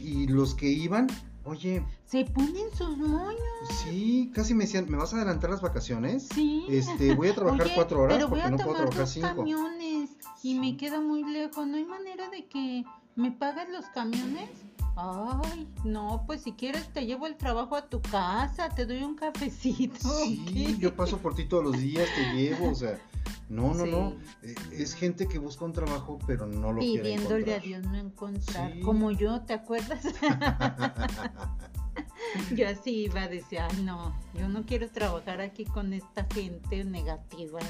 Y 0.00 0.26
los 0.26 0.54
que 0.54 0.66
iban, 0.66 1.06
oye. 1.44 1.84
Se 2.04 2.24
ponen 2.24 2.66
sus 2.74 2.96
moños. 2.96 3.38
Sí, 3.84 4.32
casi 4.34 4.54
me 4.54 4.64
decían, 4.64 4.86
¿me 4.88 4.96
vas 4.96 5.12
a 5.12 5.18
adelantar 5.18 5.50
las 5.50 5.60
vacaciones? 5.60 6.26
Sí. 6.34 6.66
Este, 6.68 7.14
voy 7.14 7.28
a 7.28 7.34
trabajar 7.34 7.68
cuatro 7.74 8.02
horas 8.02 8.24
porque 8.26 8.50
no 8.50 8.56
puedo 8.56 8.74
trabajar 8.74 9.06
cinco. 9.06 9.28
camiones 9.28 10.10
y 10.42 10.58
me 10.58 10.76
queda 10.76 11.00
muy 11.00 11.22
lejos. 11.22 11.66
¿No 11.66 11.76
hay 11.76 11.84
manera 11.84 12.28
de 12.28 12.48
que 12.48 12.84
me 13.18 13.32
pagues 13.32 13.68
los 13.70 13.84
camiones? 13.86 14.48
Ay, 14.96 15.68
no, 15.84 16.24
pues 16.26 16.42
si 16.42 16.52
quieres 16.52 16.92
te 16.92 17.04
llevo 17.04 17.26
el 17.26 17.36
trabajo 17.36 17.76
a 17.76 17.88
tu 17.88 18.00
casa, 18.00 18.68
te 18.68 18.86
doy 18.86 19.02
un 19.02 19.16
cafecito. 19.16 20.08
Sí, 20.08 20.76
yo 20.78 20.94
paso 20.94 21.18
por 21.18 21.34
ti 21.34 21.44
todos 21.44 21.64
los 21.64 21.78
días, 21.78 22.08
te 22.14 22.34
llevo, 22.34 22.70
o 22.70 22.74
sea. 22.74 22.98
No, 23.48 23.74
no, 23.74 23.86
no. 23.86 24.12
Eh, 24.42 24.54
es 24.72 24.94
gente 24.94 25.26
que 25.26 25.38
busca 25.38 25.64
un 25.64 25.72
trabajo, 25.72 26.18
pero 26.26 26.46
no 26.46 26.72
lo 26.72 26.80
quiere 26.80 27.02
Pidiéndole 27.02 27.54
a 27.54 27.58
Dios 27.58 27.84
no 27.84 27.96
encontrar. 27.96 28.78
Como 28.80 29.10
yo, 29.10 29.40
¿te 29.40 29.54
acuerdas? 29.54 30.02
yo 32.54 32.68
así 32.68 33.04
iba 33.04 33.22
a 33.22 33.28
decir, 33.28 33.60
ay, 33.60 33.82
no, 33.82 34.14
yo 34.34 34.48
no 34.48 34.66
quiero 34.66 34.90
trabajar 34.90 35.40
aquí 35.40 35.64
con 35.64 35.92
esta 35.92 36.26
gente 36.32 36.84
negativa. 36.84 37.60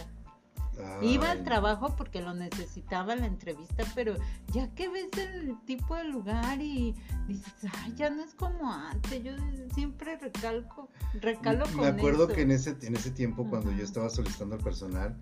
Iba 1.03 1.31
al 1.31 1.45
trabajo 1.45 1.95
porque 1.97 2.21
lo 2.21 2.35
necesitaba 2.35 3.17
la 3.17 3.27
entrevista, 3.27 3.85
pero 3.95 4.17
ya 4.53 4.69
que 4.75 4.89
ves 4.89 5.09
el 5.17 5.57
tipo 5.65 5.95
de 5.97 6.05
lugar 6.05 6.61
y 6.61 6.95
dices, 7.27 7.53
ay, 7.83 7.95
ya 7.97 8.11
no 8.11 8.23
es 8.23 8.35
como 8.35 8.73
antes, 8.73 9.23
yo 9.23 9.33
siempre 9.75 10.17
recalco, 10.17 10.89
recalo 11.21 11.65
con 11.67 11.77
Me 11.77 11.87
acuerdo 11.87 12.29
que 12.29 12.43
en 12.43 12.51
ese, 12.51 12.77
en 12.83 12.97
ese 12.97 13.11
tiempo, 13.11 13.49
cuando 13.49 13.73
yo 13.73 13.85
estaba 13.85 14.09
solicitando 14.09 14.57
al 14.57 14.63
personal, 14.63 15.17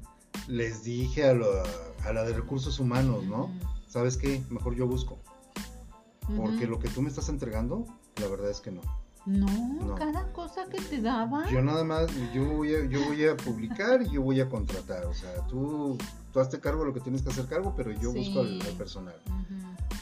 les 0.49 0.85
dije 0.85 1.25
a, 1.25 1.31
a 2.05 2.13
la 2.13 2.25
de 2.25 2.35
recursos 2.35 2.79
humanos, 2.79 3.25
¿no? 3.25 3.51
¿Sabes 3.87 4.17
qué? 4.17 4.43
Mejor 4.51 4.75
yo 4.75 4.87
busco. 4.87 5.19
Porque 6.37 6.67
lo 6.67 6.79
que 6.79 6.89
tú 6.89 7.03
me 7.03 7.09
estás 7.09 7.29
entregando 7.29 7.87
La 8.21 8.27
verdad 8.27 8.51
es 8.51 8.61
que 8.61 8.73
no. 8.73 8.83
No, 9.27 9.97
cada 9.97 10.33
cosa 10.33 10.67
que 10.67 10.81
te 10.81 11.01
daba. 11.01 11.51
Yo 11.51 11.61
nada 11.61 11.83
más, 11.83 12.09
yo 12.33 12.45
voy 12.45 12.75
a, 12.75 12.85
yo 12.87 13.05
voy 13.07 13.27
a 13.27 13.37
publicar 13.37 14.01
y 14.03 14.11
yo 14.11 14.23
voy 14.23 14.41
a 14.41 14.49
contratar. 14.49 15.05
O 15.07 15.15
sea, 15.15 15.45
tú, 15.49 15.99
tú 16.33 16.39
hazte 16.41 16.61
cargo 16.61 16.81
de 16.83 16.87
lo 16.87 16.95
que 16.95 17.01
tienes 17.01 17.23
que 17.23 17.31
hacer 17.31 17.47
cargo, 17.47 17.75
pero 17.77 17.91
yo 17.91 18.13
busco 18.13 18.41
al, 18.41 18.59
personal. 18.79 19.17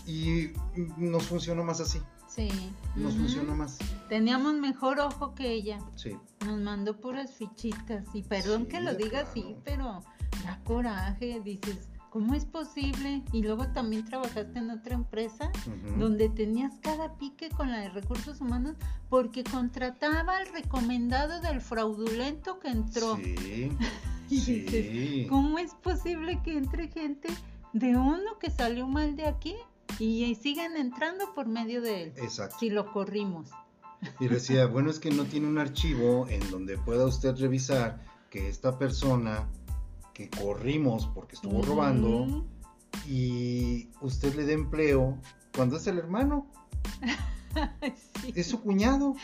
Y 0.06 0.50
nos 0.98 1.24
funcionó 1.24 1.64
más 1.64 1.80
así. 1.80 2.02
Sí. 2.28 2.50
Nos 2.96 3.14
funcionó 3.14 3.56
más. 3.56 3.78
Teníamos 4.10 4.54
mejor 4.54 5.00
ojo 5.00 5.34
que 5.34 5.52
ella. 5.52 5.78
Sí. 5.94 6.16
Nos 6.44 6.60
mandó 6.60 7.00
puras 7.00 7.32
fichitas. 7.32 8.04
Y 8.12 8.24
perdón 8.24 8.66
que 8.66 8.80
lo 8.80 8.94
diga 8.94 9.20
así, 9.20 9.56
pero 9.64 10.02
da 10.44 10.60
coraje. 10.64 11.40
Dices, 11.42 11.88
¿cómo 12.14 12.34
es 12.34 12.44
posible? 12.44 13.24
Y 13.32 13.42
luego 13.42 13.66
también 13.72 14.04
trabajaste 14.04 14.60
en 14.60 14.70
otra 14.70 14.94
empresa 14.94 15.50
donde 15.98 16.28
tenías 16.28 16.72
cada 16.80 17.18
pique 17.18 17.48
con 17.48 17.72
la 17.72 17.80
de 17.80 17.88
recursos 17.88 18.40
humanos 18.40 18.76
porque 19.10 19.42
contrataba 19.42 20.36
al 20.36 20.46
recomendado 20.52 21.40
del 21.40 21.60
fraudulento 21.60 22.60
que 22.60 22.68
entró. 22.68 23.16
Sí. 23.16 23.72
y 24.30 24.38
sí. 24.38 25.26
¿cómo 25.28 25.58
es 25.58 25.74
posible 25.74 26.40
que 26.44 26.56
entre 26.56 26.86
gente 26.86 27.28
de 27.72 27.96
uno 27.96 28.38
que 28.38 28.48
salió 28.48 28.86
mal 28.86 29.16
de 29.16 29.26
aquí 29.26 29.56
y 29.98 30.32
sigan 30.36 30.76
entrando 30.76 31.34
por 31.34 31.48
medio 31.48 31.82
de 31.82 32.04
él? 32.04 32.12
Exacto. 32.18 32.58
Si 32.60 32.70
lo 32.70 32.92
corrimos. 32.92 33.50
Y 34.20 34.28
decía, 34.28 34.66
bueno, 34.66 34.88
es 34.88 35.00
que 35.00 35.10
no 35.10 35.24
tiene 35.24 35.48
un 35.48 35.58
archivo 35.58 36.28
en 36.28 36.48
donde 36.52 36.78
pueda 36.78 37.06
usted 37.06 37.34
revisar 37.34 38.00
que 38.30 38.48
esta 38.48 38.78
persona 38.78 39.48
que 40.14 40.30
corrimos 40.30 41.06
porque 41.08 41.34
estuvo 41.34 41.60
robando 41.62 42.46
y 43.06 43.90
usted 44.00 44.34
le 44.36 44.44
dé 44.44 44.54
empleo 44.54 45.18
cuando 45.54 45.76
es 45.76 45.86
el 45.86 45.98
hermano. 45.98 46.46
Es 48.34 48.48
su 48.48 48.60
cuñado. 48.60 49.14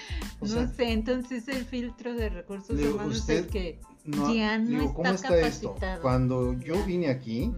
no 0.41 0.47
sé, 0.47 0.93
entonces 0.93 1.49
el 1.49 1.65
filtro 1.65 2.15
de 2.15 2.29
recursos 2.29 2.81
humanos 2.81 3.29
es 3.29 3.47
que 3.49 3.81
ya 4.05 4.57
no 4.57 4.83
está, 4.83 4.95
¿cómo 4.95 5.11
está 5.11 5.39
esto? 5.41 5.75
Cuando 6.01 6.53
yo 6.53 6.81
vine 6.85 7.09
aquí, 7.09 7.53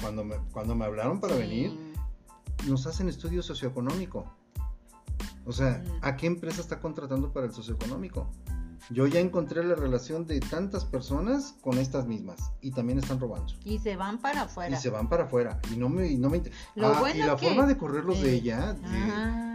cuando, 0.00 0.24
me, 0.24 0.36
cuando 0.50 0.74
me 0.74 0.86
hablaron 0.86 1.20
para 1.20 1.36
venir, 1.36 1.78
nos 2.66 2.86
hacen 2.86 3.10
estudio 3.10 3.42
socioeconómico. 3.42 4.24
O 5.44 5.52
sea, 5.52 5.84
¿a 6.00 6.16
qué 6.16 6.26
empresa 6.26 6.62
está 6.62 6.80
contratando 6.80 7.30
para 7.30 7.44
el 7.44 7.52
socioeconómico? 7.52 8.26
Yo 8.90 9.06
ya 9.06 9.20
encontré 9.20 9.64
la 9.64 9.74
relación 9.74 10.26
de 10.26 10.40
tantas 10.40 10.84
personas 10.84 11.54
con 11.62 11.78
estas 11.78 12.06
mismas 12.06 12.38
y 12.60 12.70
también 12.70 12.98
están 12.98 13.18
robando. 13.18 13.52
Y 13.64 13.78
se 13.78 13.96
van 13.96 14.18
para 14.18 14.42
afuera. 14.42 14.76
Y 14.76 14.80
se 14.80 14.90
van 14.90 15.08
para 15.08 15.24
afuera. 15.24 15.60
Y 15.72 15.76
no 15.76 15.88
me, 15.88 16.06
y 16.06 16.18
no 16.18 16.28
me 16.28 16.42
ah, 16.82 17.10
y 17.14 17.18
la 17.18 17.38
forma 17.38 17.66
de 17.66 17.76
correrlos 17.76 18.20
de 18.20 18.34
ella 18.34 18.76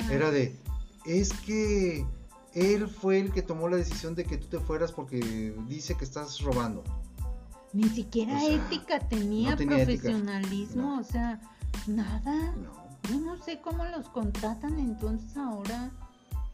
era 0.09 0.31
de 0.31 0.57
es 1.05 1.33
que 1.33 2.05
él 2.53 2.87
fue 2.87 3.19
el 3.19 3.31
que 3.31 3.41
tomó 3.41 3.67
la 3.67 3.77
decisión 3.77 4.15
de 4.15 4.25
que 4.25 4.37
tú 4.37 4.47
te 4.47 4.59
fueras 4.59 4.91
porque 4.91 5.55
dice 5.67 5.95
que 5.95 6.05
estás 6.05 6.41
robando. 6.41 6.83
Ni 7.71 7.87
siquiera 7.89 8.43
ética 8.43 8.99
tenía, 8.99 9.55
profesionalismo, 9.55 10.99
o 10.99 11.03
sea, 11.03 11.39
nada. 11.85 12.55
Yo 13.09 13.19
no 13.19 13.37
sé 13.37 13.61
cómo 13.61 13.85
los 13.85 14.09
contratan 14.09 14.79
entonces 14.79 15.37
ahora 15.37 15.91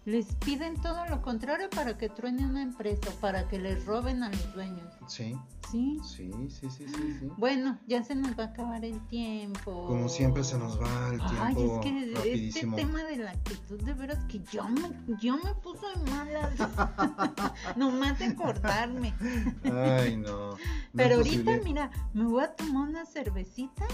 les 0.05 0.35
piden 0.35 0.79
todo 0.81 1.03
lo 1.07 1.21
contrario 1.23 1.67
para 1.71 1.97
que 1.97 2.09
truene 2.09 2.45
una 2.45 2.61
empresa, 2.61 3.09
para 3.19 3.47
que 3.47 3.57
les 3.57 3.85
roben 3.85 4.21
a 4.21 4.29
los 4.29 4.53
dueños. 4.53 4.93
Sí. 5.07 5.35
Sí. 5.71 5.99
Sí, 6.03 6.31
sí, 6.47 6.69
sí, 6.69 6.87
sí, 6.87 7.29
Bueno, 7.37 7.79
ya 7.87 8.03
se 8.03 8.13
nos 8.13 8.37
va 8.37 8.43
a 8.43 8.47
acabar 8.47 8.85
el 8.85 8.99
tiempo. 9.07 9.87
Como 9.87 10.07
siempre 10.07 10.43
se 10.43 10.59
nos 10.59 10.79
va 10.79 11.09
el 11.11 11.17
tiempo. 11.17 11.41
Ay, 11.41 11.55
es 11.59 11.79
que 11.79 12.47
este 12.47 12.67
tema 12.67 13.03
de 13.03 13.17
la 13.17 13.31
actitud, 13.31 13.81
de 13.81 13.93
veras 13.95 14.23
que 14.25 14.41
yo 14.51 14.69
me, 14.69 15.17
yo 15.19 15.37
me 15.37 15.55
puso 15.55 15.85
en 15.95 16.03
malas. 16.11 16.53
Nomás 17.75 18.19
de 18.19 18.25
acordarme. 18.25 19.15
Ay, 19.63 20.17
no. 20.17 20.55
Pero 20.95 21.15
ahorita, 21.15 21.59
mira, 21.63 21.89
me 22.13 22.25
voy 22.25 22.43
a 22.43 22.55
tomar 22.55 22.87
una 22.87 23.05
cervecita 23.07 23.85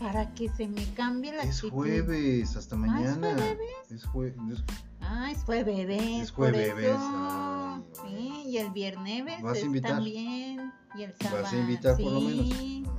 para 0.00 0.34
que 0.34 0.48
se 0.48 0.66
me 0.66 0.84
cambie 0.94 1.32
la 1.32 1.44
actitud. 1.44 1.68
Es 1.68 1.72
jueves, 1.72 2.56
hasta 2.56 2.74
mañana. 2.76 3.28
¿Ah, 3.28 3.30
¿Es 3.30 3.36
jueves? 3.38 3.90
Es 3.90 4.04
jueves. 4.06 4.64
Ah, 5.02 5.30
es 5.30 5.44
jueves. 5.44 5.88
Es 6.22 6.30
jueves. 6.30 6.74
sí, 8.02 8.44
y 8.46 8.58
el 8.58 8.70
viernes 8.70 9.42
¿Vas 9.42 9.56
a 9.56 9.60
invitar? 9.60 9.92
también. 9.92 10.72
Y 10.94 11.02
el 11.02 11.14
sábado. 11.20 11.42
¿Vas 11.42 11.52
a 11.52 11.56
invitar 11.56 11.96
por 11.96 12.12
lo 12.12 12.20
menos? 12.20 12.92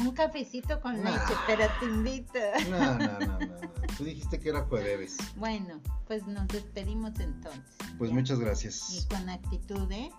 Un 0.00 0.12
cafecito 0.12 0.80
con 0.80 1.02
leche, 1.02 1.34
pero 1.46 1.64
te 1.80 1.86
invito. 1.86 2.38
No, 2.70 2.98
no, 2.98 3.18
no, 3.18 3.38
no, 3.40 3.48
Tú 3.96 4.04
dijiste 4.04 4.38
que 4.38 4.50
era 4.50 4.60
jueves. 4.62 5.16
Bueno, 5.36 5.80
pues 6.06 6.24
nos 6.26 6.46
despedimos 6.48 7.18
entonces. 7.18 7.76
Pues 7.98 8.12
muchas 8.12 8.38
gracias. 8.38 8.94
Y 8.94 9.08
con 9.08 9.28
actitud, 9.28 9.90
¿eh? 9.90 10.10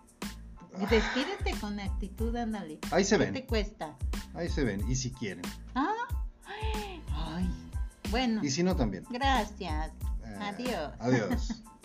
Despídete 0.90 1.58
con 1.62 1.80
actitud, 1.80 2.36
ándale. 2.36 2.80
Ahí 2.92 3.04
se 3.06 3.18
ven. 3.18 3.34
¿Qué 3.34 3.42
te 3.42 3.48
cuesta? 3.48 3.96
Ahí 4.34 4.50
se 4.50 4.64
ven, 4.64 4.84
y 4.90 4.96
si 4.96 5.12
quieren. 5.12 5.44
Ah, 5.76 5.94
ay, 6.46 7.50
bueno. 8.12 8.44
Y 8.44 8.52
si 8.52 8.64
no, 8.64 8.76
también. 8.76 9.06
Gracias. 9.10 9.92
Adiós. 10.40 10.92
Adiós. 11.00 11.64